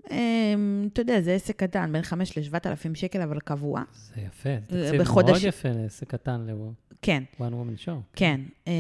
אתה 0.06 1.02
יודע, 1.02 1.22
זה 1.22 1.34
עסק 1.34 1.56
קטן, 1.56 1.92
בין 1.92 2.02
5 2.02 2.38
ל-7,000 2.38 2.96
שקל, 2.96 3.22
אבל 3.22 3.40
קבוע. 3.40 3.84
זה 3.94 4.22
יפה, 4.22 4.50
זה 4.70 4.84
תקציב 4.86 5.02
בחודש... 5.02 5.30
מאוד 5.30 5.44
יפה 5.44 5.70
לעסק 5.70 6.08
קטן 6.08 6.42
ל... 6.48 6.52
כן. 7.02 7.24
one 7.38 7.42
woman 7.42 7.86
show. 7.86 8.16
כן, 8.16 8.42
אה, 8.68 8.74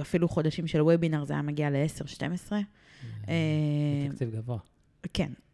אפילו 0.00 0.28
חודשים 0.28 0.66
של 0.66 0.82
וובינר 0.82 1.24
זה 1.24 1.32
היה 1.32 1.42
מגיע 1.42 1.70
ל-10-12. 1.70 2.52
אה, 3.28 3.34
תקציב 4.10 4.30
גבוה. 4.30 4.58
כן, 5.12 5.24
אמ, 5.26 5.45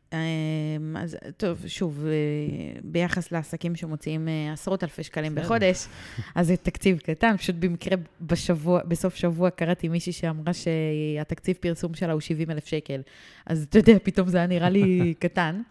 אז 0.97 1.17
טוב, 1.37 1.67
שוב, 1.67 2.07
אה, 2.07 2.81
ביחס 2.85 3.33
לעסקים 3.33 3.77
שמוציאים 3.77 4.29
אה, 4.29 4.53
עשרות 4.53 4.85
אלפי 4.85 5.03
שקלים 5.03 5.35
בחודש, 5.35 5.87
אז 6.35 6.47
זה 6.47 6.57
תקציב 6.57 6.99
קטן. 6.99 7.37
פשוט 7.37 7.57
במקרה 7.59 7.97
בשבוע, 8.21 8.81
בסוף 8.89 9.15
שבוע 9.15 9.51
קראתי 9.51 9.89
מישהי 9.89 10.13
שאמרה 10.13 10.53
שהתקציב 10.53 11.57
פרסום 11.61 11.95
שלה 11.95 12.13
הוא 12.13 12.21
70 12.21 12.51
אלף 12.51 12.67
שקל. 12.67 13.01
אז 13.47 13.67
אתה 13.69 13.79
יודע, 13.79 13.99
פתאום 14.03 14.29
זה 14.29 14.37
היה 14.37 14.47
נראה 14.47 14.71
לי 14.71 15.15
קטן. 15.25 15.63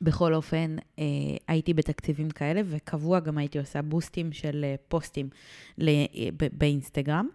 בכל 0.00 0.34
אופן, 0.34 0.76
אה, 0.98 1.04
הייתי 1.48 1.74
בתקציבים 1.74 2.30
כאלה, 2.30 2.60
וקבוע 2.66 3.20
גם 3.20 3.38
הייתי 3.38 3.58
עושה 3.58 3.82
בוסטים 3.82 4.32
של 4.32 4.64
פוסטים 4.88 5.28
באינסטגרם. 6.52 7.28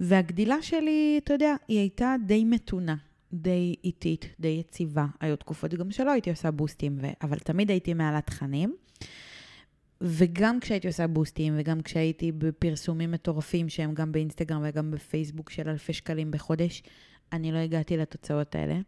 והגדילה 0.00 0.62
שלי, 0.62 1.20
אתה 1.24 1.32
יודע, 1.32 1.54
היא 1.68 1.78
הייתה 1.78 2.14
די 2.26 2.44
מתונה. 2.44 2.96
די 3.32 3.74
איטית, 3.84 4.34
די 4.40 4.48
יציבה. 4.48 5.06
היו 5.20 5.36
תקופות 5.36 5.74
גם 5.74 5.90
שלא 5.90 6.10
הייתי 6.10 6.30
עושה 6.30 6.50
בוסטים, 6.50 6.98
ו... 7.02 7.06
אבל 7.22 7.38
תמיד 7.38 7.70
הייתי 7.70 7.94
מעל 7.94 8.16
התכנים. 8.16 8.74
וגם 10.00 10.60
כשהייתי 10.60 10.88
עושה 10.88 11.06
בוסטים, 11.06 11.54
וגם 11.56 11.80
כשהייתי 11.80 12.32
בפרסומים 12.32 13.10
מטורפים, 13.10 13.68
שהם 13.68 13.94
גם 13.94 14.12
באינסטגרם 14.12 14.62
וגם 14.64 14.90
בפייסבוק 14.90 15.50
של 15.50 15.68
אלפי 15.68 15.92
שקלים 15.92 16.30
בחודש, 16.30 16.82
אני 17.32 17.52
לא 17.52 17.58
הגעתי 17.58 17.96
לתוצאות 17.96 18.54
האלה. 18.54 18.80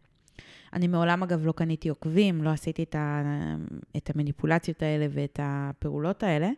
אני 0.73 0.87
מעולם, 0.87 1.23
אגב, 1.23 1.45
לא 1.45 1.51
קניתי 1.51 1.89
עוקבים, 1.89 2.43
לא 2.43 2.49
עשיתי 2.49 2.83
את, 2.83 2.95
ה... 2.95 3.23
את 3.97 4.09
המניפולציות 4.15 4.81
האלה 4.81 5.07
ואת 5.09 5.39
הפעולות 5.43 6.23
האלה. 6.23 6.49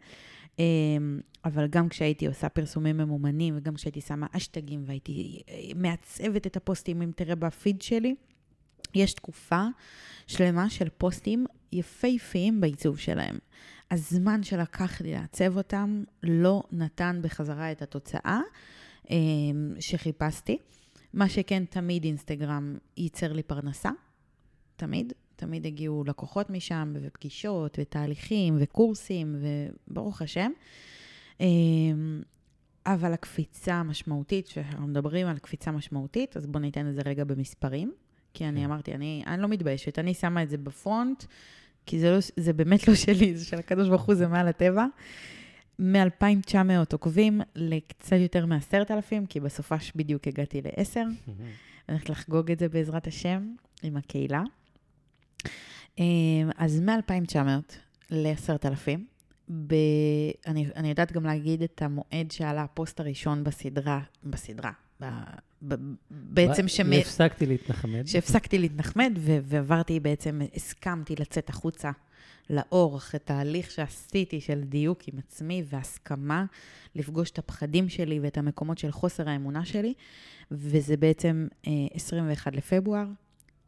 אמ, 0.59 1.19
אבל 1.45 1.67
גם 1.67 1.89
כשהייתי 1.89 2.27
עושה 2.27 2.49
פרסומים 2.49 2.97
ממומנים, 2.97 3.53
וגם 3.57 3.75
כשהייתי 3.75 4.01
שמה 4.01 4.27
אשטגים 4.31 4.83
והייתי 4.85 5.41
אה, 5.49 5.55
מעצבת 5.75 6.47
את 6.47 6.57
הפוסטים, 6.57 7.01
אם 7.01 7.11
תראה 7.15 7.35
בפיד 7.35 7.81
שלי, 7.81 8.15
יש 8.95 9.13
תקופה 9.13 9.65
שלמה 10.27 10.69
של 10.69 10.89
פוסטים 10.97 11.45
יפהפיים 11.71 12.61
בעיצוב 12.61 12.99
שלהם. 12.99 13.37
הזמן 13.91 14.43
שלקח 14.43 15.01
לי 15.01 15.13
לעצב 15.13 15.57
אותם 15.57 16.03
לא 16.23 16.63
נתן 16.71 17.19
בחזרה 17.23 17.71
את 17.71 17.81
התוצאה 17.81 18.39
אמ, 19.09 19.73
שחיפשתי. 19.79 20.57
מה 21.13 21.29
שכן, 21.29 21.65
תמיד 21.65 22.03
אינסטגרם 22.03 22.77
ייצר 22.97 23.33
לי 23.33 23.43
פרנסה, 23.43 23.89
תמיד. 24.75 25.13
תמיד 25.35 25.65
הגיעו 25.65 26.03
לקוחות 26.07 26.49
משם, 26.49 26.93
ופגישות, 27.01 27.77
ותהליכים, 27.81 28.57
וקורסים, 28.59 29.35
וברוך 29.87 30.21
השם. 30.21 30.51
אמ, 31.39 32.21
אבל 32.85 33.13
הקפיצה 33.13 33.75
המשמעותית, 33.75 34.47
כשאנחנו 34.47 34.87
מדברים 34.87 35.27
על 35.27 35.37
קפיצה 35.37 35.71
משמעותית, 35.71 36.37
אז 36.37 36.45
בואו 36.45 36.63
ניתן 36.63 36.89
את 36.89 36.95
זה 36.95 37.01
רגע 37.05 37.23
במספרים, 37.23 37.93
כי 38.33 38.45
אני 38.45 38.59
כן. 38.59 38.65
אמרתי, 38.65 38.93
אני, 38.93 39.23
אני 39.27 39.41
לא 39.41 39.47
מתביישת, 39.47 39.99
אני 39.99 40.13
שמה 40.13 40.43
את 40.43 40.49
זה 40.49 40.57
בפרונט, 40.57 41.23
כי 41.85 41.99
זה, 41.99 42.11
לא, 42.11 42.17
זה 42.37 42.53
באמת 42.53 42.87
לא 42.87 42.95
שלי, 42.95 43.37
זה 43.37 43.45
של 43.45 43.59
הקדוש 43.59 43.89
ברוך 43.89 44.03
הוא, 44.03 44.15
זה 44.15 44.27
מעל 44.27 44.47
הטבע. 44.47 44.85
מ-2,900 45.79 46.57
עוקבים 46.91 47.41
לקצת 47.55 48.17
יותר 48.19 48.45
מ-10,000, 48.45 49.27
כי 49.29 49.39
בסופש 49.39 49.91
בדיוק 49.95 50.27
הגעתי 50.27 50.61
ל-10. 50.61 50.97
אני 50.97 51.13
הולכת 51.89 52.09
לחגוג 52.09 52.51
את 52.51 52.59
זה 52.59 52.69
בעזרת 52.69 53.07
השם 53.07 53.53
עם 53.83 53.97
הקהילה. 53.97 54.43
אמ, 55.99 56.49
אז 56.57 56.79
מ-2,900 56.79 57.39
ל-10,000. 58.11 58.99
ב... 59.49 59.73
אני, 60.47 60.67
אני 60.75 60.89
יודעת 60.89 61.11
גם 61.11 61.25
להגיד 61.25 61.61
את 61.63 61.81
המועד 61.81 62.31
שעלה 62.31 62.63
הפוסט 62.63 62.99
הראשון 62.99 63.43
בסדרה, 63.43 63.99
בסדרה, 64.23 64.71
ב, 65.01 65.05
ב, 65.67 65.75
בעצם 66.09 66.67
שמ... 66.67 66.89
והפסקתי 66.89 67.45
להתנחמד. 67.45 68.07
שהפסקתי 68.07 68.57
להתנחמד 68.57 69.13
ו- 69.17 69.37
ועברתי 69.43 69.99
בעצם, 69.99 70.41
הסכמתי 70.55 71.15
לצאת 71.19 71.49
החוצה 71.49 71.91
לאור, 72.49 72.97
אחרי 72.97 73.19
תהליך 73.19 73.71
שעשיתי 73.71 74.41
של 74.41 74.61
דיוק 74.61 75.07
עם 75.07 75.19
עצמי 75.19 75.63
והסכמה 75.69 76.45
לפגוש 76.95 77.31
את 77.31 77.39
הפחדים 77.39 77.89
שלי 77.89 78.19
ואת 78.19 78.37
המקומות 78.37 78.77
של 78.77 78.91
חוסר 78.91 79.29
האמונה 79.29 79.65
שלי, 79.65 79.93
וזה 80.51 80.97
בעצם 80.97 81.47
אה, 81.67 81.71
21 81.93 82.55
לפברואר. 82.55 83.05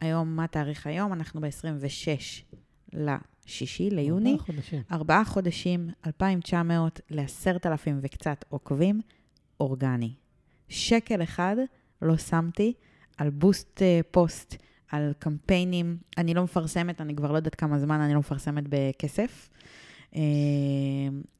היום, 0.00 0.36
מה 0.36 0.44
התאריך 0.44 0.86
היום? 0.86 1.12
אנחנו 1.12 1.40
ב-26 1.40 2.58
לשישי, 2.92 3.90
ליוני. 3.90 4.30
ארבעה 4.32 4.44
חודשים. 4.46 4.82
ארבעה 4.92 5.24
חודשים, 5.24 5.90
2,900 6.06 7.00
ל-10,000 7.10 7.90
וקצת 8.02 8.44
עוקבים, 8.48 9.00
אורגני. 9.60 10.14
שקל 10.68 11.22
אחד 11.22 11.56
לא 12.02 12.16
שמתי 12.16 12.72
על 13.16 13.30
בוסט 13.30 13.82
אה, 13.82 14.00
פוסט, 14.10 14.56
על 14.88 15.12
קמפיינים. 15.18 15.96
אני 16.18 16.34
לא 16.34 16.44
מפרסמת, 16.44 17.00
אני 17.00 17.16
כבר 17.16 17.32
לא 17.32 17.36
יודעת 17.36 17.54
כמה 17.54 17.78
זמן 17.78 18.00
אני 18.00 18.14
לא 18.14 18.20
מפרסמת 18.20 18.64
בכסף. 18.68 19.48
אה, 20.16 20.20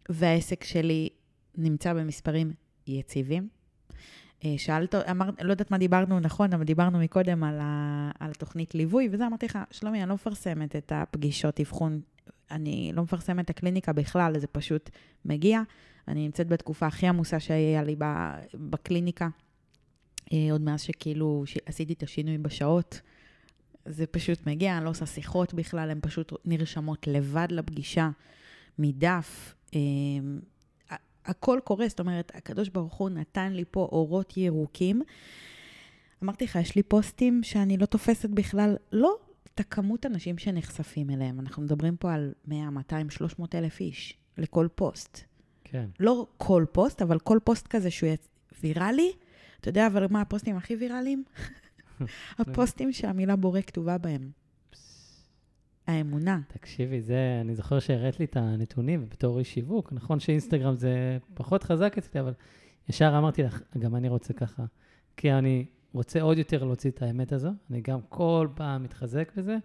והעסק 0.09 0.65
שלי 0.65 1.09
נמצא 1.57 1.93
במספרים 1.93 2.53
יציבים. 2.87 3.49
אה, 4.45 4.55
שאלת, 4.59 4.95
אמרת, 4.95 5.43
לא 5.43 5.51
יודעת 5.51 5.71
מה 5.71 5.79
דיברנו 5.79 6.21
נכון, 6.21 6.53
אבל 6.53 6.65
דיברנו 6.65 6.99
מקודם 6.99 7.45
על, 7.45 7.59
ה, 7.61 8.11
על 8.19 8.33
תוכנית 8.33 8.75
ליווי, 8.75 9.09
וזה 9.13 9.27
אמרתי 9.27 9.47
לך, 9.47 9.59
שלומי, 9.71 10.03
אני 10.03 10.09
לא 10.09 10.15
מפרסמת 10.15 10.77
את 10.77 10.93
הפגישות 10.95 11.61
אבחון, 11.61 12.01
אני 12.51 12.93
לא 12.95 13.03
מפרסמת 13.03 13.45
את 13.45 13.51
הקליניקה 13.51 13.93
בכלל, 13.93 14.39
זה 14.39 14.47
פשוט 14.47 14.91
מגיע. 15.25 15.63
אני 16.09 16.25
נמצאת 16.25 16.49
בתקופה 16.49 16.87
הכי 16.87 17.07
עמוסה 17.07 17.41
שהיה 17.41 17.83
לי 17.83 17.97
בקליניקה, 18.55 19.29
אה, 20.33 20.49
עוד 20.53 20.61
מאז 20.61 20.81
שכאילו 20.81 21.45
עשיתי 21.67 21.93
את 21.93 22.03
השינוי 22.03 22.39
בשעות. 22.39 23.01
זה 23.85 24.07
פשוט 24.07 24.47
מגיע, 24.47 24.77
אני 24.77 24.85
לא 24.85 24.91
עושה 24.91 25.07
שיחות 25.07 25.55
בכלל, 25.55 25.91
הן 25.91 25.99
פשוט 26.03 26.33
נרשמות 26.45 27.07
לבד 27.07 27.49
לפגישה, 27.51 28.11
מדף. 28.79 29.55
הכל 31.29 31.59
קורה, 31.65 31.89
זאת 31.89 32.01
אומרת, 32.01 32.33
הקדוש 32.35 32.69
ברוך 32.69 32.95
הוא 32.95 33.11
נתן 33.11 33.53
לי 33.53 33.65
פה 33.71 33.89
אורות 33.93 34.37
ירוקים. 34.37 35.03
אמרתי 36.23 36.45
לך, 36.45 36.57
יש 36.57 36.77
לי 36.77 36.83
פוסטים 36.83 37.43
שאני 37.43 37.77
לא 37.77 37.87
תופסת 37.87 38.31
בכלל, 38.31 38.77
לא 38.93 39.17
את 39.55 39.61
הכמות 39.61 40.07
אנשים 40.07 40.39
שנחשפים 40.39 41.11
אליהם. 41.11 41.41
אנחנו 41.41 41.63
מדברים 41.63 41.97
פה 41.97 42.13
על 42.13 42.33
100, 42.47 42.71
200, 42.71 43.11
300 43.11 43.55
אלף 43.55 43.81
איש 43.81 44.19
לכל 44.39 44.69
פוסט. 44.75 45.21
כן. 45.65 45.89
לא 46.01 46.27
כל 46.37 46.65
פוסט, 46.73 47.03
אבל 47.03 47.19
כל 47.19 47.39
פוסט 47.45 47.67
כזה 47.67 47.91
שהוא 47.91 48.11
יצ... 48.11 48.29
ויראלי. 48.63 49.13
אתה 49.61 49.69
יודע, 49.69 49.87
אבל 49.87 50.07
מה 50.11 50.21
הפוסטים 50.21 50.57
הכי 50.57 50.77
ויראליים? 50.77 51.25
הפוסטים 52.39 52.93
שהמילה 52.93 53.37
בורא 53.37 53.61
כתובה 53.61 53.99
בהם. 53.99 54.31
האמונה. 55.89 56.41
תקשיבי, 56.49 57.01
זה, 57.01 57.39
אני 57.41 57.55
זוכר 57.55 57.79
שהראית 57.79 58.19
לי 58.21 58.25
את 58.25 58.37
הנתונים, 58.37 59.03
ובתור 59.03 59.39
איש 59.39 59.55
שיווק, 59.55 59.93
נכון 59.93 60.21
שאינסטגרם 60.21 60.75
זה 60.75 61.19
פחות 61.35 61.63
חזק 61.63 61.95
אצלי, 61.99 62.21
אבל 62.21 62.33
ישר 62.89 63.15
אמרתי 63.19 63.43
לך, 63.43 63.63
גם 63.79 63.97
אני 63.97 64.09
רוצה 64.09 64.33
ככה. 64.33 64.65
כי 65.17 65.33
אני 65.33 65.65
רוצה 65.93 66.21
עוד 66.23 66.39
יותר 66.39 66.65
להוציא 66.65 66.91
את 66.91 67.03
האמת 67.03 67.33
הזו, 67.33 67.51
אני 67.71 67.81
גם 67.81 67.99
כל 68.09 68.49
פעם 68.55 68.83
מתחזק 68.83 69.33
בזה, 69.37 69.57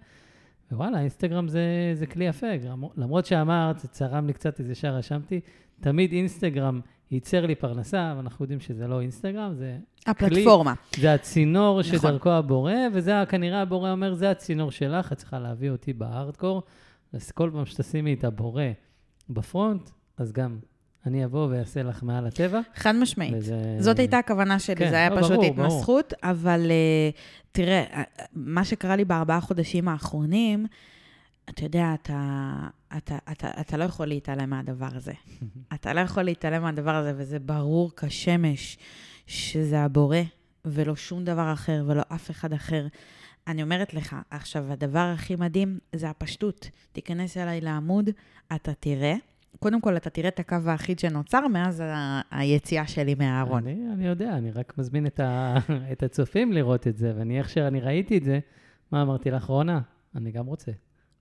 ווואלה, 0.71 0.99
אינסטגרם 0.99 1.47
זה, 1.47 1.61
זה 1.93 2.05
כלי 2.05 2.25
יפה. 2.25 2.47
למ- 2.63 2.83
למרות 2.97 3.25
שאמרת, 3.25 3.79
זה 3.79 3.87
צרם 3.87 4.27
לי 4.27 4.33
קצת, 4.33 4.59
אז 4.59 4.69
ישר 4.69 4.95
רשמתי, 4.95 5.39
תמיד 5.83 6.11
אינסטגרם 6.11 6.79
ייצר 7.11 7.45
לי 7.45 7.55
פרנסה, 7.55 8.11
אבל 8.11 8.19
אנחנו 8.19 8.43
יודעים 8.43 8.59
שזה 8.59 8.87
לא 8.87 9.01
אינסטגרם, 9.01 9.53
זה 9.53 9.77
הפלטפורמה. 10.07 10.73
זה 10.97 11.13
הצינור 11.13 11.79
נכון. 11.79 11.99
שדרכו 11.99 12.29
הבורא, 12.29 12.73
וזה 12.93 13.13
כנראה 13.29 13.61
הבורא 13.61 13.91
אומר, 13.91 14.13
זה 14.13 14.31
הצינור 14.31 14.71
שלך, 14.71 15.11
את 15.11 15.17
צריכה 15.17 15.39
להביא 15.39 15.69
אותי 15.69 15.93
בהארדקור. 15.93 16.63
אז 17.13 17.31
כל 17.31 17.49
פעם 17.53 17.65
שתשימי 17.65 18.13
את 18.13 18.23
הבורא 18.23 18.63
בפרונט, 19.29 19.89
אז 20.17 20.31
גם 20.31 20.57
אני 21.05 21.25
אבוא 21.25 21.47
ואעשה 21.51 21.83
לך 21.83 22.03
מעל 22.03 22.27
הטבע. 22.27 22.59
חד 22.75 22.95
משמעית. 22.95 23.33
וזה... 23.37 23.75
זאת 23.79 23.99
הייתה 23.99 24.17
הכוונה 24.17 24.59
שלי, 24.59 24.75
כן, 24.75 24.89
זה 24.89 24.95
היה 24.95 25.09
לא, 25.09 25.21
פשוט 25.21 25.31
ברור, 25.31 25.53
ברור. 25.53 25.67
התנסחות, 25.67 26.13
אבל 26.23 26.61
uh, 26.61 27.51
תראה, 27.51 27.83
uh, 27.91 28.23
מה 28.33 28.65
שקרה 28.65 28.95
לי 28.95 29.05
בארבעה 29.05 29.41
חודשים 29.41 29.87
האחרונים, 29.87 30.65
אתה 31.49 31.63
יודע, 31.65 31.93
אתה, 31.93 32.53
אתה, 32.97 33.17
אתה, 33.31 33.51
אתה 33.61 33.77
לא 33.77 33.83
יכול 33.83 34.05
להתעלם 34.07 34.49
מהדבר 34.49 34.89
הזה. 34.95 35.13
אתה 35.73 35.93
לא 35.93 35.99
יכול 35.99 36.23
להתעלם 36.23 36.61
מהדבר 36.61 36.95
הזה, 36.95 37.13
וזה 37.17 37.39
ברור 37.39 37.91
כשמש 37.97 38.77
שזה 39.27 39.79
הבורא, 39.79 40.17
ולא 40.65 40.95
שום 40.95 41.23
דבר 41.23 41.53
אחר, 41.53 41.83
ולא 41.87 42.01
אף 42.13 42.31
אחד 42.31 42.53
אחר. 42.53 42.87
אני 43.47 43.63
אומרת 43.63 43.93
לך, 43.93 44.15
עכשיו, 44.29 44.71
הדבר 44.71 45.11
הכי 45.13 45.35
מדהים 45.35 45.79
זה 45.95 46.09
הפשטות. 46.09 46.69
תיכנס 46.91 47.37
אליי 47.37 47.61
לעמוד, 47.61 48.09
אתה 48.55 48.73
תראה. 48.73 49.15
קודם 49.59 49.81
כל, 49.81 49.97
אתה 49.97 50.09
תראה 50.09 50.27
את 50.29 50.39
הקו 50.39 50.55
האחיד 50.65 50.99
שנוצר 50.99 51.47
מאז 51.47 51.79
ה- 51.85 52.21
היציאה 52.31 52.87
שלי 52.87 53.15
מהארון. 53.15 53.67
אני, 53.67 53.93
אני 53.93 54.07
יודע, 54.07 54.37
אני 54.37 54.51
רק 54.51 54.77
מזמין 54.77 55.05
את, 55.05 55.19
ה, 55.19 55.55
את 55.91 56.03
הצופים 56.03 56.53
לראות 56.53 56.87
את 56.87 56.97
זה, 56.97 57.13
ואני, 57.17 57.37
איך 57.39 57.49
שאני 57.49 57.79
ראיתי 57.79 58.17
את 58.17 58.23
זה, 58.23 58.39
מה 58.91 59.01
אמרתי 59.01 59.31
לך, 59.31 59.43
רונה? 59.45 59.81
אני 60.15 60.31
גם 60.31 60.45
רוצה. 60.45 60.71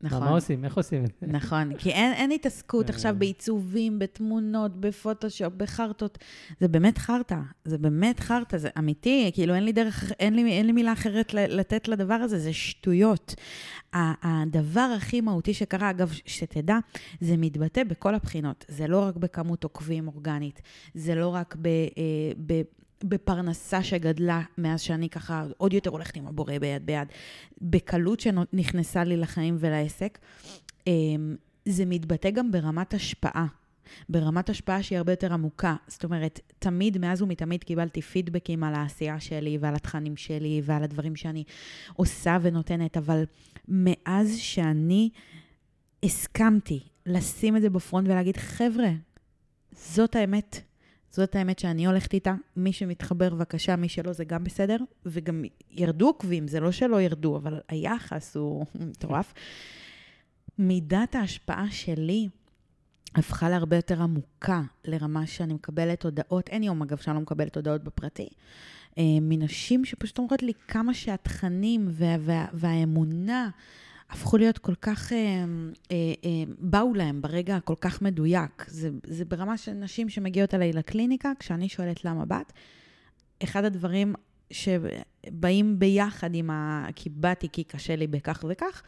נכון. 0.03 0.21
מה, 0.21 0.31
עושים? 0.31 0.65
איך 0.65 0.77
עושים 0.77 1.05
את 1.05 1.13
זה? 1.21 1.27
נכון, 1.27 1.77
כי 1.77 1.91
אין, 1.91 2.13
אין 2.13 2.31
התעסקות 2.31 2.91
אה. 2.91 2.95
עכשיו 2.95 3.15
בעיצובים, 3.19 3.99
בתמונות, 3.99 4.81
בפוטושופ, 4.81 5.53
בחרטות. 5.57 6.19
זה 6.61 6.69
באמת 6.69 6.99
חרטא, 6.99 7.39
זה 7.65 7.79
באמת 7.79 8.21
חרטא, 8.21 8.59
זה 8.59 8.69
אמיתי, 8.79 9.31
כאילו 9.35 9.55
אין 9.55 9.65
לי 9.65 9.73
דרך, 9.73 10.13
אין 10.21 10.35
לי, 10.35 10.53
אין 10.53 10.67
לי 10.67 10.73
מילה 10.73 10.93
אחרת 10.93 11.35
לתת 11.35 11.89
לדבר 11.89 12.15
הזה, 12.15 12.39
זה 12.39 12.53
שטויות. 12.53 13.35
הדבר 13.93 14.95
הכי 14.97 15.21
מהותי 15.21 15.55
שקרה, 15.55 15.91
אגב, 15.91 16.13
שתדע, 16.27 16.79
זה 17.21 17.37
מתבטא 17.37 17.85
בכל 17.85 18.15
הבחינות. 18.15 18.65
זה 18.69 18.87
לא 18.87 19.01
רק 19.01 19.17
בכמות 19.17 19.65
עוקבים 19.65 20.09
אורגנית, 20.09 20.63
זה 20.95 21.15
לא 21.15 21.29
רק 21.29 21.57
ב... 21.61 21.67
אה, 21.67 22.33
ב 22.47 22.63
בפרנסה 23.05 23.83
שגדלה 23.83 24.43
מאז 24.59 24.81
שאני 24.81 25.09
ככה 25.09 25.45
עוד 25.57 25.73
יותר 25.73 25.91
הולכת 25.91 26.17
עם 26.17 26.27
הבורא 26.27 26.59
ביד 26.59 26.87
ביד, 26.87 27.09
בקלות 27.61 28.21
שנכנסה 28.21 29.05
לי 29.05 29.17
לחיים 29.17 29.57
ולעסק. 29.59 30.19
אמ, 30.87 31.37
זה 31.65 31.85
מתבטא 31.85 32.31
גם 32.31 32.53
ברמת 32.53 32.95
השפעה. 32.95 33.47
ברמת 34.09 34.51
השפעה 34.51 34.83
שהיא 34.83 34.99
הרבה 34.99 35.13
יותר 35.13 35.33
עמוקה. 35.33 35.77
זאת 35.87 36.05
אומרת, 36.05 36.41
תמיד, 36.59 36.99
מאז 36.99 37.23
ומתמיד 37.23 37.65
קיבלתי 37.65 38.03
פידבקים 38.03 38.65
על 38.65 38.75
העשייה 38.75 39.21
שלי 39.21 39.59
ועל 39.61 39.75
התכנים 39.75 40.17
שלי 40.17 40.63
ועל 40.65 40.83
הדברים 40.83 41.17
שאני 41.17 41.45
עושה 41.95 42.39
ונותנת, 42.43 42.97
אבל 42.97 43.25
מאז 43.69 44.37
שאני 44.37 45.11
הסכמתי 46.03 46.81
לשים 47.07 47.57
את 47.57 47.63
זה 47.63 47.71
בפרונט 47.71 48.09
ולהגיד, 48.09 48.37
חבר'ה, 48.37 48.91
זאת 49.73 50.17
האמת. 50.17 50.72
זאת 51.13 51.37
האמת 51.37 51.59
שאני 51.59 51.87
הולכת 51.87 52.15
איתה. 52.15 52.35
מי 52.57 52.73
שמתחבר, 52.73 53.35
בבקשה, 53.35 53.77
מי 53.77 53.89
שלא, 53.89 54.13
זה 54.13 54.25
גם 54.25 54.45
בסדר. 54.45 54.77
וגם 55.07 55.45
ירדו 55.71 56.07
עוקבים, 56.07 56.49
זה 56.49 56.61
לא 56.61 56.73
שלא 56.73 57.01
ירדו, 57.01 57.37
אבל 57.37 57.61
היחס 57.69 58.37
הוא 58.37 58.67
מטורף. 58.75 59.35
מידת 60.59 61.15
ההשפעה 61.15 61.71
שלי 61.71 62.29
הפכה 63.15 63.49
להרבה 63.49 63.77
יותר 63.77 64.03
עמוקה, 64.03 64.63
לרמה 64.85 65.27
שאני 65.27 65.55
מקבלת 65.55 66.05
הודעות, 66.05 66.49
אין 66.49 66.63
יום 66.63 66.83
אגב 66.83 66.97
שאני 66.97 67.15
לא 67.17 67.23
מקבלת 67.23 67.57
הודעות 67.57 67.85
בפרטי, 67.85 68.29
אה, 68.99 69.03
מנשים 69.21 69.85
שפשוט 69.85 70.19
אומרות 70.19 70.43
לי 70.43 70.53
כמה 70.69 70.95
שהתכנים 70.95 71.89
וה, 71.93 72.17
וה, 72.21 72.47
והאמונה 72.53 73.51
הפכו 74.13 74.37
להיות 74.37 74.59
כל 74.59 74.75
כך, 74.75 75.13
אה, 75.13 75.19
אה, 75.91 75.97
אה, 76.25 76.53
באו 76.59 76.95
להם 76.95 77.23
ברגע 77.23 77.57
הכל 77.57 77.75
כך 77.81 78.03
מדויק. 78.03 78.65
זה, 78.69 78.91
זה 79.07 79.25
ברמה 79.25 79.59
של 79.59 79.73
נשים 79.73 80.09
שמגיעות 80.09 80.55
אליי 80.55 80.73
לקליניקה, 80.73 81.33
כשאני 81.39 81.69
שואלת 81.69 82.05
למה 82.05 82.25
באת, 82.25 82.53
אחד 83.43 83.65
הדברים 83.65 84.15
שבאים 84.51 85.79
ביחד 85.79 86.35
עם 86.35 86.51
ה... 86.51 86.87
כי 86.97 87.11
באתי 87.11 87.49
כי 87.53 87.65
קשה 87.65 87.97
לי 87.97 88.07
בכך 88.07 88.45
וכך, 88.49 88.83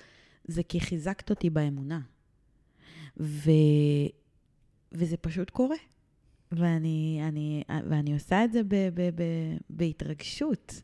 זה 0.44 0.62
כי 0.62 0.80
חיזקת 0.80 1.30
אותי 1.30 1.50
באמונה. 1.50 2.00
ו... 3.20 3.50
וזה 4.92 5.16
פשוט 5.16 5.50
קורה. 5.50 5.76
ואני, 6.52 7.20
אני, 7.28 7.62
ואני 7.88 8.12
עושה 8.12 8.44
את 8.44 8.52
זה 8.52 8.62
ב, 8.62 8.74
ב, 8.74 9.00
ב, 9.14 9.22
בהתרגשות. 9.70 10.82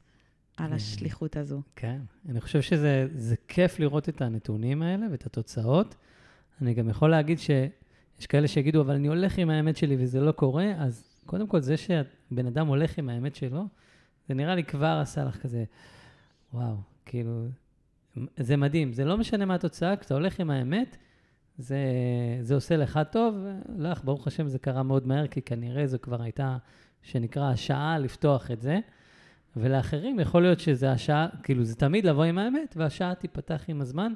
על 0.65 0.73
השליחות 0.73 1.37
הזו. 1.37 1.63
כן, 1.77 2.01
אני 2.29 2.41
חושב 2.41 2.63
שזה 2.63 3.07
זה 3.15 3.37
כיף 3.49 3.79
לראות 3.79 4.09
את 4.09 4.23
הנתונים 4.23 4.83
האלה 4.83 5.07
ואת 5.11 5.27
התוצאות. 5.27 5.95
אני 6.63 6.75
גם 6.75 6.89
יכול 6.89 7.11
להגיד 7.11 7.39
שיש 7.39 8.27
כאלה 8.29 8.49
שיגידו, 8.49 8.81
אבל 8.81 8.95
אני 8.95 9.09
הולך 9.09 9.39
עם 9.39 9.51
האמת 9.51 9.77
שלי 9.77 9.97
וזה 9.99 10.21
לא 10.21 10.33
קורה, 10.33 10.73
אז 10.79 11.11
קודם 11.27 11.47
כל, 11.47 11.61
זה 11.61 11.77
שבן 11.77 12.47
אדם 12.47 12.67
הולך 12.67 12.99
עם 12.99 13.09
האמת 13.09 13.35
שלו, 13.35 13.65
זה 14.29 14.35
נראה 14.35 14.55
לי 14.55 14.65
כבר 14.65 14.99
עשה 15.03 15.25
לך 15.25 15.37
כזה, 15.37 15.65
וואו, 16.53 16.77
כאילו, 17.07 17.47
זה 18.37 18.57
מדהים. 18.57 18.93
זה 18.93 19.05
לא 19.05 19.19
משנה 19.19 19.45
מה 19.45 19.55
התוצאה, 19.55 19.97
כשאתה 19.97 20.15
הולך 20.15 20.41
עם 20.41 20.51
האמת, 20.51 20.97
זה, 21.59 21.79
זה 22.41 22.55
עושה 22.55 22.77
לך 22.77 23.01
טוב. 23.13 23.35
לך, 23.77 24.05
ברוך 24.05 24.27
השם, 24.27 24.49
זה 24.49 24.59
קרה 24.59 24.83
מאוד 24.83 25.07
מהר, 25.07 25.27
כי 25.27 25.43
כנראה 25.43 25.87
זו 25.87 25.99
כבר 26.03 26.23
הייתה, 26.23 26.57
שנקרא, 27.03 27.51
השעה 27.51 27.99
לפתוח 27.99 28.51
את 28.51 28.63
זה. 28.63 28.79
ולאחרים 29.57 30.21
יכול 30.21 30.43
להיות 30.43 30.61
שזה 30.61 30.93
השעה, 30.93 31.29
כאילו, 31.43 31.65
זה 31.65 31.75
תמיד 31.75 32.05
לבוא 32.05 32.25
עם 32.25 32.39
האמת, 32.39 32.75
והשעה 32.77 33.15
תיפתח 33.15 33.65
עם 33.69 33.81
הזמן, 33.81 34.13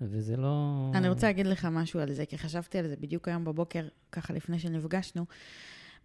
וזה 0.00 0.36
לא... 0.36 0.90
אני 0.94 1.08
רוצה 1.08 1.26
להגיד 1.26 1.46
לך 1.46 1.64
משהו 1.64 2.00
על 2.00 2.12
זה, 2.12 2.26
כי 2.26 2.38
חשבתי 2.38 2.78
על 2.78 2.88
זה 2.88 2.96
בדיוק 2.96 3.28
היום 3.28 3.44
בבוקר, 3.44 3.88
ככה 4.12 4.32
לפני 4.32 4.58
שנפגשנו, 4.58 5.24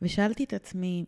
ושאלתי 0.01 0.43
את 0.43 0.53
עצמי, 0.53 1.05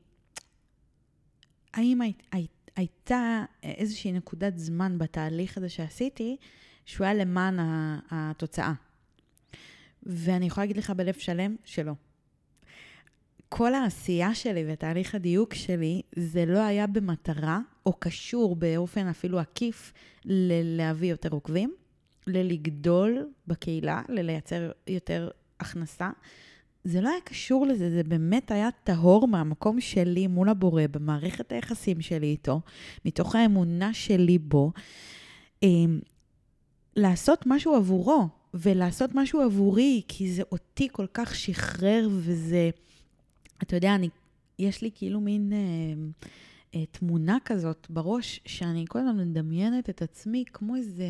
האם 1.74 2.02
היית, 2.02 2.24
היית, 2.32 2.72
הייתה 2.76 3.44
איזושהי 3.64 4.12
נקודת 4.12 4.58
זמן 4.58 4.98
בתהליך 4.98 5.58
הזה 5.58 5.70
שעשיתי, 5.70 6.38
שהוא 6.86 7.06
היה 7.06 7.14
למען 7.14 7.58
התוצאה? 8.12 8.74
ואני 10.04 10.46
יכולה 10.46 10.66
להגיד 10.66 10.78
לך 10.78 10.90
בלב 10.90 11.14
שלם 11.14 11.56
שלא. 11.66 11.94
כל 13.56 13.74
העשייה 13.74 14.36
שלי 14.36 14.64
ותהליך 14.68 15.16
הדיוק 15.16 15.54
שלי, 15.54 16.02
זה 16.16 16.46
לא 16.46 16.60
היה 16.60 16.88
במטרה, 16.88 17.60
או 17.86 17.94
קשור 18.00 18.56
באופן 18.56 19.08
אפילו 19.08 19.40
עקיף, 19.40 19.94
ללהביא 20.26 21.12
יותר 21.12 21.30
עוקבים, 21.32 21.74
ללגדול 22.28 23.30
בקהילה, 23.48 24.02
ללייצר 24.10 24.72
יותר 24.88 25.30
הכנסה. 25.60 26.10
זה 26.84 27.02
לא 27.02 27.10
היה 27.10 27.22
קשור 27.24 27.66
לזה, 27.66 27.90
זה 27.90 28.04
באמת 28.04 28.52
היה 28.52 28.70
טהור 28.84 29.28
מהמקום 29.28 29.82
שלי 29.82 30.28
מול 30.28 30.50
הבורא, 30.50 30.84
במערכת 30.92 31.52
היחסים 31.52 32.02
שלי 32.02 32.28
איתו, 32.28 32.62
מתוך 33.06 33.36
האמונה 33.36 33.94
שלי 33.94 34.38
בו, 34.38 34.72
אמ, 35.64 36.00
לעשות 36.96 37.44
משהו 37.46 37.76
עבורו, 37.76 38.28
ולעשות 38.54 39.10
משהו 39.14 39.42
עבורי, 39.42 40.02
כי 40.08 40.32
זה 40.32 40.44
אותי 40.52 40.88
כל 40.92 41.06
כך 41.14 41.36
שחרר, 41.36 42.08
וזה, 42.12 42.70
אתה 43.64 43.76
יודע, 43.76 43.96
אני, 43.96 44.10
יש 44.60 44.82
לי 44.82 44.90
כאילו 44.96 45.20
מין 45.22 45.54
אה, 45.54 45.58
אה, 46.76 46.86
תמונה 46.92 47.38
כזאת 47.46 47.88
בראש, 47.90 48.40
שאני 48.46 48.86
כל 48.88 49.00
הזמן 49.00 49.18
מדמיינת 49.18 49.90
את 49.90 50.02
עצמי 50.02 50.44
כמו 50.54 50.76
איזה 50.76 51.06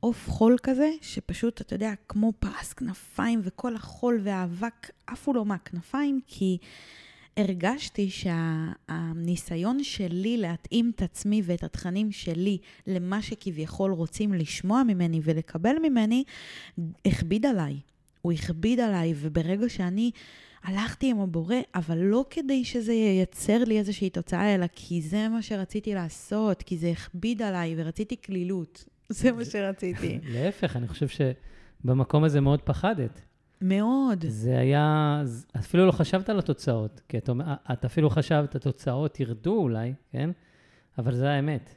עוף 0.00 0.30
חול 0.30 0.56
כזה, 0.62 0.90
שפשוט, 1.00 1.60
אתה 1.60 1.74
יודע, 1.74 1.92
כמו 2.08 2.32
פרס 2.38 2.72
כנפיים, 2.72 3.40
וכל 3.44 3.76
החול 3.76 4.20
והאבק 4.22 4.90
עפו 5.06 5.32
לו 5.32 5.44
מהכנפיים, 5.44 6.20
כי 6.26 6.58
הרגשתי 7.36 8.10
שהניסיון 8.10 9.84
שלי 9.84 10.36
להתאים 10.36 10.92
את 10.94 11.02
עצמי 11.02 11.42
ואת 11.44 11.64
התכנים 11.64 12.12
שלי 12.12 12.58
למה 12.86 13.22
שכביכול 13.22 13.92
רוצים 13.92 14.32
לשמוע 14.32 14.82
ממני 14.82 15.20
ולקבל 15.24 15.76
ממני, 15.82 16.24
הכביד 17.06 17.46
עליי. 17.46 17.80
הוא 18.22 18.32
הכביד 18.32 18.80
עליי, 18.80 19.14
וברגע 19.16 19.68
שאני 19.68 20.10
הלכתי 20.64 21.10
עם 21.10 21.20
הבורא, 21.20 21.56
אבל 21.74 21.98
לא 21.98 22.24
כדי 22.30 22.64
שזה 22.64 22.92
ייצר 22.92 23.64
לי 23.64 23.78
איזושהי 23.78 24.10
תוצאה, 24.10 24.54
אלא 24.54 24.66
כי 24.72 25.02
זה 25.02 25.28
מה 25.28 25.42
שרציתי 25.42 25.94
לעשות, 25.94 26.62
כי 26.62 26.78
זה 26.78 26.90
הכביד 26.90 27.42
עליי 27.42 27.74
ורציתי 27.78 28.16
כלילות. 28.26 28.84
זה 29.08 29.32
מה 29.32 29.44
שרציתי. 29.44 30.18
להפך, 30.34 30.76
אני 30.76 30.88
חושב 30.88 31.06
שבמקום 31.08 32.24
הזה 32.24 32.40
מאוד 32.40 32.62
פחדת. 32.62 33.20
מאוד. 33.60 34.24
זה 34.28 34.58
היה, 34.58 35.22
אפילו 35.58 35.86
לא 35.86 35.92
חשבת 35.92 36.28
על 36.28 36.38
התוצאות, 36.38 37.00
כי 37.08 37.18
את, 37.18 37.30
את 37.72 37.84
אפילו 37.84 38.10
חשבת, 38.10 38.54
התוצאות 38.54 39.20
ירדו 39.20 39.56
אולי, 39.56 39.92
כן? 40.12 40.30
אבל 40.98 41.14
זה 41.14 41.30
האמת. 41.30 41.74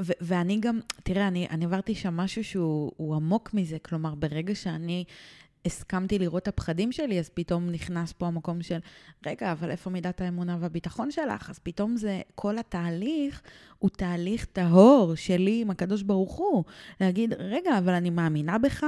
ו- 0.00 0.12
ואני 0.20 0.60
גם, 0.60 0.80
תראה, 1.02 1.28
אני, 1.28 1.46
אני 1.50 1.64
עברתי 1.64 1.94
שם 1.94 2.16
משהו 2.16 2.44
שהוא 2.44 3.14
עמוק 3.14 3.54
מזה, 3.54 3.78
כלומר, 3.78 4.14
ברגע 4.14 4.54
שאני 4.54 5.04
הסכמתי 5.66 6.18
לראות 6.18 6.42
את 6.42 6.48
הפחדים 6.48 6.92
שלי, 6.92 7.18
אז 7.18 7.28
פתאום 7.28 7.70
נכנס 7.70 8.12
פה 8.12 8.26
המקום 8.26 8.62
של, 8.62 8.78
רגע, 9.26 9.52
אבל 9.52 9.70
איפה 9.70 9.90
מידת 9.90 10.20
האמונה 10.20 10.56
והביטחון 10.60 11.10
שלך? 11.10 11.50
אז 11.50 11.58
פתאום 11.58 11.96
זה, 11.96 12.20
כל 12.34 12.58
התהליך 12.58 13.42
הוא 13.78 13.90
תהליך 13.90 14.44
טהור 14.44 15.14
שלי 15.14 15.60
עם 15.60 15.70
הקדוש 15.70 16.02
ברוך 16.02 16.32
הוא. 16.36 16.64
להגיד, 17.00 17.34
רגע, 17.38 17.78
אבל 17.78 17.92
אני 17.92 18.10
מאמינה 18.10 18.58
בך, 18.58 18.86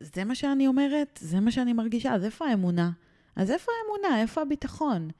זה 0.00 0.24
מה 0.24 0.34
שאני 0.34 0.66
אומרת, 0.66 1.18
זה 1.22 1.40
מה 1.40 1.50
שאני 1.50 1.72
מרגישה, 1.72 2.14
אז 2.14 2.24
איפה 2.24 2.46
האמונה? 2.46 2.90
אז 3.36 3.50
איפה 3.50 3.72
האמונה? 3.82 4.22
איפה 4.22 4.42
הביטחון? 4.42 5.10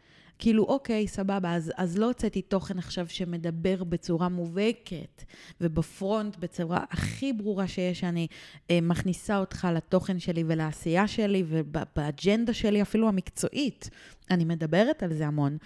כאילו, 0.40 0.64
אוקיי, 0.64 1.08
סבבה, 1.08 1.54
אז, 1.54 1.72
אז 1.76 1.98
לא 1.98 2.06
הוצאתי 2.06 2.42
תוכן 2.42 2.78
עכשיו 2.78 3.08
שמדבר 3.08 3.84
בצורה 3.84 4.28
מובהקת 4.28 5.24
ובפרונט 5.60 6.36
בצורה 6.36 6.84
הכי 6.90 7.32
ברורה 7.32 7.68
שיש, 7.68 8.00
שאני 8.00 8.26
אה, 8.70 8.78
מכניסה 8.82 9.38
אותך 9.38 9.68
לתוכן 9.74 10.18
שלי 10.18 10.44
ולעשייה 10.46 11.08
שלי 11.08 11.44
ובאג'נדה 11.46 12.52
שלי, 12.52 12.82
אפילו 12.82 13.08
המקצועית. 13.08 13.90
אני 14.30 14.44
מדברת 14.44 15.02
על 15.02 15.12
זה 15.12 15.26
המון. 15.26 15.56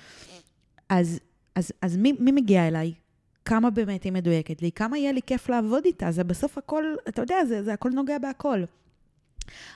אז, 0.89 1.20
אז, 1.55 1.72
אז 1.83 1.97
מי, 1.97 2.12
מי 2.18 2.33
מגיע 2.33 2.68
אליי? 2.68 2.93
כמה 3.45 3.70
באמת 3.70 4.05
היא 4.05 4.12
מדויקת 4.12 4.62
לי? 4.62 4.72
כמה 4.72 4.99
יהיה 4.99 5.12
לי 5.12 5.20
כיף 5.27 5.49
לעבוד 5.49 5.85
איתה? 5.85 6.11
זה 6.11 6.25
בסוף 6.25 6.59
הכל, 6.59 6.85
אתה 7.09 7.22
יודע, 7.22 7.45
זה, 7.45 7.62
זה 7.62 7.72
הכל 7.72 7.91
נוגע 7.91 8.18
בהכל. 8.18 8.64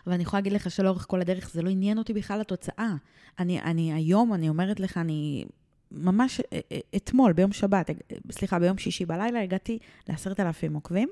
אבל 0.06 0.14
אני 0.14 0.22
יכולה 0.22 0.40
להגיד 0.40 0.52
לך 0.52 0.70
שלאורך 0.70 1.06
כל 1.08 1.20
הדרך 1.20 1.50
זה 1.50 1.62
לא 1.62 1.70
עניין 1.70 1.98
אותי 1.98 2.12
בכלל 2.12 2.40
התוצאה. 2.40 2.94
אני, 3.38 3.60
אני 3.60 3.92
היום, 3.92 4.34
אני 4.34 4.48
אומרת 4.48 4.80
לך, 4.80 4.96
אני 4.96 5.44
ממש 5.92 6.40
אה, 6.40 6.60
אה, 6.72 6.78
אתמול, 6.96 7.32
ביום 7.32 7.52
שבת, 7.52 7.90
אה, 7.90 7.94
סליחה, 8.30 8.58
ביום 8.58 8.78
שישי 8.78 9.06
בלילה, 9.06 9.42
הגעתי 9.42 9.78
לעשרת 10.08 10.40
אלפים 10.40 10.74
עוקבים, 10.74 11.08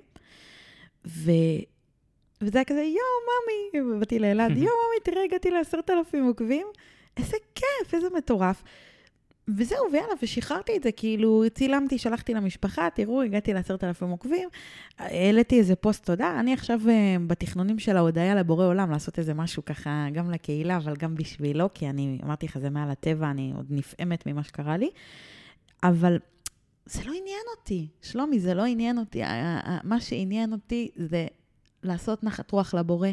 ו... 1.07 1.31
וזה 2.41 2.59
היה 2.59 2.65
כזה, 2.65 2.81
יואו, 2.81 3.81
ממי, 3.81 3.95
ובאתי 3.97 4.19
לאלעד, 4.19 4.51
יואו, 4.57 4.65
ממי, 4.65 5.01
תראה, 5.05 5.25
הגעתי 5.25 5.51
לעשרת 5.51 5.91
אלפים 5.91 6.27
עוקבים, 6.27 6.67
איזה 7.17 7.37
כיף, 7.55 7.95
איזה 7.95 8.07
מטורף. 8.17 8.63
וזהו, 9.49 9.79
ויאללה, 9.93 10.15
ושחררתי 10.23 10.77
את 10.77 10.83
זה, 10.83 10.93
כאילו, 10.93 11.45
צילמתי, 11.55 11.99
שלחתי 11.99 12.35
למשפחה, 12.35 12.89
תראו, 12.95 13.23
הגעתי 13.23 13.53
לעשרת 13.53 13.85
אלפים 13.85 14.09
עוקבים, 14.09 14.49
העליתי 14.99 15.59
איזה 15.59 15.77
פוסט 15.77 16.07
תודה, 16.07 16.41
אני 16.41 16.53
עכשיו 16.53 16.81
אה, 16.89 17.17
בתכנונים 17.27 17.79
של 17.79 17.97
ההודיה 17.97 18.35
לבורא 18.35 18.67
עולם, 18.67 18.91
לעשות 18.91 19.19
איזה 19.19 19.35
משהו 19.35 19.65
ככה, 19.65 20.07
גם 20.13 20.31
לקהילה, 20.31 20.77
אבל 20.77 20.97
גם 20.97 21.15
בשבילו, 21.15 21.69
כי 21.75 21.89
אני, 21.89 22.19
אמרתי 22.25 22.47
לך, 22.47 22.59
זה 22.59 22.71
מעל 22.71 22.91
הטבע, 22.91 23.31
אני 23.31 23.53
עוד 23.57 23.67
נפעמת 23.71 24.27
ממה 24.27 24.43
שקרה 24.43 24.77
לי, 24.77 24.91
אבל 25.83 26.19
זה 26.87 27.01
לא 27.05 27.11
עניין 27.11 27.45
אותי, 27.59 27.89
שלומי, 28.03 28.41
זה 28.41 28.55
לא 28.55 28.65
עניין 28.65 28.99
אותי, 28.99 29.23
מה 29.85 30.01
שעניין 30.01 30.53
אותי 30.53 30.91
זה 30.97 31.27
לעשות 31.87 32.25
נחת 32.25 32.51
רוח 32.51 32.75
לבורא, 32.75 33.09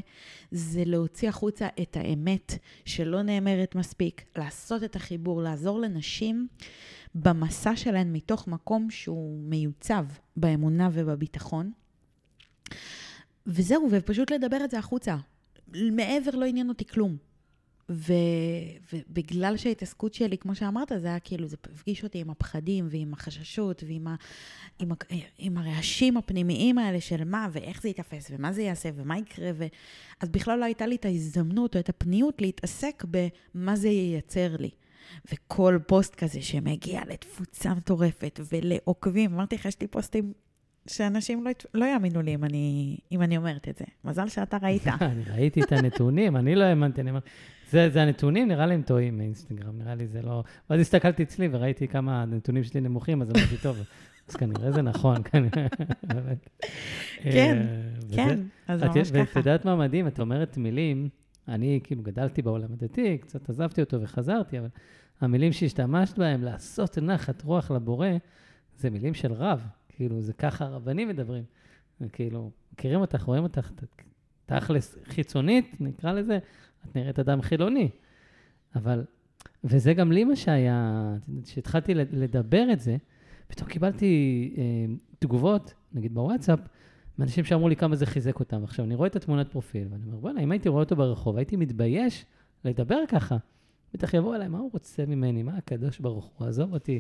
זה 0.52 0.84
להוציא 0.86 1.30
החוצה 1.30 1.68
את 1.82 1.98
האמת 1.98 2.54
שלא 2.86 3.22
נאמרת 3.22 3.76
מספיק, 3.76 4.24
לעשות 4.38 4.84
את 4.84 4.96
החיבור, 4.96 5.42
לעזור 5.42 5.80
לנשים 5.80 6.48
במסע 7.16 7.76
שלהן 7.76 8.14
מתוך 8.14 8.48
מקום 8.48 8.90
שהוא 8.90 9.40
מיוצב 9.40 10.06
באמונה 10.38 10.90
ובביטחון. 10.94 11.72
וזהו, 13.48 13.88
ופשוט 13.92 14.32
לדבר 14.32 14.66
את 14.66 14.72
זה 14.72 14.80
החוצה. 14.80 15.16
מעבר 15.74 16.32
לא 16.32 16.46
עניין 16.46 16.70
אותי 16.70 16.86
כלום. 16.86 17.18
ו, 17.94 18.14
ובגלל 18.94 19.58
שההתעסקות 19.58 20.14
שלי, 20.14 20.38
כמו 20.38 20.56
שאמרת, 20.56 20.92
זה 20.98 21.08
היה 21.08 21.20
כאילו, 21.20 21.48
זה 21.48 21.56
הפגיש 21.72 22.04
אותי 22.04 22.20
עם 22.20 22.30
הפחדים 22.30 22.88
ועם 22.90 23.14
החששות 23.14 23.84
ועם 23.88 24.08
ה, 24.08 24.16
עם, 24.80 24.92
ה, 24.92 24.96
עם 25.38 25.58
הרעשים 25.58 26.18
הפנימיים 26.18 26.78
האלה 26.78 27.02
של 27.02 27.24
מה 27.24 27.48
ואיך 27.52 27.82
זה 27.82 27.88
ייתפס 27.88 28.32
ומה 28.32 28.54
זה 28.54 28.62
יעשה 28.62 28.90
ומה 28.96 29.18
יקרה. 29.18 29.52
ו... 29.54 29.66
אז 30.20 30.30
בכלל 30.30 30.60
לא 30.60 30.66
הייתה 30.66 30.86
לי 30.86 30.96
את 30.96 31.06
ההזדמנות 31.06 31.76
או 31.76 31.80
את 31.80 31.90
הפניות 31.90 32.42
להתעסק 32.42 33.04
במה 33.10 33.76
זה 33.76 33.90
ייצר 33.90 34.56
לי. 34.60 34.70
וכל 35.32 35.80
פוסט 35.88 36.16
כזה 36.16 36.42
שמגיע 36.42 37.02
לתפוצה 37.08 37.74
מטורפת 37.74 38.40
ולעוקבים, 38.52 39.34
אמרתי 39.34 39.56
לך, 39.56 39.66
יש 39.66 39.82
לי 39.82 39.88
פוסטים 39.88 40.34
שאנשים 40.88 41.44
לא, 41.44 41.52
לא 41.74 41.86
יאמינו 41.86 42.22
לי 42.22 42.36
אם 42.36 42.44
אני, 42.44 42.98
אם 43.12 43.22
אני 43.22 43.38
אומרת 43.38 43.70
את 43.70 43.78
זה. 43.78 43.86
מזל 44.04 44.28
שאתה 44.28 44.58
ראית. 44.62 44.88
אני 45.02 45.24
ראיתי 45.36 45.62
את 45.62 45.72
הנתונים, 45.72 46.38
אני 46.38 46.56
לא 46.56 46.64
האמנתי, 46.64 47.02
אני 47.02 47.10
אומר, 47.10 47.22
זה, 47.70 47.90
זה 47.90 48.02
הנתונים, 48.02 48.48
נראה 48.48 48.66
לי 48.66 48.74
הם 48.74 48.82
טועים 48.82 49.18
מאינסטגרם, 49.18 49.78
נראה 49.78 49.96
לי 49.96 50.08
זה 50.08 50.22
לא... 50.22 50.44
ואז 50.70 50.80
הסתכלתי 50.80 51.24
אצלי 51.24 51.50
וראיתי 51.52 51.88
כמה 51.88 52.22
הנתונים 52.22 52.64
שלי 52.64 52.82
נמוכים, 52.82 53.22
אז 53.22 53.30
אמרתי, 53.30 53.58
טוב, 53.64 53.78
אז 54.28 54.36
כנראה 54.36 54.72
זה 54.72 54.82
נכון, 54.82 55.24
כנראה, 55.24 55.68
כן, 57.24 57.58
אה, 58.12 58.16
כן, 58.16 58.40
אז 58.68 58.84
ממש 58.84 59.12
ככה. 59.12 59.20
ואת 59.20 59.36
יודעת 59.36 59.66
מה 59.66 59.76
מדהים? 59.76 60.08
את 60.08 60.20
אומרת 60.20 60.58
מילים, 60.58 61.10
אני 61.48 61.80
כאילו 61.84 62.04
גדלתי 62.04 62.42
בעולם 62.42 62.74
הדתי, 62.74 63.18
קצת 63.18 63.50
עזבתי 63.50 63.82
אותו 63.82 64.02
וחזרתי, 64.02 64.60
אבל 64.60 64.68
המילים 65.22 65.52
שהשתמשת 65.52 66.18
בהם, 66.18 66.44
לעשות 66.44 66.98
נחת 66.98 67.42
רוח 67.42 67.72
לבורא, 67.72 68.08
זה 68.78 68.90
מילים 68.90 69.14
של 69.14 69.34
רב. 69.34 69.68
כאילו, 69.90 70.22
זה 70.22 70.34
ככה 70.34 70.66
הרבנים 70.66 71.08
מדברים. 71.08 71.44
כאילו, 72.14 72.52
מכירים 72.74 73.02
אותך, 73.02 73.22
רואים 73.24 73.44
אותך, 73.44 73.72
תכלס 74.46 74.98
חיצונית, 75.04 75.76
נקרא 75.80 76.12
לזה, 76.12 76.40
את 76.90 76.96
נראית 76.96 77.20
אדם 77.20 77.42
חילוני. 77.42 77.90
אבל, 78.76 79.04
וזה 79.64 79.94
גם 79.94 80.12
לי 80.12 80.24
מה 80.24 80.36
שהיה, 80.36 81.10
כשהתחלתי 81.44 81.94
לדבר 81.94 82.68
את 82.74 82.80
זה, 82.80 82.98
פתאום 83.48 83.70
קיבלתי 83.70 84.54
אה, 84.58 84.64
תגובות, 85.20 85.74
נגיד 85.94 86.14
בוואטסאפ, 86.14 86.60
מאנשים 87.20 87.46
שאמרו 87.46 87.70
לי 87.70 87.76
כמה 87.76 87.96
זה 87.96 88.06
חיזק 88.06 88.40
אותם. 88.40 88.64
עכשיו, 88.64 88.86
אני 88.86 88.96
רואה 88.96 89.08
את 89.08 89.16
התמונת 89.16 89.52
פרופיל, 89.52 89.88
ואני 89.92 90.06
אומר, 90.06 90.18
בוא'נה, 90.18 90.42
אם 90.42 90.52
הייתי 90.52 90.70
רואה 90.70 90.84
אותו 90.84 90.96
ברחוב, 90.96 91.38
הייתי 91.38 91.56
מתבייש 91.56 92.26
לדבר 92.66 93.00
ככה. 93.08 93.38
בטח 93.94 94.14
יבוא 94.14 94.36
אליי, 94.36 94.48
מה 94.48 94.58
הוא 94.58 94.70
רוצה 94.74 95.06
ממני? 95.06 95.44
מה 95.44 95.58
הקדוש 95.58 96.00
ברוך 96.00 96.32
הוא? 96.38 96.48
עזוב 96.48 96.74
אותי. 96.74 97.00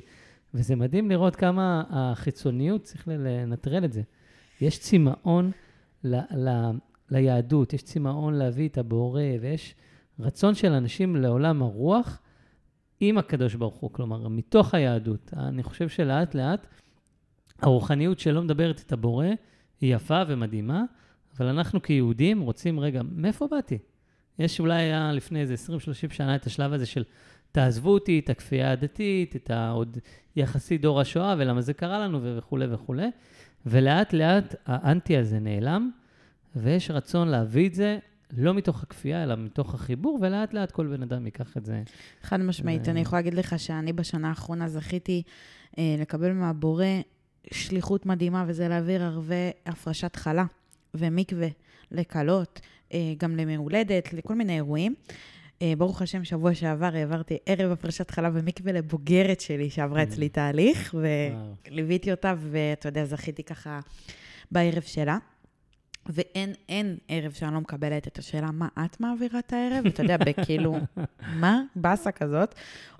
וזה 0.53 0.75
מדהים 0.75 1.09
לראות 1.09 1.35
כמה 1.35 1.83
החיצוניות, 1.89 2.83
צריך 2.83 3.07
לנטרל 3.07 3.85
את 3.85 3.93
זה. 3.93 4.01
יש 4.61 4.79
צמאון 4.79 5.51
ל, 6.03 6.15
ל, 6.15 6.69
ליהדות, 7.13 7.73
יש 7.73 7.83
צמאון 7.83 8.33
להביא 8.33 8.69
את 8.69 8.77
הבורא, 8.77 9.21
ויש 9.41 9.75
רצון 10.19 10.55
של 10.55 10.71
אנשים 10.71 11.15
לעולם 11.15 11.61
הרוח 11.61 12.21
עם 12.99 13.17
הקדוש 13.17 13.55
ברוך 13.55 13.75
הוא, 13.75 13.93
כלומר, 13.93 14.27
מתוך 14.27 14.73
היהדות. 14.73 15.33
אני 15.37 15.63
חושב 15.63 15.89
שלאט 15.89 16.35
לאט 16.35 16.67
הרוחניות 17.61 18.19
שלא 18.19 18.41
מדברת 18.41 18.81
את 18.85 18.91
הבורא 18.91 19.27
היא 19.81 19.95
יפה 19.95 20.21
ומדהימה, 20.27 20.83
אבל 21.37 21.45
אנחנו 21.45 21.81
כיהודים 21.81 22.41
רוצים, 22.41 22.79
רגע, 22.79 23.01
מאיפה 23.11 23.47
באתי? 23.51 23.77
יש 24.39 24.59
אולי 24.59 24.81
היה 24.81 25.11
לפני 25.11 25.41
איזה 25.41 25.55
20-30 26.09 26.13
שנה 26.13 26.35
את 26.35 26.45
השלב 26.45 26.73
הזה 26.73 26.85
של 26.85 27.03
תעזבו 27.51 27.89
אותי, 27.89 28.19
את 28.19 28.29
הכפייה 28.29 28.71
הדתית, 28.71 29.35
את 29.35 29.49
העוד 29.49 29.97
יחסי 30.35 30.77
דור 30.77 31.01
השואה 31.01 31.35
ולמה 31.37 31.61
זה 31.61 31.73
קרה 31.73 31.99
לנו 31.99 32.19
וכולי 32.23 32.65
וכולי. 32.69 33.07
ולאט 33.65 34.13
לאט 34.13 34.55
האנטי 34.65 35.17
הזה 35.17 35.39
נעלם, 35.39 35.91
ויש 36.55 36.91
רצון 36.91 37.27
להביא 37.27 37.69
את 37.69 37.73
זה 37.73 37.97
לא 38.37 38.53
מתוך 38.53 38.83
הכפייה, 38.83 39.23
אלא 39.23 39.35
מתוך 39.35 39.73
החיבור, 39.73 40.19
ולאט 40.21 40.53
לאט 40.53 40.71
כל 40.71 40.87
בן 40.87 41.01
אדם 41.01 41.25
ייקח 41.25 41.57
את 41.57 41.65
זה. 41.65 41.83
חד 42.21 42.41
משמעית, 42.41 42.87
ו... 42.87 42.91
אני 42.91 42.99
יכולה 42.99 43.21
להגיד 43.21 43.33
לך 43.33 43.59
שאני 43.59 43.93
בשנה 43.93 44.29
האחרונה 44.29 44.69
זכיתי 44.69 45.23
אה, 45.77 45.95
לקבל 45.99 46.33
מהבורא 46.33 46.85
שליחות 47.51 48.05
מדהימה, 48.05 48.45
וזה 48.47 48.67
להעביר 48.67 49.03
ערבי 49.03 49.51
הפרשת 49.65 50.15
חלה 50.15 50.45
ומקווה 50.93 51.47
לכלות, 51.91 52.61
אה, 52.93 53.13
גם 53.17 53.35
למהולדת, 53.35 54.13
לכל 54.13 54.35
מיני 54.35 54.55
אירועים. 54.55 54.95
אה, 55.61 55.73
ברוך 55.77 56.01
השם, 56.01 56.23
שבוע 56.23 56.53
שעבר 56.53 56.89
העברתי 56.93 57.37
ערב 57.45 57.71
הפרשת 57.71 58.11
חלה 58.11 58.29
ומקווה 58.33 58.71
לבוגרת 58.71 59.41
שלי 59.41 59.69
שעברה 59.69 60.03
אצלי 60.03 60.29
תהליך, 60.29 60.95
וליוויתי 61.69 62.11
אותה, 62.11 62.33
ואתה 62.37 62.87
יודע, 62.87 63.05
זכיתי 63.05 63.43
ככה 63.43 63.79
בערב 64.51 64.83
שלה. 64.83 65.17
ואין 66.05 66.53
אין 66.69 66.97
ערב 67.07 67.31
שאני 67.31 67.53
לא 67.53 67.61
מקבלת 67.61 68.07
את 68.07 68.17
השאלה, 68.17 68.51
מה 68.51 68.67
את 68.85 68.99
מעבירה 68.99 69.39
את 69.39 69.53
הערב? 69.53 69.85
אתה 69.85 70.03
יודע, 70.03 70.17
בכאילו, 70.17 70.77
מה? 71.41 71.61
באסה 71.75 72.11
כזאת, 72.11 72.55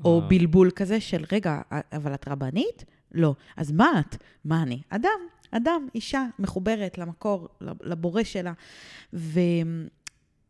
או 0.06 0.22
בלבול 0.28 0.72
כזה 0.72 1.01
של, 1.01 1.26
רגע, 1.32 1.62
אבל 1.72 2.14
את 2.14 2.28
רבנית? 2.28 2.86
לא. 3.12 3.36
אז 3.58 3.72
מה 3.72 3.99
את? 3.99 4.16
מה 4.45 4.62
אני? 4.62 4.82
אדם, 4.89 5.20
אדם, 5.51 5.88
אישה 5.95 6.26
מחוברת 6.39 6.97
למקור, 6.97 7.47
לבורא 7.62 8.24
שלה. 8.24 8.54
ו... 9.14 9.39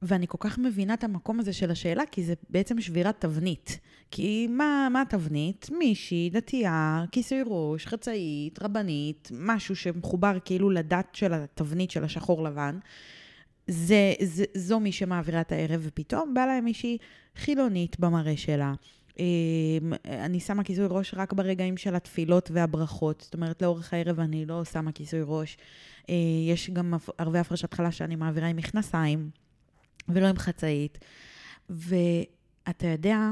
ואני 0.04 0.28
כל 0.28 0.38
כך 0.40 0.58
מבינה 0.58 0.94
את 0.94 1.04
המקום 1.04 1.40
הזה 1.40 1.54
של 1.54 1.72
השאלה, 1.72 2.04
כי 2.12 2.24
זה 2.24 2.34
בעצם 2.50 2.82
שבירת 2.82 3.22
תבנית. 3.22 3.80
כי 4.12 4.48
מה, 4.48 4.88
מה 4.92 5.02
התבנית? 5.02 5.70
מישהי, 5.80 6.30
דתייה, 6.30 7.04
כיסוי 7.12 7.42
ראש, 7.46 7.88
חצאית, 7.88 8.60
רבנית, 8.62 9.30
משהו 9.34 9.76
שמחובר 9.76 10.38
כאילו 10.46 10.70
לדת 10.70 11.08
של 11.14 11.34
התבנית 11.34 11.92
של 11.92 12.04
השחור 12.04 12.44
לבן. 12.44 12.80
זה, 13.68 14.14
זה, 14.22 14.44
זו 14.54 14.80
מי 14.80 14.92
שמעבירה 14.92 15.42
את 15.42 15.52
הערב, 15.52 15.82
ופתאום 15.84 16.34
באה 16.34 16.46
להם 16.46 16.66
מישהי 16.66 16.98
חילונית 17.36 18.00
במראה 18.00 18.38
שלה. 18.38 18.74
אמ, 19.20 19.94
אני 20.06 20.40
שמה 20.40 20.64
כיסוי 20.64 20.86
ראש 20.90 21.14
רק 21.18 21.34
ברגעים 21.34 21.78
של 21.78 21.96
התפילות 21.96 22.52
והברכות. 22.54 23.22
זאת 23.22 23.34
אומרת, 23.34 23.62
לאורך 23.62 23.94
הערב 23.94 24.20
אני 24.20 24.46
לא 24.46 24.64
שמה 24.66 24.92
כיסוי 24.92 25.22
ראש. 25.26 25.58
אה, 26.10 26.16
יש 26.50 26.70
גם 26.70 26.94
ערבי 27.18 27.40
הפרשת 27.40 27.74
חלה 27.74 27.92
שאני 27.92 28.16
מעבירה 28.16 28.48
עם 28.48 28.56
מכנסיים. 28.56 29.43
ולא 30.10 30.28
עם 30.28 30.38
חצאית. 30.38 31.00
ואתה 31.70 32.88
יודע 32.88 33.32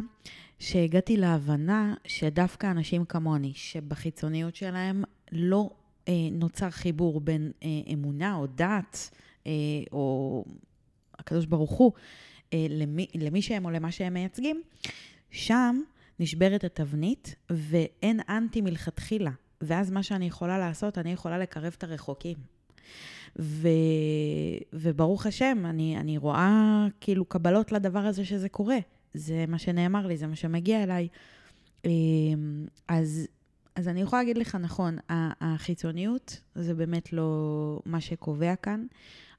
שהגעתי 0.59 1.17
להבנה 1.17 1.93
שדווקא 2.07 2.71
אנשים 2.71 3.05
כמוני, 3.05 3.51
שבחיצוניות 3.55 4.55
שלהם 4.55 5.03
לא 5.31 5.69
אה, 6.07 6.13
נוצר 6.31 6.69
חיבור 6.69 7.21
בין 7.21 7.51
אה, 7.63 7.67
אמונה 7.93 8.35
או 8.35 8.47
דת, 8.47 9.09
אה, 9.47 9.51
או 9.91 10.45
הקדוש 11.19 11.45
ברוך 11.45 11.71
הוא, 11.71 11.91
אה, 12.53 12.65
למי, 12.69 13.07
למי 13.15 13.41
שהם 13.41 13.65
או 13.65 13.69
למה 13.69 13.91
שהם 13.91 14.13
מייצגים, 14.13 14.61
שם 15.31 15.81
נשברת 16.19 16.63
התבנית 16.63 17.35
ואין 17.49 18.19
אנטי 18.29 18.61
מלכתחילה. 18.61 19.31
ואז 19.61 19.91
מה 19.91 20.03
שאני 20.03 20.25
יכולה 20.25 20.57
לעשות, 20.57 20.97
אני 20.97 21.11
יכולה 21.11 21.37
לקרב 21.37 21.73
את 21.77 21.83
הרחוקים. 21.83 22.37
ו, 23.39 23.67
וברוך 24.73 25.25
השם, 25.25 25.63
אני, 25.65 25.97
אני 25.97 26.17
רואה 26.17 26.87
כאילו 27.01 27.25
קבלות 27.25 27.71
לדבר 27.71 27.99
הזה 27.99 28.25
שזה 28.25 28.49
קורה. 28.49 28.77
זה 29.13 29.45
מה 29.47 29.59
שנאמר 29.59 30.07
לי, 30.07 30.17
זה 30.17 30.27
מה 30.27 30.35
שמגיע 30.35 30.83
אליי. 30.83 31.07
אמ, 31.85 32.65
אז, 32.87 33.27
אז 33.75 33.87
אני 33.87 34.01
יכולה 34.01 34.21
להגיד 34.21 34.37
לך, 34.37 34.55
נכון, 34.55 34.97
החיצוניות 35.41 36.41
זה 36.55 36.73
באמת 36.73 37.13
לא 37.13 37.79
מה 37.85 38.01
שקובע 38.01 38.55
כאן. 38.55 38.85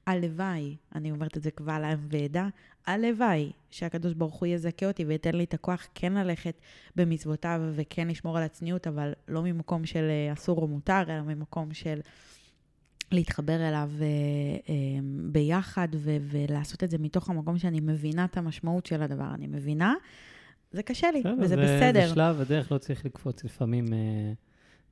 הלוואי, 0.07 0.75
אני 0.95 1.11
אומרת 1.11 1.37
את 1.37 1.43
זה 1.43 1.51
קבל 1.51 1.83
עם 1.83 2.07
ועדה, 2.09 2.47
הלוואי 2.85 3.51
שהקדוש 3.69 4.13
ברוך 4.13 4.35
הוא 4.35 4.47
יזכה 4.47 4.85
אותי 4.85 5.05
וייתן 5.05 5.35
לי 5.35 5.43
את 5.43 5.53
הכוח 5.53 5.87
כן 5.95 6.13
ללכת 6.13 6.61
במצוותיו 6.95 7.61
וכן 7.73 8.07
לשמור 8.07 8.37
על 8.37 8.43
הצניעות, 8.43 8.87
אבל 8.87 9.13
לא 9.27 9.43
ממקום 9.43 9.85
של 9.85 10.09
אה, 10.09 10.33
אסור 10.33 10.61
או 10.61 10.67
מותר, 10.67 11.01
אלא 11.07 11.21
ממקום 11.21 11.73
של 11.73 11.99
להתחבר 13.13 13.69
אליו 13.69 13.89
אה, 14.01 14.05
אה, 14.69 14.75
ביחד 15.31 15.87
ו- 15.95 16.17
ולעשות 16.21 16.83
את 16.83 16.89
זה 16.89 16.97
מתוך 16.97 17.29
המקום 17.29 17.57
שאני 17.57 17.79
מבינה 17.79 18.25
את 18.25 18.37
המשמעות 18.37 18.85
של 18.85 19.01
הדבר. 19.01 19.33
אני 19.33 19.47
מבינה, 19.47 19.93
זה 20.71 20.83
קשה 20.83 21.11
לי, 21.11 21.19
בסדר, 21.19 21.35
וזה 21.39 21.57
בסדר. 21.57 22.07
זה 22.07 22.13
שלב, 22.13 22.41
הדרך 22.41 22.71
לא 22.71 22.77
צריך 22.77 23.05
לקפוץ 23.05 23.43
לפעמים 23.43 23.93
אה, 23.93 24.33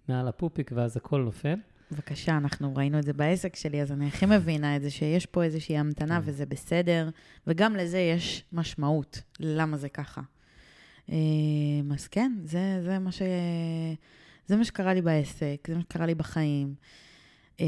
מעל 0.09 0.27
הפופיק 0.27 0.71
ואז 0.75 0.97
הכל 0.97 1.21
נופל. 1.21 1.55
בבקשה, 1.91 2.37
אנחנו 2.37 2.75
ראינו 2.75 2.99
את 2.99 3.03
זה 3.03 3.13
בעסק 3.13 3.55
שלי, 3.55 3.81
אז 3.81 3.91
אני 3.91 4.07
הכי 4.07 4.25
מבינה 4.25 4.75
את 4.75 4.81
זה, 4.81 4.89
שיש 4.89 5.25
פה 5.25 5.43
איזושהי 5.43 5.77
המתנה 5.77 6.21
כן. 6.21 6.29
וזה 6.29 6.45
בסדר, 6.45 7.09
וגם 7.47 7.75
לזה 7.75 7.97
יש 7.97 8.43
משמעות, 8.53 9.21
למה 9.39 9.77
זה 9.77 9.89
ככה. 9.89 10.21
אז 11.91 12.07
כן, 12.11 12.31
זה, 12.43 12.79
זה, 12.83 12.99
מה 12.99 13.11
ש... 13.11 13.21
זה 14.47 14.57
מה 14.57 14.65
שקרה 14.65 14.93
לי 14.93 15.01
בעסק, 15.01 15.67
זה 15.67 15.75
מה 15.75 15.81
שקרה 15.81 16.05
לי 16.05 16.15
בחיים. 16.15 16.73
אמ, 17.59 17.65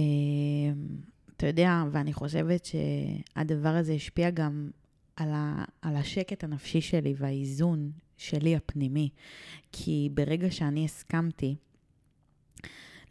אתה 1.38 1.47
יודע, 1.47 1.84
ואני 1.91 2.13
חושבת 2.13 2.65
שהדבר 2.65 3.69
הזה 3.69 3.93
השפיע 3.93 4.29
גם 4.29 4.69
על, 5.15 5.29
ה, 5.31 5.63
על 5.81 5.95
השקט 5.95 6.43
הנפשי 6.43 6.81
שלי 6.81 7.13
והאיזון 7.17 7.91
שלי 8.17 8.55
הפנימי. 8.55 9.09
כי 9.71 10.09
ברגע 10.13 10.51
שאני 10.51 10.86
הסכמתי 10.86 11.55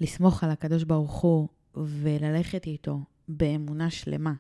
לסמוך 0.00 0.44
על 0.44 0.50
הקדוש 0.50 0.84
ברוך 0.84 1.20
הוא 1.20 1.48
וללכת 1.74 2.66
איתו 2.66 3.00
באמונה 3.28 3.90
שלמה, 3.90 4.32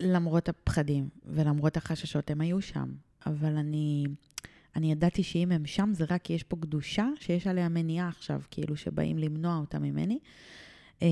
למרות 0.00 0.48
הפחדים 0.48 1.08
ולמרות 1.24 1.76
החששות, 1.76 2.30
הם 2.30 2.40
היו 2.40 2.60
שם, 2.60 2.92
אבל 3.26 3.56
אני, 3.56 4.04
אני 4.76 4.92
ידעתי 4.92 5.22
שאם 5.22 5.52
הם 5.52 5.66
שם 5.66 5.90
זה 5.94 6.04
רק 6.10 6.22
כי 6.22 6.32
יש 6.32 6.42
פה 6.42 6.56
קדושה 6.60 7.08
שיש 7.20 7.46
עליה 7.46 7.68
מניעה 7.68 8.08
עכשיו, 8.08 8.40
כאילו 8.50 8.76
שבאים 8.76 9.18
למנוע 9.18 9.56
אותה 9.56 9.78
ממני. 9.78 10.18
אה, 11.02 11.08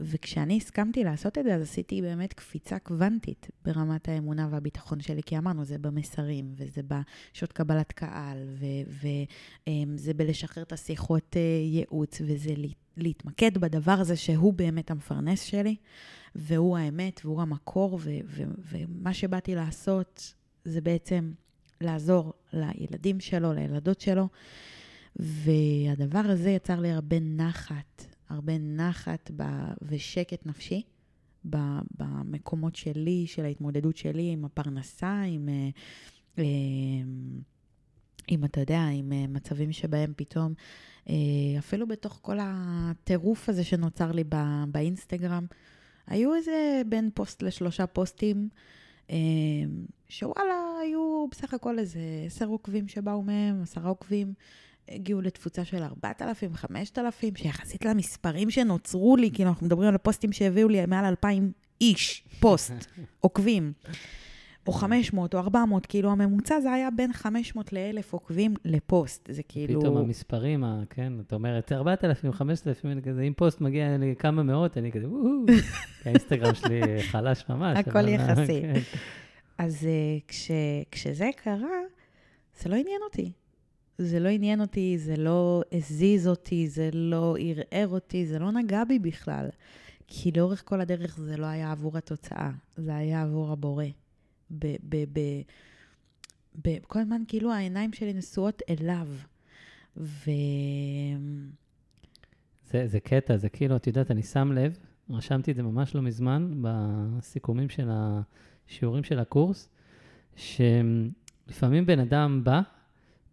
וכשאני 0.00 0.56
הסכמתי 0.56 1.04
לעשות 1.04 1.38
את 1.38 1.44
זה, 1.44 1.54
אז 1.54 1.62
עשיתי 1.62 2.02
באמת 2.02 2.32
קפיצה 2.32 2.78
קוונטית 2.78 3.50
ברמת 3.64 4.08
האמונה 4.08 4.48
והביטחון 4.50 5.00
שלי, 5.00 5.22
כי 5.22 5.38
אמרנו, 5.38 5.64
זה 5.64 5.78
במסרים, 5.78 6.52
וזה 6.56 6.80
בשעות 6.82 7.52
קבלת 7.52 7.92
קהל, 7.92 8.38
וזה 8.48 9.08
אה, 9.68 10.14
בלשחרר 10.16 10.62
את 10.62 10.72
השיחות 10.72 11.36
אה, 11.36 11.40
ייעוץ, 11.64 12.20
וזה 12.24 12.54
להתמקד 12.96 13.58
בדבר 13.58 13.92
הזה 13.92 14.16
שהוא 14.16 14.52
באמת 14.52 14.90
המפרנס 14.90 15.42
שלי, 15.42 15.76
והוא 16.34 16.78
האמת, 16.78 17.20
והוא 17.24 17.42
המקור, 17.42 18.00
ומה 18.72 19.14
שבאתי 19.14 19.54
לעשות 19.54 20.34
זה 20.64 20.80
בעצם 20.80 21.32
לעזור 21.80 22.32
לילדים 22.52 23.20
שלו, 23.20 23.52
לילדות 23.52 24.00
שלו, 24.00 24.28
והדבר 25.16 26.22
הזה 26.24 26.50
יצר 26.50 26.80
לי 26.80 26.90
הרבה 26.90 27.16
נחת 27.20 28.13
הרבה 28.34 28.58
נחת 28.58 29.30
ב... 29.36 29.42
ושקט 29.82 30.46
נפשי 30.46 30.82
ב... 31.50 31.56
במקומות 31.98 32.76
שלי, 32.76 33.26
של 33.26 33.44
ההתמודדות 33.44 33.96
שלי 33.96 34.30
עם 34.30 34.44
הפרנסה, 34.44 35.22
עם, 35.22 35.48
אה, 35.48 35.68
אה, 36.38 36.44
עם, 38.28 38.44
אתה 38.44 38.60
יודע, 38.60 38.80
עם 38.80 39.12
אה, 39.12 39.26
מצבים 39.26 39.72
שבהם 39.72 40.12
פתאום, 40.16 40.54
אה, 41.08 41.14
אפילו 41.58 41.86
בתוך 41.88 42.18
כל 42.22 42.36
הטירוף 42.40 43.48
הזה 43.48 43.64
שנוצר 43.64 44.12
לי 44.12 44.24
בא, 44.24 44.64
באינסטגרם, 44.68 45.46
היו 46.06 46.34
איזה 46.34 46.82
בין 46.88 47.10
פוסט 47.14 47.42
לשלושה 47.42 47.86
פוסטים, 47.86 48.48
אה, 49.10 49.16
שוואלה, 50.08 50.78
היו 50.82 51.26
בסך 51.30 51.54
הכל 51.54 51.78
איזה 51.78 52.00
עשר 52.26 52.46
עוקבים 52.46 52.88
שבאו 52.88 53.22
מהם, 53.22 53.62
עשרה 53.62 53.88
עוקבים. 53.88 54.34
הגיעו 54.88 55.20
לתפוצה 55.20 55.64
של 55.64 55.82
4,000, 55.82 56.54
5,000, 56.54 57.36
שיחסית 57.36 57.84
למספרים 57.84 58.50
שנוצרו 58.50 59.16
לי, 59.16 59.30
כאילו 59.30 59.48
אנחנו 59.48 59.66
מדברים 59.66 59.88
על 59.88 59.94
הפוסטים 59.94 60.32
שהביאו 60.32 60.68
לי 60.68 60.86
מעל 60.86 61.04
2,000 61.04 61.52
איש, 61.80 62.24
פוסט, 62.40 62.72
עוקבים. 63.20 63.72
או 64.66 64.72
500 64.72 65.34
או 65.34 65.38
400, 65.38 65.86
כאילו 65.86 66.10
הממוצע 66.10 66.60
זה 66.60 66.72
היה 66.72 66.90
בין 66.90 67.12
500 67.12 67.72
ל-1,000 67.72 68.02
עוקבים 68.10 68.54
לפוסט, 68.64 69.28
זה 69.32 69.42
כאילו... 69.42 69.80
פתאום 69.80 69.96
המספרים, 69.96 70.64
כן, 70.90 71.12
את 71.20 71.32
אומרת, 71.32 71.72
4,000, 71.72 72.32
5,000, 72.32 72.90
אני 72.90 73.02
כזה, 73.02 73.22
אם 73.22 73.32
פוסט 73.36 73.60
מגיע 73.60 73.96
לי 73.96 74.14
כמה 74.18 74.42
מאות, 74.42 74.78
אני 74.78 74.92
כזה, 74.92 75.08
וואו, 75.08 75.44
האינסטגרם 76.04 76.54
שלי 76.54 77.02
חלש 77.02 77.44
ממש. 77.48 77.78
הכל 77.78 78.08
יחסי. 78.08 78.60
כן. 78.60 78.80
אז 79.58 79.86
אה, 79.86 80.18
כש, 80.28 80.50
כשזה 80.90 81.30
קרה, 81.36 81.80
זה 82.60 82.68
לא 82.68 82.74
עניין 82.74 83.00
אותי. 83.04 83.32
זה 83.98 84.20
לא 84.20 84.28
עניין 84.28 84.60
אותי, 84.60 84.98
זה 84.98 85.16
לא 85.16 85.62
הזיז 85.72 86.28
אותי, 86.28 86.68
זה 86.68 86.90
לא 86.92 87.36
ערער 87.40 87.88
אותי, 87.88 88.26
זה 88.26 88.38
לא 88.38 88.52
נגע 88.52 88.84
בי 88.84 88.98
בכלל. 88.98 89.48
כי 90.06 90.32
לאורך 90.36 90.62
כל 90.64 90.80
הדרך 90.80 91.18
זה 91.18 91.36
לא 91.36 91.46
היה 91.46 91.72
עבור 91.72 91.98
התוצאה, 91.98 92.50
זה 92.76 92.96
היה 92.96 93.22
עבור 93.22 93.52
הבורא. 93.52 93.84
ב... 94.50 94.66
ב, 94.88 95.04
ב, 95.12 95.20
ב 96.64 96.78
כל 96.82 96.98
הזמן 96.98 97.22
כאילו 97.28 97.52
העיניים 97.52 97.92
שלי 97.92 98.12
נשואות 98.12 98.62
אליו. 98.68 99.08
ו... 99.96 100.30
זה, 102.70 102.86
זה 102.86 103.00
קטע, 103.00 103.36
זה 103.36 103.48
כאילו, 103.48 103.76
את 103.76 103.86
יודעת, 103.86 104.10
אני 104.10 104.22
שם 104.22 104.52
לב, 104.52 104.78
רשמתי 105.10 105.50
את 105.50 105.56
זה 105.56 105.62
ממש 105.62 105.94
לא 105.94 106.02
מזמן, 106.02 106.54
בסיכומים 106.62 107.68
של 107.68 107.88
השיעורים 107.90 109.04
של 109.04 109.18
הקורס, 109.18 109.68
שלפעמים 110.36 111.86
בן 111.86 111.98
אדם 111.98 112.40
בא 112.44 112.60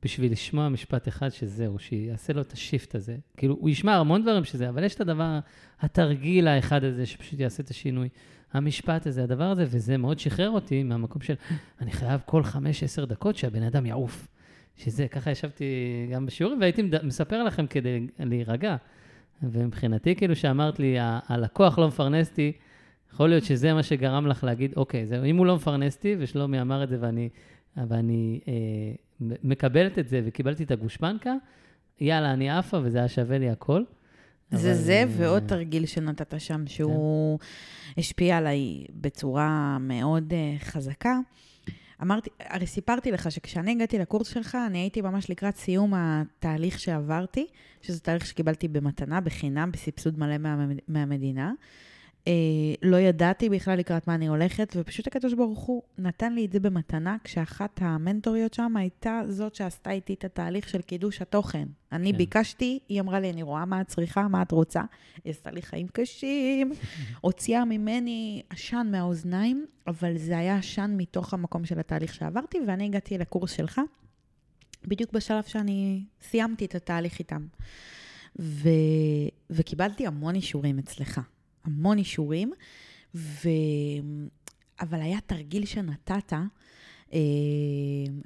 בשביל 0.04 0.32
לשמוע 0.32 0.70
משפט 0.70 1.08
אחד 1.08 1.30
שזהו, 1.30 1.80
שיעשה 1.80 2.34
לו 2.34 2.41
את 2.41 2.52
השיפט 2.52 2.95
הזה. 2.95 3.18
כאילו, 3.38 3.58
הוא 3.60 3.70
ישמע 3.70 3.95
המון 3.95 4.22
דברים 4.22 4.43
שזה, 4.43 4.70
אבל 4.70 4.84
יש 4.84 4.95
את 4.95 5.02
הדבר, 5.02 5.39
התרגיל 5.80 6.47
האחד 6.47 6.84
הזה, 6.84 7.06
שפשוט 7.06 7.39
יעשה 7.39 7.64
את 7.64 7.70
השינוי. 7.70 8.10
המשפט 8.54 9.08
הזה, 9.08 9.24
הדבר 9.24 9.43
הזה, 9.43 9.66
וזה 9.68 9.97
מאוד 9.97 10.20
שחרר 10.20 10.49
אותי 10.49 10.84
מהמקום 10.84 11.22
של, 11.22 11.34
אני 11.82 11.91
חייב 11.91 12.22
כל 12.26 12.43
חמש-עשר 12.43 13.06
דקות 13.06 13.36
שהבן 13.36 13.64
אדם 13.64 13.86
יעוף. 13.86 14.28
שזה, 14.78 15.08
ככה 15.08 15.32
ישבתי 15.32 15.66
גם 16.12 16.26
בשיעורים, 16.26 16.62
והייתי 16.62 16.84
מספר 17.04 17.43
לכם 17.43 17.68
כדי 17.68 18.08
להירגע. 18.20 18.76
ומבחינתי, 19.43 20.16
כאילו 20.16 20.36
שאמרת 20.36 20.80
לי, 20.80 20.95
הלקוח 20.99 21.80
לא 21.80 21.88
מפרנס 21.88 22.30
אותי, 22.30 22.52
יכול 23.14 23.30
להיות 23.30 23.43
שזה 23.43 23.74
מה 23.74 23.84
שגרם 23.84 24.28
לך 24.28 24.43
להגיד, 24.43 24.74
אוקיי, 24.76 25.06
זה, 25.06 25.24
אם 25.24 25.38
הוא 25.38 25.45
לא 25.45 25.56
מפרנס 25.56 25.95
אותי, 25.95 26.16
ושלומי 26.20 26.62
אמר 26.62 26.84
את 26.84 26.89
זה 26.89 26.97
ואני, 27.02 27.30
ואני 27.78 28.39
אה, 28.47 28.54
מקבלת 29.44 30.00
את 30.00 30.08
זה 30.08 30.22
וקיבלתי 30.26 30.64
את 30.64 30.72
הגושפנקה, 30.72 31.34
יאללה, 32.00 32.34
אני 32.34 32.50
עפה 32.50 32.80
וזה 32.84 32.98
היה 32.98 33.08
שווה 33.08 33.38
לי 33.38 33.50
הכל. 33.50 33.84
זה. 34.52 34.74
זה 34.74 35.04
ועוד 35.18 35.44
תרגיל 35.48 35.86
שנתת 35.86 36.42
שם, 36.42 36.68
שהוא 36.68 37.40
כן. 37.40 37.46
השפיע 37.98 38.38
עליי 38.38 38.86
בצורה 38.90 39.78
מאוד 39.80 40.34
uh, 40.34 40.64
חזקה. 40.64 41.20
אמרתי, 42.02 42.30
הרי 42.40 42.68
סיפרתי 42.68 43.12
לך 43.12 43.32
שכשאני 43.32 43.72
הגעתי 43.72 44.00
לקורס 44.00 44.28
שלך, 44.28 44.58
אני 44.68 44.78
הייתי 44.78 45.02
ממש 45.02 45.30
לקראת 45.30 45.56
סיום 45.56 45.94
התהליך 45.96 46.80
שעברתי, 46.80 47.48
שזה 47.82 48.00
תהליך 48.00 48.26
שקיבלתי 48.26 48.68
במתנה, 48.68 49.22
בחינם, 49.22 49.72
בסבסוד 49.72 50.20
מלא 50.20 50.38
מה, 50.38 50.66
מהמדינה. 50.88 51.52
אה, 52.28 52.34
לא 52.82 52.98
ידעתי 52.98 53.50
בכלל 53.50 53.78
לקראת 53.78 54.08
מה 54.08 54.16
אני 54.16 54.28
הולכת, 54.28 54.74
ופשוט 54.76 55.08
הקדוש 55.08 55.34
ברוך 55.34 55.60
הוא 55.60 55.82
נתן 55.98 56.34
לי 56.34 56.46
את 56.46 56.52
זה 56.52 56.60
במתנה, 56.60 57.18
כשאחת 57.24 57.80
המנטוריות 57.82 58.54
שם 58.54 58.78
הייתה 58.78 59.22
זאת 59.28 59.56
שעשתה 59.56 59.92
איתי 59.92 60.14
את 60.14 60.26
התהליך 60.26 60.70
של 60.70 60.82
קידוש 60.82 61.22
התוכן. 61.22 61.68
אני 61.92 62.12
כן. 62.12 62.18
ביקשתי, 62.18 62.80
היא 62.90 63.02
אמרה 63.02 63.20
לי, 63.20 63.30
אני 63.30 63.44
רואה 63.44 63.66
מה 63.66 63.82
את 63.82 63.88
צריכה, 63.88 64.28
מה 64.28 64.42
את 64.42 64.52
רוצה. 64.52 64.82
היא 65.24 65.32
עשתה 65.32 65.52
לי 65.52 65.62
חיים 65.62 65.88
קשים, 65.88 66.72
הוציאה 67.22 67.66
ממני 67.66 68.42
עשן 68.50 68.88
מהאוזניים, 68.92 69.66
אבל 69.88 70.18
זה 70.18 70.38
היה 70.38 70.58
עשן 70.58 70.94
מתוך 70.98 71.34
המקום 71.34 71.66
של 71.66 71.80
התהליך 71.80 72.14
שעברתי, 72.14 72.58
ואני 72.68 72.86
הגעתי 72.86 73.18
לקורס 73.18 73.52
שלך, 73.52 73.82
בדיוק 74.86 75.12
בשלב 75.12 75.44
שאני 75.44 76.04
סיימתי 76.22 76.66
את 76.66 76.76
התהליך 76.76 77.20
איתם. 77.20 77.46
ו... 78.40 78.70
וקיבלתי 79.50 80.08
המון 80.08 80.36
אישורים 80.36 80.80
אצלך. 80.80 81.22
המון 81.64 81.97
אישורים, 81.97 82.51
ו... 83.16 83.49
אבל 84.82 85.01
היה 85.01 85.20
תרגיל 85.22 85.66
שנתת, 85.66 86.34
אה, 87.14 87.20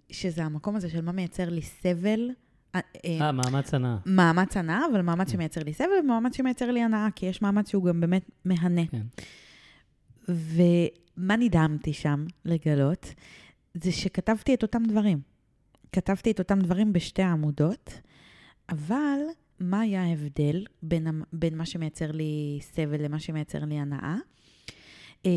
שזה 0.09 0.43
המקום 0.43 0.75
הזה 0.75 0.89
של 0.89 1.01
מה 1.01 1.11
מייצר 1.11 1.49
לי 1.49 1.61
סבל. 1.61 2.29
אה, 2.75 2.79
אה 3.05 3.31
מאמץ 3.31 3.73
הנאה. 3.73 3.97
מאמץ 4.05 4.57
הנאה, 4.57 4.81
אבל 4.91 5.01
מאמץ. 5.01 5.31
שמייצר 5.31 5.63
לי 5.63 5.73
סבל 5.73 5.87
ומאמץ 6.03 6.37
שמייצר 6.37 6.71
לי 6.71 6.81
הנאה, 6.81 7.07
כי 7.15 7.25
יש 7.25 7.41
מאמץ 7.41 7.69
שהוא 7.69 7.83
גם 7.85 8.01
באמת 8.01 8.29
מהנה. 8.45 8.85
כן. 8.85 9.01
ומה 10.29 11.35
נדהמתי 11.35 11.93
שם 11.93 12.25
לגלות? 12.45 13.13
זה 13.73 13.91
שכתבתי 13.91 14.53
את 14.53 14.63
אותם 14.63 14.83
דברים. 14.83 15.19
כתבתי 15.91 16.31
את 16.31 16.39
אותם 16.39 16.59
דברים 16.59 16.93
בשתי 16.93 17.21
העמודות, 17.21 18.01
אבל 18.69 19.19
מה 19.59 19.79
היה 19.79 20.03
ההבדל 20.03 20.65
בין, 20.81 21.07
בין 21.33 21.57
מה 21.57 21.65
שמייצר 21.65 22.11
לי 22.11 22.59
סבל 22.61 23.03
למה 23.03 23.19
שמייצר 23.19 23.65
לי 23.65 23.75
הנאה? 23.75 24.15
אה, 25.25 25.31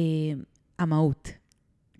המהות. 0.78 1.32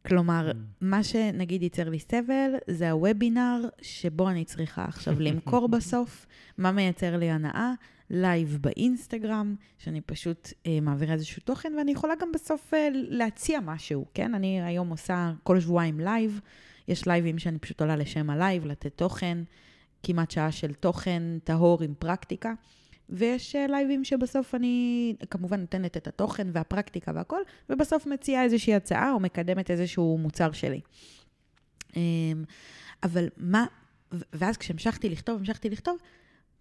כלומר, 0.06 0.50
mm. 0.50 0.54
מה 0.80 1.04
שנגיד 1.04 1.62
ייצר 1.62 1.88
לי 1.88 1.98
סבל, 1.98 2.50
זה 2.66 2.90
הוובינר 2.90 3.68
שבו 3.82 4.30
אני 4.30 4.44
צריכה 4.44 4.84
עכשיו 4.84 5.20
למכור 5.26 5.68
בסוף, 5.68 6.26
מה 6.58 6.72
מייצר 6.72 7.16
לי 7.16 7.30
הנאה, 7.30 7.72
לייב 8.10 8.58
באינסטגרם, 8.60 9.54
שאני 9.78 10.00
פשוט 10.00 10.48
אה, 10.66 10.78
מעבירה 10.82 11.14
איזשהו 11.14 11.42
תוכן, 11.44 11.72
ואני 11.78 11.92
יכולה 11.92 12.14
גם 12.20 12.32
בסוף 12.32 12.74
אה, 12.74 12.88
להציע 12.92 13.60
משהו, 13.60 14.06
כן? 14.14 14.34
אני 14.34 14.62
היום 14.62 14.90
עושה 14.90 15.32
כל 15.42 15.60
שבועיים 15.60 16.00
לייב, 16.00 16.40
יש 16.88 17.06
לייבים 17.06 17.38
שאני 17.38 17.58
פשוט 17.58 17.80
עולה 17.80 17.96
לשם 17.96 18.30
הלייב, 18.30 18.66
לתת 18.66 18.96
תוכן. 18.96 19.38
כמעט 20.02 20.30
שעה 20.30 20.52
של 20.52 20.74
תוכן 20.74 21.22
טהור 21.44 21.82
עם 21.82 21.94
פרקטיקה. 21.98 22.52
ויש 23.10 23.56
אה, 23.56 23.66
לייבים 23.66 24.04
שבסוף 24.04 24.54
אני 24.54 25.14
כמובן 25.30 25.60
נותנת 25.60 25.96
את 25.96 26.06
התוכן 26.06 26.46
והפרקטיקה 26.52 27.12
והכל, 27.14 27.40
ובסוף 27.70 28.06
מציעה 28.06 28.44
איזושהי 28.44 28.74
הצעה 28.74 29.12
או 29.12 29.20
מקדמת 29.20 29.70
איזשהו 29.70 30.18
מוצר 30.18 30.52
שלי. 30.52 30.80
אמ, 31.96 32.44
אבל 33.02 33.28
מה, 33.36 33.66
ואז 34.32 34.56
כשהמשכתי 34.56 35.08
לכתוב, 35.08 35.38
המשכתי 35.38 35.70
לכתוב, 35.70 35.98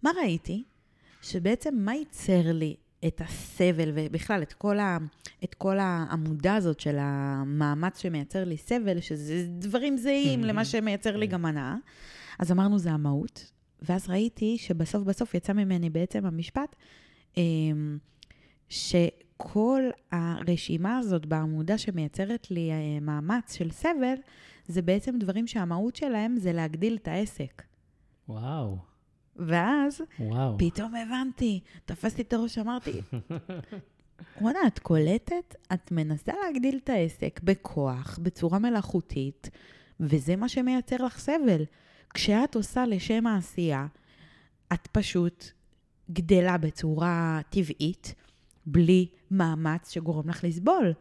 מה 0.02 0.10
ראיתי? 0.22 0.64
שבעצם 1.22 1.74
מה 1.76 1.94
ייצר 1.94 2.52
לי 2.52 2.76
את 3.06 3.20
הסבל, 3.24 3.90
ובכלל 3.94 4.42
את 4.42 4.52
כל, 4.52 4.78
ה, 4.78 4.98
את 5.44 5.54
כל 5.54 5.78
העמודה 5.78 6.56
הזאת 6.56 6.80
של 6.80 6.96
המאמץ 7.00 7.98
שמייצר 7.98 8.44
לי 8.44 8.56
סבל, 8.56 9.00
שזה 9.00 9.46
דברים 9.48 9.96
זהים 9.96 10.44
למה 10.44 10.64
שמייצר 10.64 11.16
לי 11.16 11.26
גם 11.26 11.44
הנאה. 11.44 11.74
אז 12.38 12.52
אמרנו, 12.52 12.78
זה 12.78 12.90
המהות. 12.92 13.52
ואז 13.82 14.08
ראיתי 14.08 14.58
שבסוף 14.58 15.02
בסוף 15.02 15.34
יצא 15.34 15.52
ממני 15.52 15.90
בעצם 15.90 16.26
המשפט, 16.26 16.76
אמ, 17.36 17.98
שכל 18.68 19.82
הרשימה 20.12 20.98
הזאת 20.98 21.26
בעמודה 21.26 21.78
שמייצרת 21.78 22.50
לי 22.50 22.70
אה, 22.70 23.00
מאמץ 23.00 23.54
של 23.54 23.70
סבל, 23.70 24.14
זה 24.66 24.82
בעצם 24.82 25.18
דברים 25.18 25.46
שהמהות 25.46 25.96
שלהם 25.96 26.36
זה 26.36 26.52
להגדיל 26.52 26.98
את 27.02 27.08
העסק. 27.08 27.62
וואו. 28.28 28.78
ואז, 29.36 30.00
וואו. 30.20 30.58
פתאום 30.58 30.94
הבנתי, 30.94 31.60
תפסתי 31.84 32.22
את 32.22 32.32
הראש, 32.32 32.58
אמרתי, 32.58 33.00
וואלה, 34.40 34.58
את 34.66 34.78
קולטת? 34.78 35.54
את 35.72 35.92
מנסה 35.92 36.32
להגדיל 36.44 36.78
את 36.84 36.88
העסק 36.88 37.40
בכוח, 37.44 38.18
בצורה 38.22 38.58
מלאכותית, 38.58 39.50
וזה 40.00 40.36
מה 40.36 40.48
שמייצר 40.48 40.96
לך 40.96 41.18
סבל. 41.18 41.64
כשאת 42.14 42.54
עושה 42.54 42.86
לשם 42.86 43.26
העשייה, 43.26 43.86
את 44.72 44.86
פשוט 44.92 45.50
גדלה 46.10 46.58
בצורה 46.58 47.40
טבעית, 47.50 48.14
בלי 48.66 49.06
מאמץ 49.30 49.90
שגורם 49.90 50.28
לך 50.28 50.44
לסבול. 50.44 50.92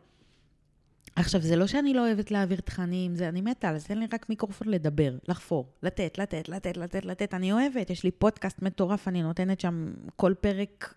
עכשיו, 1.15 1.41
זה 1.41 1.55
לא 1.55 1.67
שאני 1.67 1.93
לא 1.93 2.07
אוהבת 2.07 2.31
להעביר 2.31 2.59
תכנים, 2.59 3.15
זה 3.15 3.29
אני 3.29 3.41
מתה, 3.41 3.69
אז 3.69 3.85
תן 3.85 3.97
לי 3.97 4.05
רק 4.13 4.29
מיקרופון 4.29 4.67
לדבר, 4.67 5.17
לחפור, 5.27 5.71
לתת, 5.83 6.17
לתת, 6.17 6.49
לתת, 6.49 6.77
לתת, 6.77 7.05
לתת. 7.05 7.33
אני 7.33 7.51
אוהבת, 7.51 7.89
יש 7.89 8.03
לי 8.03 8.11
פודקאסט 8.11 8.61
מטורף, 8.61 9.07
אני 9.07 9.23
נותנת 9.23 9.59
שם 9.59 9.93
כל 10.15 10.33
פרק, 10.41 10.93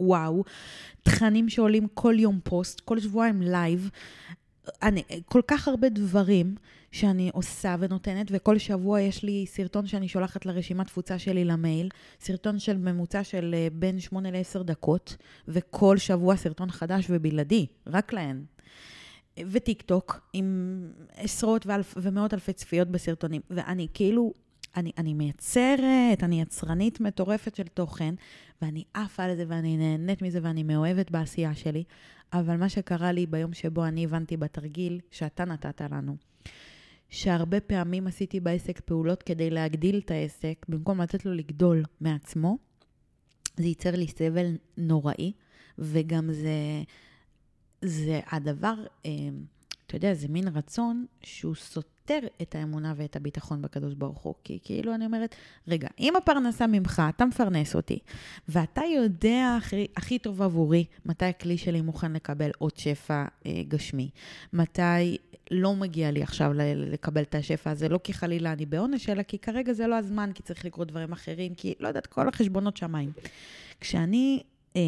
וואו. 0.00 0.44
תכנים 1.02 1.48
שעולים 1.48 1.88
כל 1.94 2.14
יום 2.18 2.40
פוסט, 2.44 2.80
כל 2.80 3.00
שבועיים 3.00 3.42
לייב. 3.42 3.90
אני, 4.82 5.02
כל 5.24 5.40
כך 5.46 5.68
הרבה 5.68 5.88
דברים 5.88 6.54
שאני 6.92 7.30
עושה 7.34 7.76
ונותנת, 7.78 8.26
וכל 8.30 8.58
שבוע 8.58 9.00
יש 9.00 9.22
לי 9.22 9.46
סרטון 9.46 9.86
שאני 9.86 10.08
שולחת 10.08 10.46
לרשימת 10.46 10.86
תפוצה 10.86 11.18
שלי 11.18 11.44
למייל, 11.44 11.88
סרטון 12.20 12.58
של 12.58 12.76
ממוצע 12.76 13.24
של 13.24 13.54
אה, 13.54 13.68
בין 13.72 14.00
8 14.00 14.30
ל-10 14.30 14.62
דקות, 14.62 15.16
וכל 15.48 15.98
שבוע 15.98 16.36
סרטון 16.36 16.70
חדש 16.70 17.06
ובלעדי, 17.10 17.66
רק 17.86 18.12
להן. 18.12 18.44
וטיק 19.50 19.82
טוק, 19.82 20.20
עם 20.32 20.82
עשרות 21.16 21.66
ואלף, 21.66 21.94
ומאות 21.96 22.34
אלפי 22.34 22.52
צפיות 22.52 22.88
בסרטונים. 22.88 23.40
ואני 23.50 23.88
כאילו, 23.94 24.32
אני, 24.76 24.92
אני 24.98 25.14
מייצרת, 25.14 26.22
אני 26.22 26.40
יצרנית 26.40 27.00
מטורפת 27.00 27.54
של 27.54 27.66
תוכן, 27.74 28.14
ואני 28.62 28.84
עפה 28.94 29.22
על 29.22 29.36
זה, 29.36 29.44
ואני 29.48 29.76
נהנית 29.76 30.22
מזה, 30.22 30.38
ואני 30.42 30.62
מאוהבת 30.62 31.10
בעשייה 31.10 31.54
שלי. 31.54 31.84
אבל 32.32 32.56
מה 32.56 32.68
שקרה 32.68 33.12
לי 33.12 33.26
ביום 33.26 33.52
שבו 33.52 33.84
אני 33.84 34.04
הבנתי 34.04 34.36
בתרגיל 34.36 35.00
שאתה 35.10 35.44
נתת 35.44 35.80
לנו, 35.80 36.16
שהרבה 37.10 37.60
פעמים 37.60 38.06
עשיתי 38.06 38.40
בעסק 38.40 38.80
פעולות 38.80 39.22
כדי 39.22 39.50
להגדיל 39.50 39.98
את 39.98 40.10
העסק, 40.10 40.66
במקום 40.68 41.00
לתת 41.00 41.26
לו 41.26 41.34
לגדול 41.34 41.82
מעצמו, 42.00 42.58
זה 43.56 43.66
ייצר 43.66 43.90
לי 43.90 44.08
סבל 44.08 44.56
נוראי, 44.76 45.32
וגם 45.78 46.32
זה, 46.32 46.82
זה 47.82 48.20
הדבר, 48.26 48.74
אה, 49.06 49.10
אתה 49.86 49.96
יודע, 49.96 50.14
זה 50.14 50.28
מין 50.28 50.48
רצון 50.48 51.06
שהוא 51.22 51.54
סותר 52.10 52.26
את 52.42 52.54
האמונה 52.54 52.94
ואת 52.96 53.16
הביטחון 53.16 53.62
בקדוש 53.62 53.94
ברוך 53.94 54.18
הוא. 54.18 54.34
כי 54.44 54.58
כאילו 54.62 54.94
אני 54.94 55.06
אומרת, 55.06 55.34
רגע, 55.68 55.88
אם 56.00 56.16
הפרנסה 56.16 56.66
ממך, 56.66 57.02
אתה 57.08 57.24
מפרנס 57.24 57.76
אותי, 57.76 57.98
ואתה 58.48 58.82
יודע 58.96 59.56
הכי, 59.58 59.86
הכי 59.96 60.18
טוב 60.18 60.42
עבורי 60.42 60.84
מתי 61.06 61.24
הכלי 61.24 61.58
שלי 61.58 61.80
מוכן 61.80 62.12
לקבל 62.12 62.50
עוד 62.58 62.76
שפע 62.76 63.24
אה, 63.46 63.62
גשמי, 63.68 64.10
מתי 64.52 65.16
לא 65.50 65.76
מגיע 65.76 66.10
לי 66.10 66.22
עכשיו 66.22 66.52
לקבל 66.76 67.22
את 67.22 67.34
השפע 67.34 67.70
הזה, 67.70 67.88
לא 67.88 68.00
כי 68.04 68.12
חלילה 68.12 68.52
אני 68.52 68.66
בעונש, 68.66 69.08
אלא 69.08 69.22
כי 69.22 69.38
כרגע 69.38 69.72
זה 69.72 69.86
לא 69.86 69.94
הזמן, 69.94 70.30
כי 70.34 70.42
צריך 70.42 70.64
לקרות 70.64 70.88
דברים 70.88 71.12
אחרים, 71.12 71.54
כי 71.54 71.74
לא 71.80 71.88
יודעת, 71.88 72.06
כל 72.06 72.28
החשבונות 72.28 72.76
שמיים. 72.76 73.12
כשאני... 73.80 74.42
אה, 74.76 74.82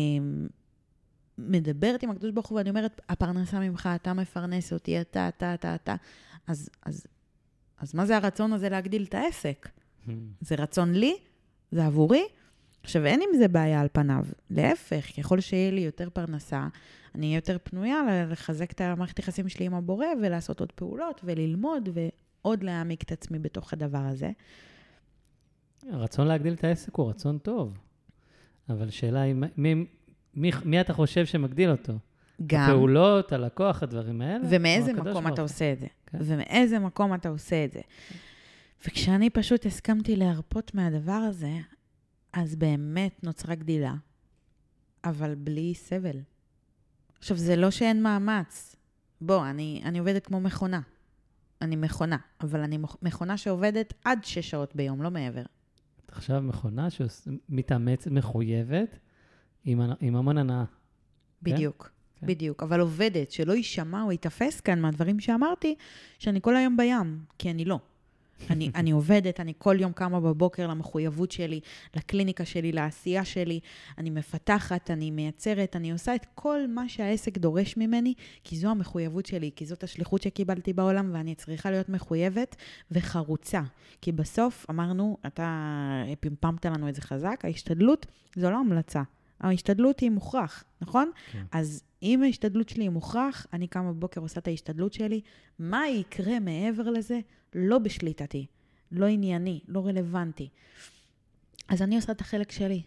מדברת 1.38 2.02
עם 2.02 2.10
הקדוש 2.10 2.30
ברוך 2.30 2.46
הוא 2.46 2.58
ואני 2.58 2.70
אומרת, 2.70 3.00
הפרנסה 3.08 3.60
ממך, 3.60 3.88
אתה 3.94 4.12
מפרנס 4.12 4.72
אותי, 4.72 5.00
אתה, 5.00 5.28
אתה, 5.28 5.54
אתה, 5.54 5.74
אתה. 5.74 5.96
אז, 6.46 6.70
אז, 6.86 7.06
אז 7.82 7.94
מה 7.94 8.06
זה 8.06 8.16
הרצון 8.16 8.52
הזה 8.52 8.68
להגדיל 8.68 9.04
את 9.04 9.14
העסק? 9.14 9.68
Hmm. 10.06 10.10
זה 10.40 10.54
רצון 10.54 10.92
לי? 10.92 11.16
זה 11.72 11.86
עבורי? 11.86 12.22
עכשיו, 12.82 13.06
אין 13.06 13.20
עם 13.22 13.38
זה 13.38 13.48
בעיה 13.48 13.80
על 13.80 13.88
פניו. 13.92 14.24
להפך, 14.50 15.20
ככל 15.20 15.40
שיהיה 15.40 15.70
לי 15.70 15.80
יותר 15.80 16.10
פרנסה, 16.10 16.68
אני 17.14 17.26
אהיה 17.26 17.36
יותר 17.36 17.56
פנויה 17.62 18.26
לחזק 18.30 18.72
את 18.72 18.80
המערכת 18.80 19.18
היחסים 19.18 19.48
שלי 19.48 19.66
עם 19.66 19.74
הבורא 19.74 20.06
ולעשות 20.22 20.60
עוד 20.60 20.72
פעולות 20.72 21.20
וללמוד 21.24 21.88
ועוד 21.92 22.62
להעמיק 22.62 23.02
את 23.02 23.12
עצמי 23.12 23.38
בתוך 23.38 23.72
הדבר 23.72 23.98
הזה. 23.98 24.30
הרצון 25.90 26.26
להגדיל 26.26 26.52
את 26.52 26.64
העסק 26.64 26.94
הוא 26.94 27.10
רצון 27.10 27.38
טוב, 27.38 27.78
אבל 28.68 28.90
שאלה 28.90 29.20
היא, 29.20 29.34
מי, 29.56 29.86
מי, 30.34 30.50
מי 30.64 30.80
אתה 30.80 30.92
חושב 30.92 31.26
שמגדיל 31.26 31.70
אותו? 31.70 31.92
גם. 32.46 32.60
הפעולות, 32.60 33.32
הלקוח, 33.32 33.82
הדברים 33.82 34.20
האלה? 34.20 34.44
ומאיזה 34.50 34.92
מקום 34.92 35.28
אתה 35.28 35.42
עושה 35.42 35.72
את 35.72 35.80
זה. 35.80 35.86
כן. 36.06 36.18
ומאיזה 36.20 36.78
מקום 36.78 37.14
אתה 37.14 37.28
עושה 37.28 37.64
את 37.64 37.72
זה. 37.72 37.80
וכשאני 38.86 39.30
פשוט 39.30 39.66
הסכמתי 39.66 40.16
להרפות 40.16 40.74
מהדבר 40.74 41.12
הזה, 41.12 41.52
אז 42.32 42.56
באמת 42.56 43.24
נוצרה 43.24 43.54
גדילה, 43.54 43.94
אבל 45.04 45.34
בלי 45.34 45.74
סבל. 45.74 46.16
עכשיו, 47.18 47.36
זה 47.36 47.56
לא 47.56 47.70
שאין 47.70 48.02
מאמץ. 48.02 48.76
בוא, 49.20 49.46
אני, 49.46 49.82
אני 49.84 49.98
עובדת 49.98 50.26
כמו 50.26 50.40
מכונה. 50.40 50.80
אני 51.62 51.76
מכונה, 51.76 52.16
אבל 52.40 52.60
אני 52.60 52.78
מכונה 53.02 53.36
שעובדת 53.36 53.94
עד 54.04 54.24
שש 54.24 54.50
שעות 54.50 54.76
ביום, 54.76 55.02
לא 55.02 55.10
מעבר. 55.10 55.42
עכשיו 56.08 56.42
מכונה 56.42 56.88
שמתאמצת, 56.90 58.10
מחויבת, 58.10 58.98
עם, 59.64 59.80
עם 60.00 60.16
המון 60.16 60.38
הנאה. 60.38 60.64
כן? 60.64 61.52
בדיוק. 61.52 61.82
כן? 61.82 62.01
בדיוק, 62.22 62.62
אבל 62.62 62.80
עובדת, 62.80 63.30
שלא 63.30 63.52
יישמע 63.52 64.02
או 64.02 64.12
ייתפס 64.12 64.60
כאן 64.60 64.80
מהדברים 64.80 65.20
שאמרתי, 65.20 65.74
שאני 66.18 66.40
כל 66.42 66.56
היום 66.56 66.76
בים, 66.76 67.18
כי 67.38 67.50
אני 67.50 67.64
לא. 67.64 67.78
אני, 68.50 68.70
אני 68.74 68.90
עובדת, 68.98 69.40
אני 69.40 69.52
כל 69.58 69.76
יום 69.80 69.92
קמה 69.92 70.20
בבוקר 70.20 70.66
למחויבות 70.66 71.32
שלי, 71.32 71.60
לקליניקה 71.96 72.44
שלי, 72.44 72.72
לעשייה 72.72 73.24
שלי, 73.24 73.60
אני 73.98 74.10
מפתחת, 74.10 74.90
אני 74.90 75.10
מייצרת, 75.10 75.76
אני 75.76 75.92
עושה 75.92 76.14
את 76.14 76.26
כל 76.34 76.60
מה 76.68 76.88
שהעסק 76.88 77.38
דורש 77.38 77.76
ממני, 77.76 78.14
כי 78.44 78.56
זו 78.56 78.68
המחויבות 78.68 79.26
שלי, 79.26 79.50
כי 79.56 79.66
זאת 79.66 79.84
השליחות 79.84 80.22
שקיבלתי 80.22 80.72
בעולם, 80.72 81.10
ואני 81.14 81.34
צריכה 81.34 81.70
להיות 81.70 81.88
מחויבת 81.88 82.56
וחרוצה. 82.90 83.60
כי 84.00 84.12
בסוף, 84.12 84.66
אמרנו, 84.70 85.16
אתה 85.26 86.04
פמפמת 86.20 86.66
לנו 86.66 86.88
את 86.88 86.94
זה 86.94 87.00
חזק, 87.02 87.40
ההשתדלות 87.44 88.06
זו 88.36 88.50
לא 88.50 88.56
המלצה. 88.56 89.02
ההשתדלות 89.42 90.00
היא 90.00 90.10
מוכרח, 90.10 90.64
נכון? 90.80 91.10
כן. 91.32 91.44
אז 91.52 91.82
אם 92.02 92.22
ההשתדלות 92.22 92.68
שלי 92.68 92.82
היא 92.82 92.90
מוכרח, 92.90 93.46
אני 93.52 93.66
קמה 93.66 93.92
בבוקר, 93.92 94.20
עושה 94.20 94.40
את 94.40 94.48
ההשתדלות 94.48 94.92
שלי, 94.92 95.20
מה 95.58 95.88
יקרה 95.88 96.40
מעבר 96.40 96.90
לזה? 96.90 97.20
לא 97.54 97.78
בשליטתי, 97.78 98.46
לא 98.92 99.06
ענייני, 99.06 99.60
לא 99.68 99.86
רלוונטי. 99.86 100.48
אז 101.68 101.82
אני 101.82 101.96
עושה 101.96 102.12
את 102.12 102.20
החלק 102.20 102.52
שלי. 102.52 102.82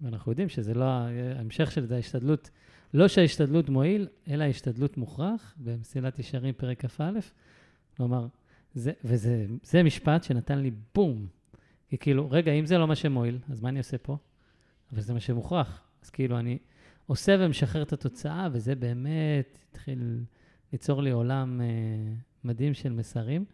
ואנחנו 0.00 0.32
יודעים 0.32 0.48
שזה 0.48 0.74
לא, 0.74 0.84
ההמשך 0.84 1.72
של 1.72 1.86
זה, 1.86 1.96
ההשתדלות, 1.96 2.50
לא 2.94 3.08
שההשתדלות 3.08 3.68
מועיל, 3.68 4.08
אלא 4.28 4.44
ההשתדלות 4.44 4.96
מוכרח, 4.96 5.54
במסילת 5.56 6.18
ישרים 6.18 6.54
פרק 6.54 6.86
כ"א. 6.86 7.10
כלומר, 7.96 8.26
זה, 8.74 8.92
וזה 9.04 9.82
משפט 9.84 10.24
שנתן 10.24 10.58
לי 10.58 10.70
בום. 10.94 11.26
כי 11.88 11.98
כאילו, 11.98 12.30
רגע, 12.30 12.52
אם 12.52 12.66
זה 12.66 12.78
לא 12.78 12.86
מה 12.86 12.94
שמועיל, 12.94 13.38
אז 13.48 13.60
מה 13.60 13.68
אני 13.68 13.78
עושה 13.78 13.98
פה? 13.98 14.16
אבל 14.92 15.00
זה 15.00 15.14
מה 15.14 15.20
שמוכרח. 15.20 15.82
אז 16.02 16.10
כאילו, 16.10 16.38
אני 16.38 16.58
עושה 17.06 17.36
ומשחרר 17.40 17.82
את 17.82 17.92
התוצאה, 17.92 18.48
וזה 18.52 18.74
באמת 18.74 19.58
התחיל 19.70 20.24
ליצור 20.72 21.02
לי 21.02 21.10
עולם 21.10 21.60
אה, 21.60 21.66
מדהים 22.44 22.74
של 22.74 22.92
מסרים. 22.92 23.44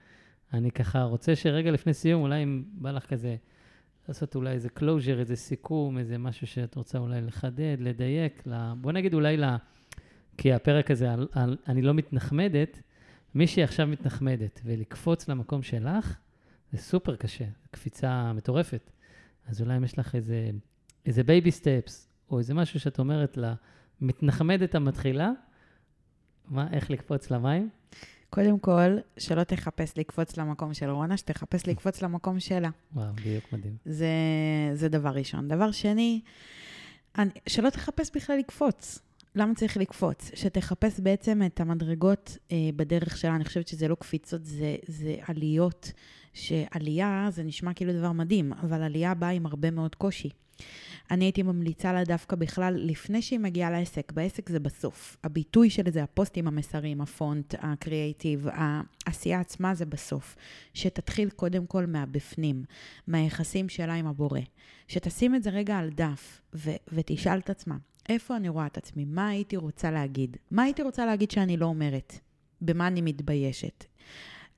אני 0.53 0.71
ככה 0.71 1.03
רוצה 1.03 1.37
שרגע 1.37 1.71
לפני 1.71 1.95
סיום, 1.95 2.23
אולי 2.23 2.43
אם 2.43 2.65
בא 2.73 2.91
לך 2.91 3.07
כזה 3.07 3.37
לעשות 4.09 4.35
אולי 4.35 4.51
איזה 4.51 4.69
closure, 4.79 5.19
איזה 5.19 5.37
סיכום, 5.37 5.99
איזה 5.99 6.19
משהו 6.19 6.47
שאת 6.47 6.75
רוצה 6.75 6.99
אולי 6.99 7.21
לחדד, 7.21 7.77
לדייק, 7.81 8.47
לה, 8.47 8.75
בוא 8.81 8.93
נגיד 8.93 9.15
אולי 9.15 9.37
ל... 9.37 9.45
כי 10.37 10.53
הפרק 10.53 10.91
הזה, 10.91 11.13
על, 11.13 11.29
על, 11.33 11.57
אני 11.69 11.83
לא 11.83 11.95
מתנחמדת, 11.95 12.83
מישהי 13.35 13.63
עכשיו 13.63 13.87
מתנחמדת, 13.87 14.61
ולקפוץ 14.65 15.29
למקום 15.29 15.63
שלך, 15.63 16.19
זה 16.73 16.79
סופר 16.79 17.17
קשה, 17.17 17.45
קפיצה 17.71 18.33
מטורפת. 18.33 18.91
אז 19.47 19.63
אולי 19.63 19.77
אם 19.77 19.85
יש 19.85 19.99
לך 19.99 20.15
איזה 20.15 20.51
איזה 21.07 21.23
baby 21.23 21.51
steps, 21.51 22.09
או 22.31 22.39
איזה 22.39 22.55
משהו 22.55 22.81
שאת 22.81 22.99
אומרת 22.99 23.37
לה, 23.37 23.55
מתנחמדת 24.01 24.75
המתחילה, 24.75 25.31
מה, 26.49 26.67
איך 26.73 26.91
לקפוץ 26.91 27.31
למים? 27.31 27.69
קודם 28.31 28.59
כל, 28.59 28.97
שלא 29.19 29.45
תחפש 29.45 29.99
לקפוץ 29.99 30.37
למקום 30.37 30.75
של 30.75 30.91
רונה, 30.91 31.17
שתחפש 31.17 31.67
לקפוץ 31.69 32.03
למקום 32.03 32.41
שלה. 32.41 32.71
וואו, 32.95 33.13
בדיוק 33.13 33.45
מדהים. 33.53 33.77
זה, 33.85 34.07
זה 34.75 34.89
דבר 34.89 35.11
ראשון. 35.11 35.49
דבר 35.49 35.71
שני, 35.71 36.21
אני, 37.19 37.31
שלא 37.47 37.71
תחפש 37.71 38.11
בכלל 38.15 38.39
לקפוץ. 38.39 38.99
למה 39.35 39.55
צריך 39.55 39.77
לקפוץ? 39.77 40.31
שתחפש 40.35 41.01
בעצם 41.01 41.43
את 41.47 41.61
המדרגות 41.61 42.37
אה, 42.53 42.57
בדרך 42.77 43.17
שלה. 43.17 43.37
אני 43.37 43.45
חושבת 43.45 43.69
שזה 43.69 43.89
לא 43.89 43.95
קפיצות, 43.95 44.45
זה, 44.45 44.77
זה 44.87 45.17
עליות. 45.27 45.93
שעלייה 46.35 47.29
זה 47.31 47.43
נשמע 47.43 47.75
כאילו 47.75 47.93
דבר 47.93 48.13
מדהים, 48.13 48.53
אבל 48.53 48.83
עלייה 48.83 49.15
באה 49.15 49.31
עם 49.31 49.47
הרבה 49.47 49.71
מאוד 49.71 49.95
קושי. 49.95 50.29
אני 51.13 51.25
הייתי 51.25 51.43
ממליצה 51.43 51.93
לה 51.93 52.05
דווקא 52.05 52.37
בכלל, 52.37 52.75
לפני 52.77 53.23
שהיא 53.23 53.39
מגיעה 53.39 53.71
לעסק, 53.71 54.13
בעסק 54.13 54.49
זה 54.49 54.61
בסוף. 54.61 55.17
הביטוי 55.25 55.71
של 55.71 55.91
זה, 55.91 56.03
הפוסטים, 56.03 56.49
המסרים, 56.49 57.01
הפונט, 57.01 57.55
הקריאייטיב, 57.59 58.47
העשייה 58.53 59.41
עצמה 59.41 59.75
זה 59.75 59.87
בסוף. 59.87 60.37
שתתחיל 60.75 61.31
קודם 61.31 61.67
כל 61.67 61.87
מהבפנים, 61.87 62.65
מהיחסים 63.07 63.69
שלה 63.69 63.95
עם 63.95 64.07
הבורא. 64.07 64.41
שתשים 64.89 65.35
את 65.35 65.43
זה 65.43 65.51
רגע 65.51 65.79
על 65.79 65.91
דף 65.91 66.41
ו- 66.55 66.71
ותשאל 66.93 67.39
את 67.39 67.51
עצמה, 67.51 67.77
איפה 68.09 68.37
אני 68.37 68.49
רואה 68.49 68.67
את 68.67 68.77
עצמי? 68.77 69.05
מה 69.05 69.29
הייתי 69.29 69.57
רוצה 69.57 69.91
להגיד? 69.91 70.37
מה 70.51 70.63
הייתי 70.63 70.83
רוצה 70.83 71.07
להגיד 71.07 71.31
שאני 71.31 71.57
לא 71.57 71.67
אומרת? 71.67 72.19
במה 72.61 72.87
אני 72.87 73.01
מתביישת? 73.01 73.85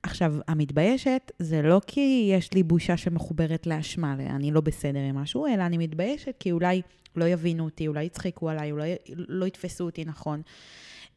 עכשיו, 0.05 0.35
המתביישת 0.47 1.31
זה 1.39 1.61
לא 1.61 1.81
כי 1.87 2.31
יש 2.33 2.53
לי 2.53 2.63
בושה 2.63 2.97
שמחוברת 2.97 3.67
לאשמה, 3.67 4.13
אני 4.13 4.51
לא 4.51 4.61
בסדר 4.61 4.99
עם 4.99 5.15
משהו, 5.15 5.47
אלא 5.47 5.65
אני 5.65 5.77
מתביישת 5.77 6.35
כי 6.39 6.51
אולי 6.51 6.81
לא 7.15 7.25
יבינו 7.25 7.63
אותי, 7.63 7.87
אולי 7.87 8.03
יצחקו 8.03 8.49
עליי, 8.49 8.71
אולי 8.71 8.95
לא 9.15 9.45
יתפסו 9.45 9.83
אותי 9.83 10.05
נכון. 10.05 10.41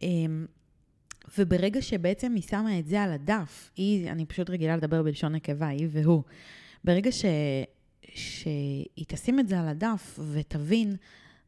אמ, 0.02 0.46
וברגע 1.38 1.82
שבעצם 1.82 2.34
היא 2.34 2.42
שמה 2.42 2.78
את 2.78 2.86
זה 2.86 3.02
על 3.02 3.12
הדף, 3.12 3.70
היא, 3.76 4.10
אני 4.10 4.26
פשוט 4.26 4.50
רגילה 4.50 4.76
לדבר 4.76 5.02
בלשון 5.02 5.34
נקבה, 5.34 5.68
היא 5.68 5.88
והוא. 5.90 6.22
ברגע 6.84 7.12
ש, 7.12 7.24
שהיא 8.14 9.04
תשים 9.08 9.40
את 9.40 9.48
זה 9.48 9.60
על 9.60 9.68
הדף 9.68 10.18
ותבין 10.32 10.96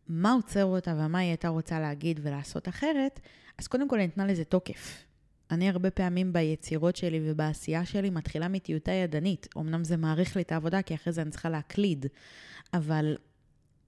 מה 0.08 0.32
עוצר 0.32 0.64
אותה 0.64 0.94
ומה 0.98 1.18
היא 1.18 1.28
הייתה 1.28 1.48
רוצה 1.48 1.80
להגיד 1.80 2.20
ולעשות 2.22 2.68
אחרת, 2.68 3.20
אז 3.58 3.66
קודם 3.66 3.88
כל 3.88 3.96
אני 3.96 4.06
נתנה 4.06 4.26
לזה 4.26 4.44
תוקף. 4.44 5.09
אני 5.50 5.68
הרבה 5.68 5.90
פעמים 5.90 6.32
ביצירות 6.32 6.96
שלי 6.96 7.20
ובעשייה 7.24 7.84
שלי 7.84 8.10
מתחילה 8.10 8.48
מטיוטה 8.48 8.92
ידנית. 8.92 9.48
אמנם 9.58 9.84
זה 9.84 9.96
מעריך 9.96 10.36
לי 10.36 10.42
את 10.42 10.52
העבודה, 10.52 10.82
כי 10.82 10.94
אחרי 10.94 11.12
זה 11.12 11.22
אני 11.22 11.30
צריכה 11.30 11.48
להקליד, 11.48 12.06
אבל 12.74 13.16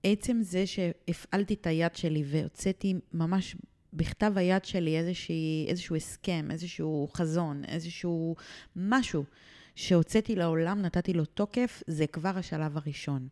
עצם 0.03 0.39
זה 0.43 0.67
שהפעלתי 0.67 1.55
את 1.55 1.67
היד 1.67 1.95
שלי 1.95 2.25
והוצאתי 2.27 2.95
ממש 3.13 3.57
בכתב 3.93 4.33
היד 4.37 4.65
שלי 4.65 4.99
איזושהי, 4.99 5.67
איזשהו 5.69 5.97
הסכם, 5.97 6.49
איזשהו 6.51 7.09
חזון, 7.15 7.65
איזשהו 7.65 8.37
משהו 8.77 9.25
שהוצאתי 9.75 10.37
לעולם, 10.37 10.83
נתתי 10.83 11.13
לו 11.13 11.25
תוקף, 11.25 11.83
זה 11.87 12.07
כבר 12.07 12.39
השלב 12.39 12.77
הראשון. 12.77 13.29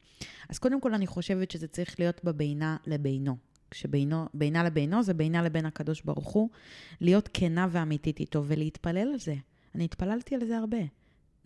אז 0.49 0.59
קודם 0.59 0.81
כל 0.81 0.95
אני 0.95 1.07
חושבת 1.07 1.51
שזה 1.51 1.69
צריך 1.69 2.01
להיות 2.01 2.25
בבינה 2.25 2.77
לבינו. 2.87 3.50
כשבינה 3.71 4.63
לבינו 4.65 5.03
זה 5.03 5.15
בינה 5.15 5.43
לבין 5.43 5.67
הקדוש 5.67 6.03
ברוך 6.03 6.29
הוא, 6.29 6.49
להיות 7.01 7.29
כנה 7.35 7.67
ואמיתית 7.71 8.21
איתו 8.21 8.45
ולהתפלל 8.47 8.99
על 9.13 9.19
זה. 9.19 9.35
אני 9.75 9.85
התפללתי 9.85 10.35
על 10.35 10.45
זה 10.45 10.59
הרבה. 10.59 10.79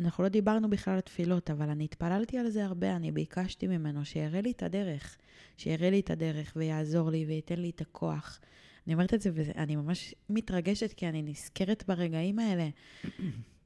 אנחנו 0.01 0.25
לא 0.25 0.29
דיברנו 0.29 0.71
בכלל 0.71 0.95
על 0.95 1.01
תפילות, 1.01 1.51
אבל 1.51 1.69
אני 1.69 1.85
התפללתי 1.85 2.39
על 2.39 2.51
זה 2.51 2.65
הרבה, 2.65 2.97
אני 2.97 3.13
ביקשתי 3.13 3.67
ממנו 3.67 4.05
שיראה 4.05 4.41
לי 4.41 4.51
את 4.51 4.63
הדרך, 4.63 5.17
שיראה 5.57 5.91
לי 5.91 6.01
את 6.01 6.11
הדרך 6.11 6.53
ויעזור 6.57 7.11
לי 7.11 7.25
וייתן 7.29 7.61
לי 7.61 7.71
את 7.71 7.81
הכוח. 7.81 8.41
אני 8.87 8.95
אומרת 8.95 9.15
את 9.15 9.21
זה 9.21 9.31
ואני 9.35 9.77
ממש 9.77 10.15
מתרגשת 10.31 10.93
כי 10.93 11.09
אני 11.09 11.23
נזכרת 11.23 11.85
ברגעים 11.89 12.39
האלה. 12.39 12.69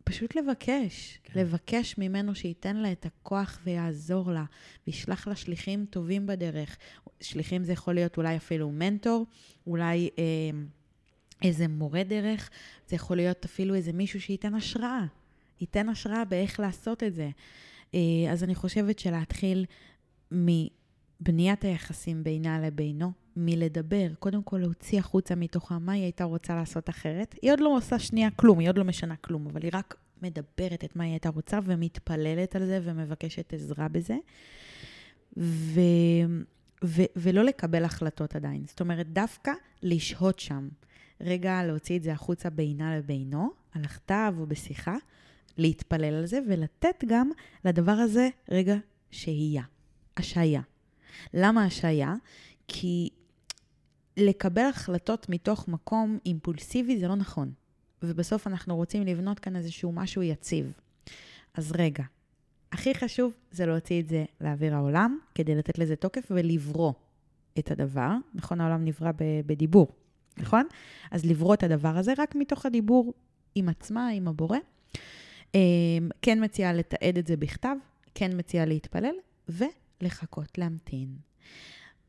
פשוט 0.09 0.37
לבקש, 0.37 1.19
כן. 1.25 1.41
לבקש 1.41 1.99
ממנו 1.99 2.35
שייתן 2.35 2.77
לה 2.77 2.93
את 2.93 3.07
הכוח 3.07 3.61
ויעזור 3.65 4.33
לה, 4.33 4.45
וישלח 4.87 5.29
לה 5.29 5.37
שליחים 5.37 5.87
טובים 5.91 6.27
בדרך. 6.27 6.77
שליחים 7.21 7.65
זה 7.65 7.73
יכול 7.73 7.95
להיות 7.95 8.17
אולי 8.17 8.37
אפילו 8.37 8.71
מנטור, 8.71 9.27
אולי 9.67 10.11
אה, 10.19 10.25
איזה 11.43 11.69
מורה 11.69 12.05
דרך, 12.05 12.51
זה 12.89 12.97
יכול 12.97 13.17
להיות 13.17 13.45
אפילו 13.45 13.75
איזה 13.75 13.93
מישהו 13.93 14.21
שייתן 14.21 14.55
השראה, 14.55 15.05
ייתן 15.61 15.89
השראה 15.89 16.25
באיך 16.25 16.61
לעשות 16.61 17.03
את 17.03 17.15
זה. 17.15 17.31
אה, 17.95 18.01
אז 18.33 18.45
אני 18.45 18.55
חושבת 18.55 18.99
שלהתחיל 18.99 19.65
מבניית 20.33 21.65
היחסים 21.65 22.25
בינה 22.25 22.61
לבינו, 22.61 23.13
מלדבר, 23.39 24.15
קודם 24.19 24.43
כל 24.43 24.59
להוציא 24.59 24.99
החוצה 24.99 25.35
מתוכה 25.35 25.79
מה 25.79 25.93
היא 25.93 26.03
הייתה 26.03 26.25
רוצה 26.25 26.55
לעשות 26.55 26.89
אחרת. 26.89 27.35
היא 27.43 27.53
עוד 27.53 27.61
לא 27.61 27.77
עושה 27.77 27.99
שנייה 27.99 28.31
כלום, 28.31 28.59
היא 28.59 28.69
עוד 28.69 28.79
לא 28.79 28.85
משנה 28.85 29.17
כלום, 29.17 29.47
אבל 29.47 29.63
היא 29.63 29.71
רק 29.75 29.97
מדברת 30.23 30.85
את 30.85 30.97
מה 30.97 31.05
היא 31.05 31.13
הייתה 31.13 31.29
רוצה 31.29 31.59
ומתפללת 31.65 32.57
על 32.57 32.67
זה 32.67 32.81
ומבקשת 32.83 33.53
עזרה 33.53 33.89
בזה. 33.89 34.17
ו... 35.37 35.81
ו... 36.85 37.03
ולא 37.17 37.45
לקבל 37.45 37.85
החלטות 37.85 38.37
עדיין. 38.37 38.65
זאת 38.67 38.81
אומרת, 38.81 39.13
דווקא 39.13 39.53
לשהות 39.83 40.39
שם. 40.39 40.69
רגע 41.21 41.63
להוציא 41.65 41.97
את 41.97 42.03
זה 42.03 42.13
החוצה 42.13 42.51
בינה 42.51 42.99
לבינו, 42.99 43.51
על 43.73 43.85
הכתב 43.85 44.35
או 44.39 44.47
בשיחה, 44.47 44.97
להתפלל 45.59 46.15
על 46.15 46.27
זה 46.27 46.39
ולתת 46.49 47.05
גם 47.07 47.31
לדבר 47.65 47.93
הזה 47.93 48.29
רגע 48.51 48.77
שהייה, 49.11 49.63
השעיה. 50.17 50.61
למה 51.35 51.65
השעיה? 51.65 52.15
כי 52.69 53.09
לקבל 54.19 54.63
החלטות 54.63 55.29
מתוך 55.29 55.69
מקום 55.69 56.19
אימפולסיבי 56.27 56.99
זה 56.99 57.09
לא 57.09 57.15
נכון. 57.15 57.53
ובסוף 58.03 58.47
אנחנו 58.47 58.77
רוצים 58.77 59.03
לבנות 59.03 59.39
כאן 59.39 59.57
איזשהו 59.57 59.93
משהו 59.93 60.23
יציב. 60.23 60.73
אז 61.55 61.73
רגע, 61.79 62.05
הכי 62.73 62.95
חשוב 62.95 63.33
זה 63.51 63.67
להוציא 63.67 64.01
את 64.01 64.09
זה 64.09 64.25
לאוויר 64.41 64.75
העולם, 64.75 65.19
כדי 65.35 65.55
לתת 65.55 65.79
לזה 65.79 65.97
תוקף 65.97 66.29
ולברוא 66.31 66.93
את 67.59 67.71
הדבר. 67.71 68.11
נכון, 68.35 68.61
העולם 68.61 68.85
נברא 68.85 69.11
בדיבור, 69.47 69.89
נכון? 70.39 70.67
אז 71.11 71.25
לברוא 71.25 71.55
את 71.55 71.63
הדבר 71.63 71.97
הזה 71.97 72.13
רק 72.19 72.35
מתוך 72.35 72.67
הדיבור 72.67 73.15
עם 73.55 73.69
עצמה, 73.69 74.09
עם 74.09 74.29
הבורא. 74.29 74.59
אמ, 75.55 76.09
כן 76.23 76.45
מציעה 76.45 76.73
לתעד 76.73 77.19
את 77.19 77.27
זה 77.27 77.37
בכתב, 77.37 77.77
כן 78.15 78.31
מציעה 78.39 78.65
להתפלל 78.65 79.15
ולחכות, 79.49 80.59
להמתין. 80.59 81.17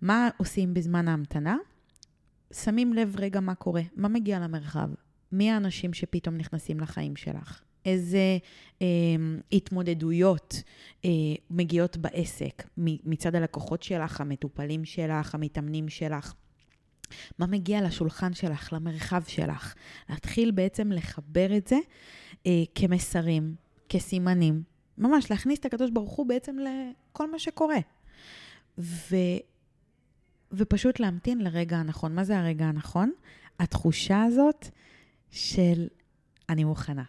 מה 0.02 0.30
עושים 0.38 0.74
בזמן 0.74 1.08
ההמתנה? 1.08 1.58
שמים 2.54 2.94
לב 2.94 3.16
רגע 3.20 3.40
מה 3.40 3.56
קורה, 3.56 3.82
מה 3.96 4.08
מגיע 4.08 4.40
למרחב, 4.40 4.90
מי 5.32 5.52
האנשים 5.52 5.94
שפתאום 5.94 6.38
נכנסים 6.38 6.80
לחיים 6.80 7.16
שלך, 7.16 7.62
איזה 7.86 8.38
אה, 8.82 8.88
התמודדויות 9.52 10.64
אה, 11.06 11.10
מגיעות 11.50 11.98
בעסק 11.98 12.64
מצד 12.78 13.36
הלקוחות 13.36 13.84
שלך, 13.84 14.22
המטופלים 14.22 14.86
שלך, 14.86 15.36
המתאמנים 15.36 15.90
שלך. 15.90 16.34
מה 17.40 17.48
מגיע 17.48 17.82
לשולחן 17.82 18.34
שלך, 18.34 18.74
למרחב 18.74 19.22
שלך. 19.28 19.74
להתחיל 20.10 20.52
בעצם 20.52 20.92
לחבר 20.92 21.58
את 21.58 21.68
זה 21.68 21.78
אה, 22.46 22.64
כמסרים, 22.76 23.56
כסימנים. 23.90 24.64
ממש 24.98 25.32
להכניס 25.32 25.60
את 25.60 25.66
הקדוש 25.66 25.92
ברוך 25.92 26.12
הוא 26.12 26.28
בעצם 26.28 26.56
לכל 26.60 27.32
מה 27.32 27.40
שקורה. 27.40 27.78
ו, 28.78 29.16
ופשוט 30.52 31.00
להמתין 31.00 31.42
לרגע 31.42 31.78
הנכון. 31.78 32.16
מה 32.16 32.24
זה 32.24 32.40
הרגע 32.40 32.66
הנכון? 32.66 33.12
התחושה 33.60 34.24
הזאת 34.24 34.68
של 35.32 35.88
אני 36.50 36.64
מוכנה. 36.64 37.04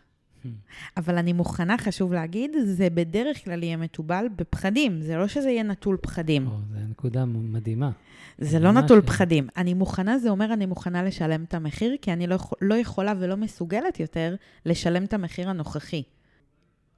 אבל 0.97 1.19
אני 1.19 1.33
מוכנה, 1.33 1.79
חשוב 1.79 2.13
להגיד, 2.13 2.51
זה 2.65 2.91
בדרך 2.91 3.45
כלל 3.45 3.63
יהיה 3.63 3.77
מתובל 3.77 4.27
בפחדים, 4.37 5.01
זה 5.01 5.17
לא 5.17 5.29
שזה 5.29 5.51
יהיה 5.51 5.63
נטול 5.63 5.97
פחדים. 6.01 6.47
או, 6.47 6.59
זו 6.73 6.79
נקודה 6.91 7.25
מדהימה. 7.25 7.91
זה 8.39 8.59
לא 8.59 8.73
נטול 8.73 9.01
ש... 9.03 9.05
פחדים. 9.05 9.49
אני 9.57 9.75
מוכנה, 9.75 10.19
זה 10.19 10.31
אומר 10.31 10.53
אני 10.53 10.67
מוכנה 10.67 11.03
לשלם 11.03 11.45
את 11.45 11.55
המחיר, 11.55 11.97
כי 12.03 12.13
אני 12.13 12.27
לא, 12.27 12.37
לא 12.61 12.75
יכולה 12.75 13.13
ולא 13.19 13.37
מסוגלת 13.37 14.01
יותר 14.01 14.35
לשלם 14.67 15.05
את 15.05 15.13
המחיר 15.13 15.51
הנוכחי. 15.51 16.03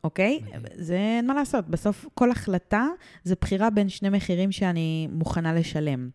אוקיי? 0.04 0.40
זה 0.74 0.96
אין 0.96 1.26
מה 1.26 1.34
לעשות. 1.34 1.68
בסוף 1.68 2.06
כל 2.14 2.30
החלטה 2.30 2.88
זה 3.24 3.34
בחירה 3.40 3.70
בין 3.70 3.88
שני 3.88 4.08
מחירים 4.08 4.52
שאני 4.52 5.08
מוכנה 5.12 5.54
לשלם. 5.54 6.10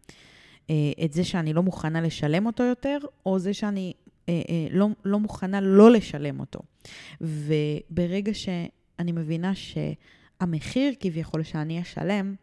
אה, 0.69 0.75
את 1.05 1.13
זה 1.13 1.23
שאני 1.23 1.53
לא 1.53 1.63
מוכנה 1.63 2.01
לשלם 2.01 2.45
אותו 2.45 2.63
יותר, 2.63 2.97
או 3.25 3.39
זה 3.39 3.53
שאני 3.53 3.93
אה, 4.29 4.41
אה, 4.49 4.67
לא, 4.71 4.87
לא 5.05 5.19
מוכנה 5.19 5.61
לא 5.61 5.91
לשלם 5.91 6.39
אותו. 6.39 6.59
וברגע 7.21 8.33
שאני 8.33 9.11
מבינה 9.11 9.51
שהמחיר 9.55 10.93
כביכול 10.99 11.43
שאני 11.43 11.81
אשלם, 11.81 12.35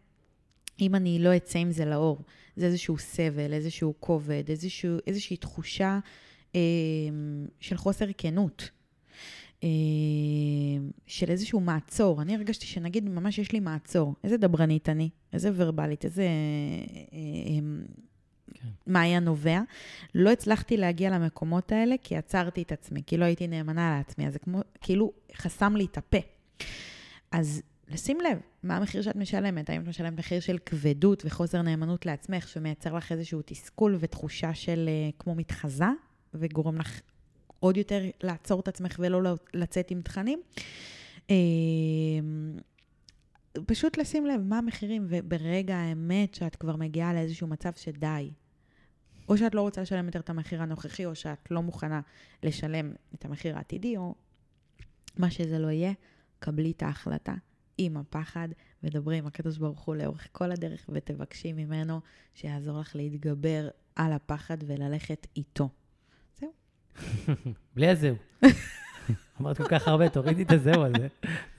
אם 0.80 0.94
אני 0.94 1.18
לא 1.18 1.36
אצא 1.36 1.58
עם 1.58 1.72
זה 1.72 1.84
לאור, 1.84 2.18
זה 2.56 2.66
איזשהו 2.66 2.98
סבל, 2.98 3.52
איזשהו 3.52 3.94
כובד, 4.00 4.42
איזשהו, 4.48 4.96
איזושהי 5.06 5.36
תחושה 5.36 5.98
אה, 6.54 6.60
של 7.60 7.76
חוסר 7.76 8.06
כנות. 8.18 8.70
אה, 9.64 9.68
של 11.06 11.30
איזשהו 11.30 11.60
מעצור. 11.60 12.22
אני 12.22 12.34
הרגשתי 12.34 12.66
שנגיד 12.66 13.08
ממש 13.08 13.38
יש 13.38 13.52
לי 13.52 13.60
מעצור. 13.60 14.14
איזה 14.24 14.36
דברנית 14.36 14.88
אני, 14.88 15.10
איזה 15.32 15.50
ורבלית, 15.54 16.04
איזה... 16.04 16.22
אה, 16.22 16.28
אה, 17.12 17.60
כן. 18.54 18.68
מה 18.86 19.00
היה 19.00 19.20
נובע. 19.20 19.60
לא 20.14 20.30
הצלחתי 20.30 20.76
להגיע 20.76 21.10
למקומות 21.10 21.72
האלה 21.72 21.94
כי 22.02 22.16
עצרתי 22.16 22.62
את 22.62 22.72
עצמי, 22.72 23.02
כי 23.06 23.16
לא 23.16 23.24
הייתי 23.24 23.46
נאמנה 23.46 23.96
לעצמי, 23.96 24.26
אז 24.26 24.32
זה 24.32 24.38
כמו, 24.38 24.60
כאילו 24.80 25.12
חסם 25.36 25.76
לי 25.76 25.84
את 25.84 25.98
הפה. 25.98 26.18
אז 27.32 27.62
לשים 27.88 28.18
לב, 28.20 28.38
מה 28.62 28.76
המחיר 28.76 29.02
שאת 29.02 29.16
משלמת? 29.16 29.70
האם 29.70 29.82
את 29.82 29.88
משלמת 29.88 30.18
מחיר 30.18 30.40
של 30.40 30.58
כבדות 30.66 31.22
וחוסר 31.26 31.62
נאמנות 31.62 32.06
לעצמך, 32.06 32.48
שמייצר 32.48 32.94
לך 32.94 33.12
איזשהו 33.12 33.40
תסכול 33.44 33.96
ותחושה 34.00 34.54
של 34.54 34.88
כמו 35.18 35.34
מתחזה, 35.34 35.88
וגורם 36.34 36.78
לך 36.78 37.00
עוד 37.64 37.76
יותר 37.76 38.02
לעצור 38.22 38.60
את 38.60 38.68
עצמך 38.68 38.96
ולא 38.98 39.34
לצאת 39.54 39.90
עם 39.90 40.02
תכנים? 40.02 40.42
Uh, 41.16 41.30
פשוט 43.66 43.98
לשים 43.98 44.26
לב 44.26 44.40
מה 44.40 44.58
המחירים, 44.58 45.06
וברגע 45.08 45.76
האמת 45.76 46.34
שאת 46.34 46.56
כבר 46.56 46.76
מגיעה 46.76 47.14
לאיזשהו 47.14 47.46
מצב 47.46 47.70
שדי. 47.76 48.30
או 49.28 49.36
שאת 49.36 49.54
לא 49.54 49.60
רוצה 49.60 49.82
לשלם 49.82 50.06
יותר 50.06 50.20
את 50.20 50.30
המחיר 50.30 50.62
הנוכחי, 50.62 51.06
או 51.06 51.14
שאת 51.14 51.50
לא 51.50 51.62
מוכנה 51.62 52.00
לשלם 52.42 52.92
את 53.14 53.24
המחיר 53.24 53.56
העתידי, 53.56 53.96
או 53.96 54.14
מה 55.16 55.30
שזה 55.30 55.58
לא 55.58 55.70
יהיה, 55.70 55.92
קבלי 56.38 56.70
את 56.70 56.82
ההחלטה 56.82 57.34
עם 57.78 57.96
הפחד, 57.96 58.48
ודברי 58.82 59.18
עם 59.18 59.26
הקדוש 59.26 59.58
ברוך 59.58 59.80
הוא 59.80 59.96
לאורך 59.96 60.28
כל 60.32 60.52
הדרך, 60.52 60.90
ותבקשי 60.92 61.52
ממנו 61.52 62.00
שיעזור 62.34 62.80
לך 62.80 62.96
להתגבר 62.96 63.68
על 63.96 64.12
הפחד 64.12 64.58
וללכת 64.66 65.26
איתו. 65.36 65.68
בלי 67.76 67.88
הזהו. 67.88 68.16
אמרת 69.40 69.56
כל 69.56 69.68
כך 69.68 69.88
הרבה, 69.88 70.08
תורידי 70.08 70.42
את 70.42 70.52
הזהו 70.52 70.84
הזה. 70.84 71.06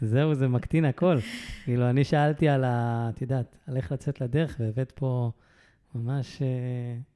זהו, 0.02 0.36
זה 0.36 0.48
מקטין 0.48 0.86
הכל. 0.86 1.18
כאילו, 1.64 1.90
אני 1.90 2.04
שאלתי 2.04 2.50
על 2.50 2.64
ה... 2.64 3.10
את 3.16 3.22
יודעת, 3.22 3.58
על 3.68 3.78
איך 3.78 3.92
לצאת 3.92 4.22
לדרך, 4.22 4.56
והבאת 4.60 4.92
פה 4.92 5.32
ממש 5.96 6.38
uh, 6.38 6.44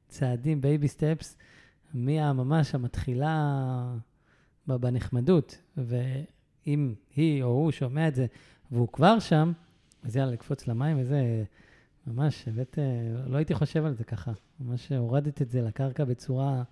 צעדים, 0.07 0.61
baby 0.61 0.87
steps, 0.87 1.37
ממש 1.93 2.75
המתחילה 2.75 3.83
בנחמדות. 4.67 5.57
ואם 5.77 6.93
היא 7.15 7.43
או 7.43 7.47
הוא 7.47 7.71
שומע 7.71 8.07
את 8.07 8.15
זה, 8.15 8.25
והוא 8.71 8.87
כבר 8.87 9.19
שם, 9.19 9.51
אז 10.03 10.15
יאללה, 10.15 10.31
לקפוץ 10.31 10.67
למים 10.67 10.97
וזה, 10.99 11.43
ממש, 12.07 12.47
הבאת, 12.47 12.79
לא 13.27 13.37
הייתי 13.37 13.53
חושב 13.53 13.85
על 13.85 13.93
זה 13.93 14.03
ככה. 14.03 14.31
ממש 14.59 14.91
הורדת 14.91 15.41
את 15.41 15.51
זה 15.51 15.61
לקרקע 15.61 16.03
בצורה 16.03 16.63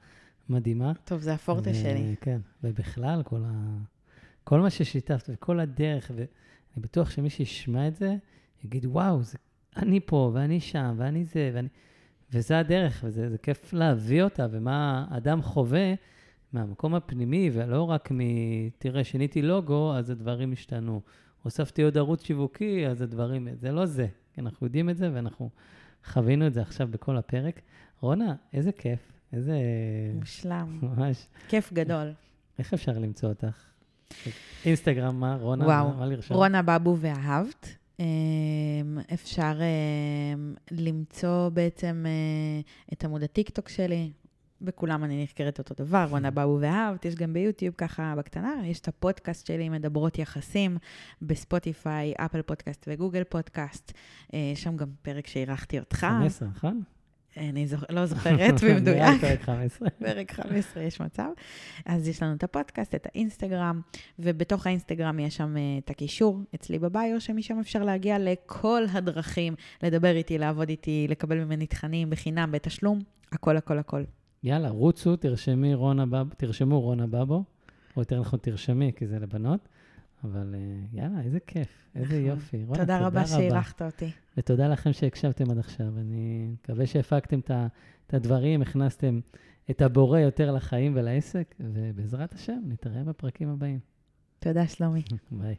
מדהימה. 0.50 0.92
טוב, 1.06 1.22
זה 1.22 1.34
הפורטה 1.34 1.70
ו- 1.70 1.74
שלי. 1.74 2.16
כן, 2.22 2.42
ובכלל, 2.64 3.24
כל, 3.24 3.44
ה... 3.46 3.78
כל 4.44 4.60
מה 4.60 4.70
ששיתפת 4.70 5.30
וכל 5.34 5.60
הדרך, 5.60 6.12
ואני 6.16 6.28
בטוח 6.78 7.10
שמי 7.10 7.30
שישמע 7.30 7.88
את 7.88 7.96
זה, 7.96 8.16
יגיד, 8.64 8.86
וואו, 8.86 9.24
זה... 9.24 9.38
אני 9.78 10.00
פה, 10.00 10.32
ואני 10.34 10.60
שם, 10.60 10.96
ואני 10.98 11.24
זה, 11.24 11.52
ואני... 11.54 11.68
וזה 12.32 12.60
הדרך, 12.60 13.04
וזה 13.04 13.30
זה 13.30 13.38
כיף 13.38 13.74
להביא 13.74 14.24
אותה, 14.24 14.48
ומה 14.52 15.06
האדם 15.10 15.42
חווה 15.42 15.94
מהמקום 16.54 16.96
הפנימי, 16.96 17.50
ולא 17.54 17.90
רק 17.90 18.12
מ... 18.12 18.20
תראה, 18.78 19.04
שיניתי 19.04 19.42
לוגו, 19.42 19.96
אז 19.96 20.10
הדברים 20.10 20.52
השתנו. 20.52 21.02
הוספתי 21.44 21.82
עוד 21.82 21.98
ערוץ 21.98 22.24
שיווקי, 22.24 22.88
אז 22.88 23.02
הדברים... 23.02 23.48
זה 23.54 23.72
לא 23.72 23.86
זה. 23.86 24.08
כי 24.34 24.42
אנחנו 24.42 24.68
יודעים 24.68 24.90
את 24.90 24.98
זה, 24.98 25.10
ואנחנו 25.14 25.50
חווינו 26.06 26.48
את 26.48 26.54
זה 26.54 26.62
עכשיו 26.62 26.88
בכל 26.92 27.18
הפרק. 27.18 27.62
רונה, 28.02 28.36
איזה 28.54 28.72
כיף, 28.72 29.12
איזה... 29.34 29.56
מושלם. 30.16 30.80
ממש. 30.82 31.28
כיף 31.48 31.74
גדול. 31.74 32.12
איך 32.60 32.74
אפשר 32.74 32.92
למצוא 32.92 33.30
אותך? 33.30 33.64
אינסטגרם, 34.66 35.20
מה? 35.20 35.36
רונה? 35.36 35.66
וואו, 35.66 35.94
מה- 35.94 36.06
לרשום? 36.06 36.38
רונה 36.38 36.62
בבו 36.62 36.98
ואהבת. 37.00 37.76
אמ, 38.00 38.06
אפשר 39.14 39.60
אמ, 40.34 40.54
למצוא 40.72 41.50
בעצם 41.50 42.06
אה, 42.08 42.62
את 42.94 43.04
עמוד 43.04 43.24
הטיקטוק 43.24 43.70
שלי. 43.70 44.12
בכולם 44.62 45.04
אני 45.04 45.24
נחקרת 45.24 45.60
אותו 45.60 45.84
דבר, 45.84 46.08
רונה 46.10 46.32
בבו 46.32 46.58
ואהבת, 46.62 47.06
יש 47.06 47.16
גם 47.16 47.34
ביוטיוב 47.34 47.76
ככה 47.78 48.14
בקטנה, 48.18 48.54
יש 48.66 48.80
את 48.80 48.88
הפודקאסט 48.88 49.46
שלי, 49.48 49.70
מדברות 49.70 50.20
יחסים, 50.20 50.78
בספוטיפיי, 51.22 52.14
אפל 52.18 52.42
פודקאסט 52.42 52.88
וגוגל 52.92 53.24
פודקאסט. 53.24 53.92
אה, 54.34 54.52
שם 54.56 54.78
גם 54.78 54.88
פרק 55.02 55.28
שאירחתי 55.28 55.80
אותך. 55.80 55.98
15, 55.98 56.48
נכון? 56.48 56.82
אני 57.38 57.68
זוכ... 57.68 57.84
לא 57.90 58.06
זוכרת 58.06 58.54
במדויק. 58.64 59.22
פרק 59.22 59.42
15. 59.42 59.90
פרק 60.06 60.32
15 60.32 60.84
יש 60.84 61.02
מצב. 61.02 61.30
אז 61.86 62.08
יש 62.08 62.24
לנו 62.24 62.36
את 62.36 62.44
הפודקאסט, 62.44 62.96
את 62.96 63.08
האינסטגרם, 63.14 63.82
ובתוך 64.20 64.68
האינסטגרם 64.68 65.20
יש 65.20 65.38
שם 65.38 65.58
אה, 65.58 65.78
את 65.78 65.90
הקישור 65.90 66.40
אצלי 66.56 66.80
בביו, 66.80 67.22
שמשם 67.22 67.60
אפשר 67.60 67.84
להגיע 67.84 68.20
לכל 68.20 68.84
הדרכים, 68.92 69.56
לדבר 69.84 70.16
איתי, 70.16 70.38
לעבוד 70.38 70.70
איתי, 70.70 71.08
לקבל 71.10 71.44
ממני 71.44 71.68
תכנים 71.68 72.10
בחינם, 72.10 72.52
בתשלום, 72.52 73.00
הכל, 73.32 73.58
הכל, 73.58 73.78
הכל. 73.78 74.04
יאללה, 74.44 74.70
רוצו, 74.70 75.16
תרשמי 75.16 75.74
רונה 75.74 76.06
בב, 76.06 76.34
תרשמו 76.38 76.82
רונה 76.82 77.08
בבו, 77.08 77.44
או 77.96 78.02
יותר 78.02 78.20
נכון, 78.20 78.40
תרשמי, 78.42 78.92
כי 78.96 79.08
זה 79.08 79.20
לבנות. 79.20 79.68
אבל 80.32 80.56
אה, 80.58 81.00
יאללה, 81.02 81.22
איזה 81.22 81.40
כיף, 81.40 81.90
איזה 81.96 82.16
נכון. 82.16 82.28
יופי. 82.28 82.64
רונה, 82.64 82.80
תודה 82.80 83.00
רבה 83.08 83.28
שאירחת 83.28 83.82
אותי. 83.82 84.12
ותודה 84.38 84.68
לכם 84.68 84.94
שהקשבתם 84.94 85.52
עד 85.52 85.58
עכשיו. 85.58 86.00
אני 86.00 86.50
מקווה 86.54 86.88
שהפקתם 86.88 87.40
את 87.40 88.14
הדברים, 88.14 88.62
הכנסתם 88.62 89.20
את 89.70 89.82
הבורא 89.82 90.20
יותר 90.20 90.52
לחיים 90.52 90.94
ולעסק, 90.96 91.56
ובעזרת 91.60 92.34
השם, 92.34 92.60
נתראה 92.68 93.04
בפרקים 93.04 93.50
הבאים. 93.50 93.80
תודה, 94.40 94.68
שלומי. 94.68 95.04
ביי. 95.32 95.56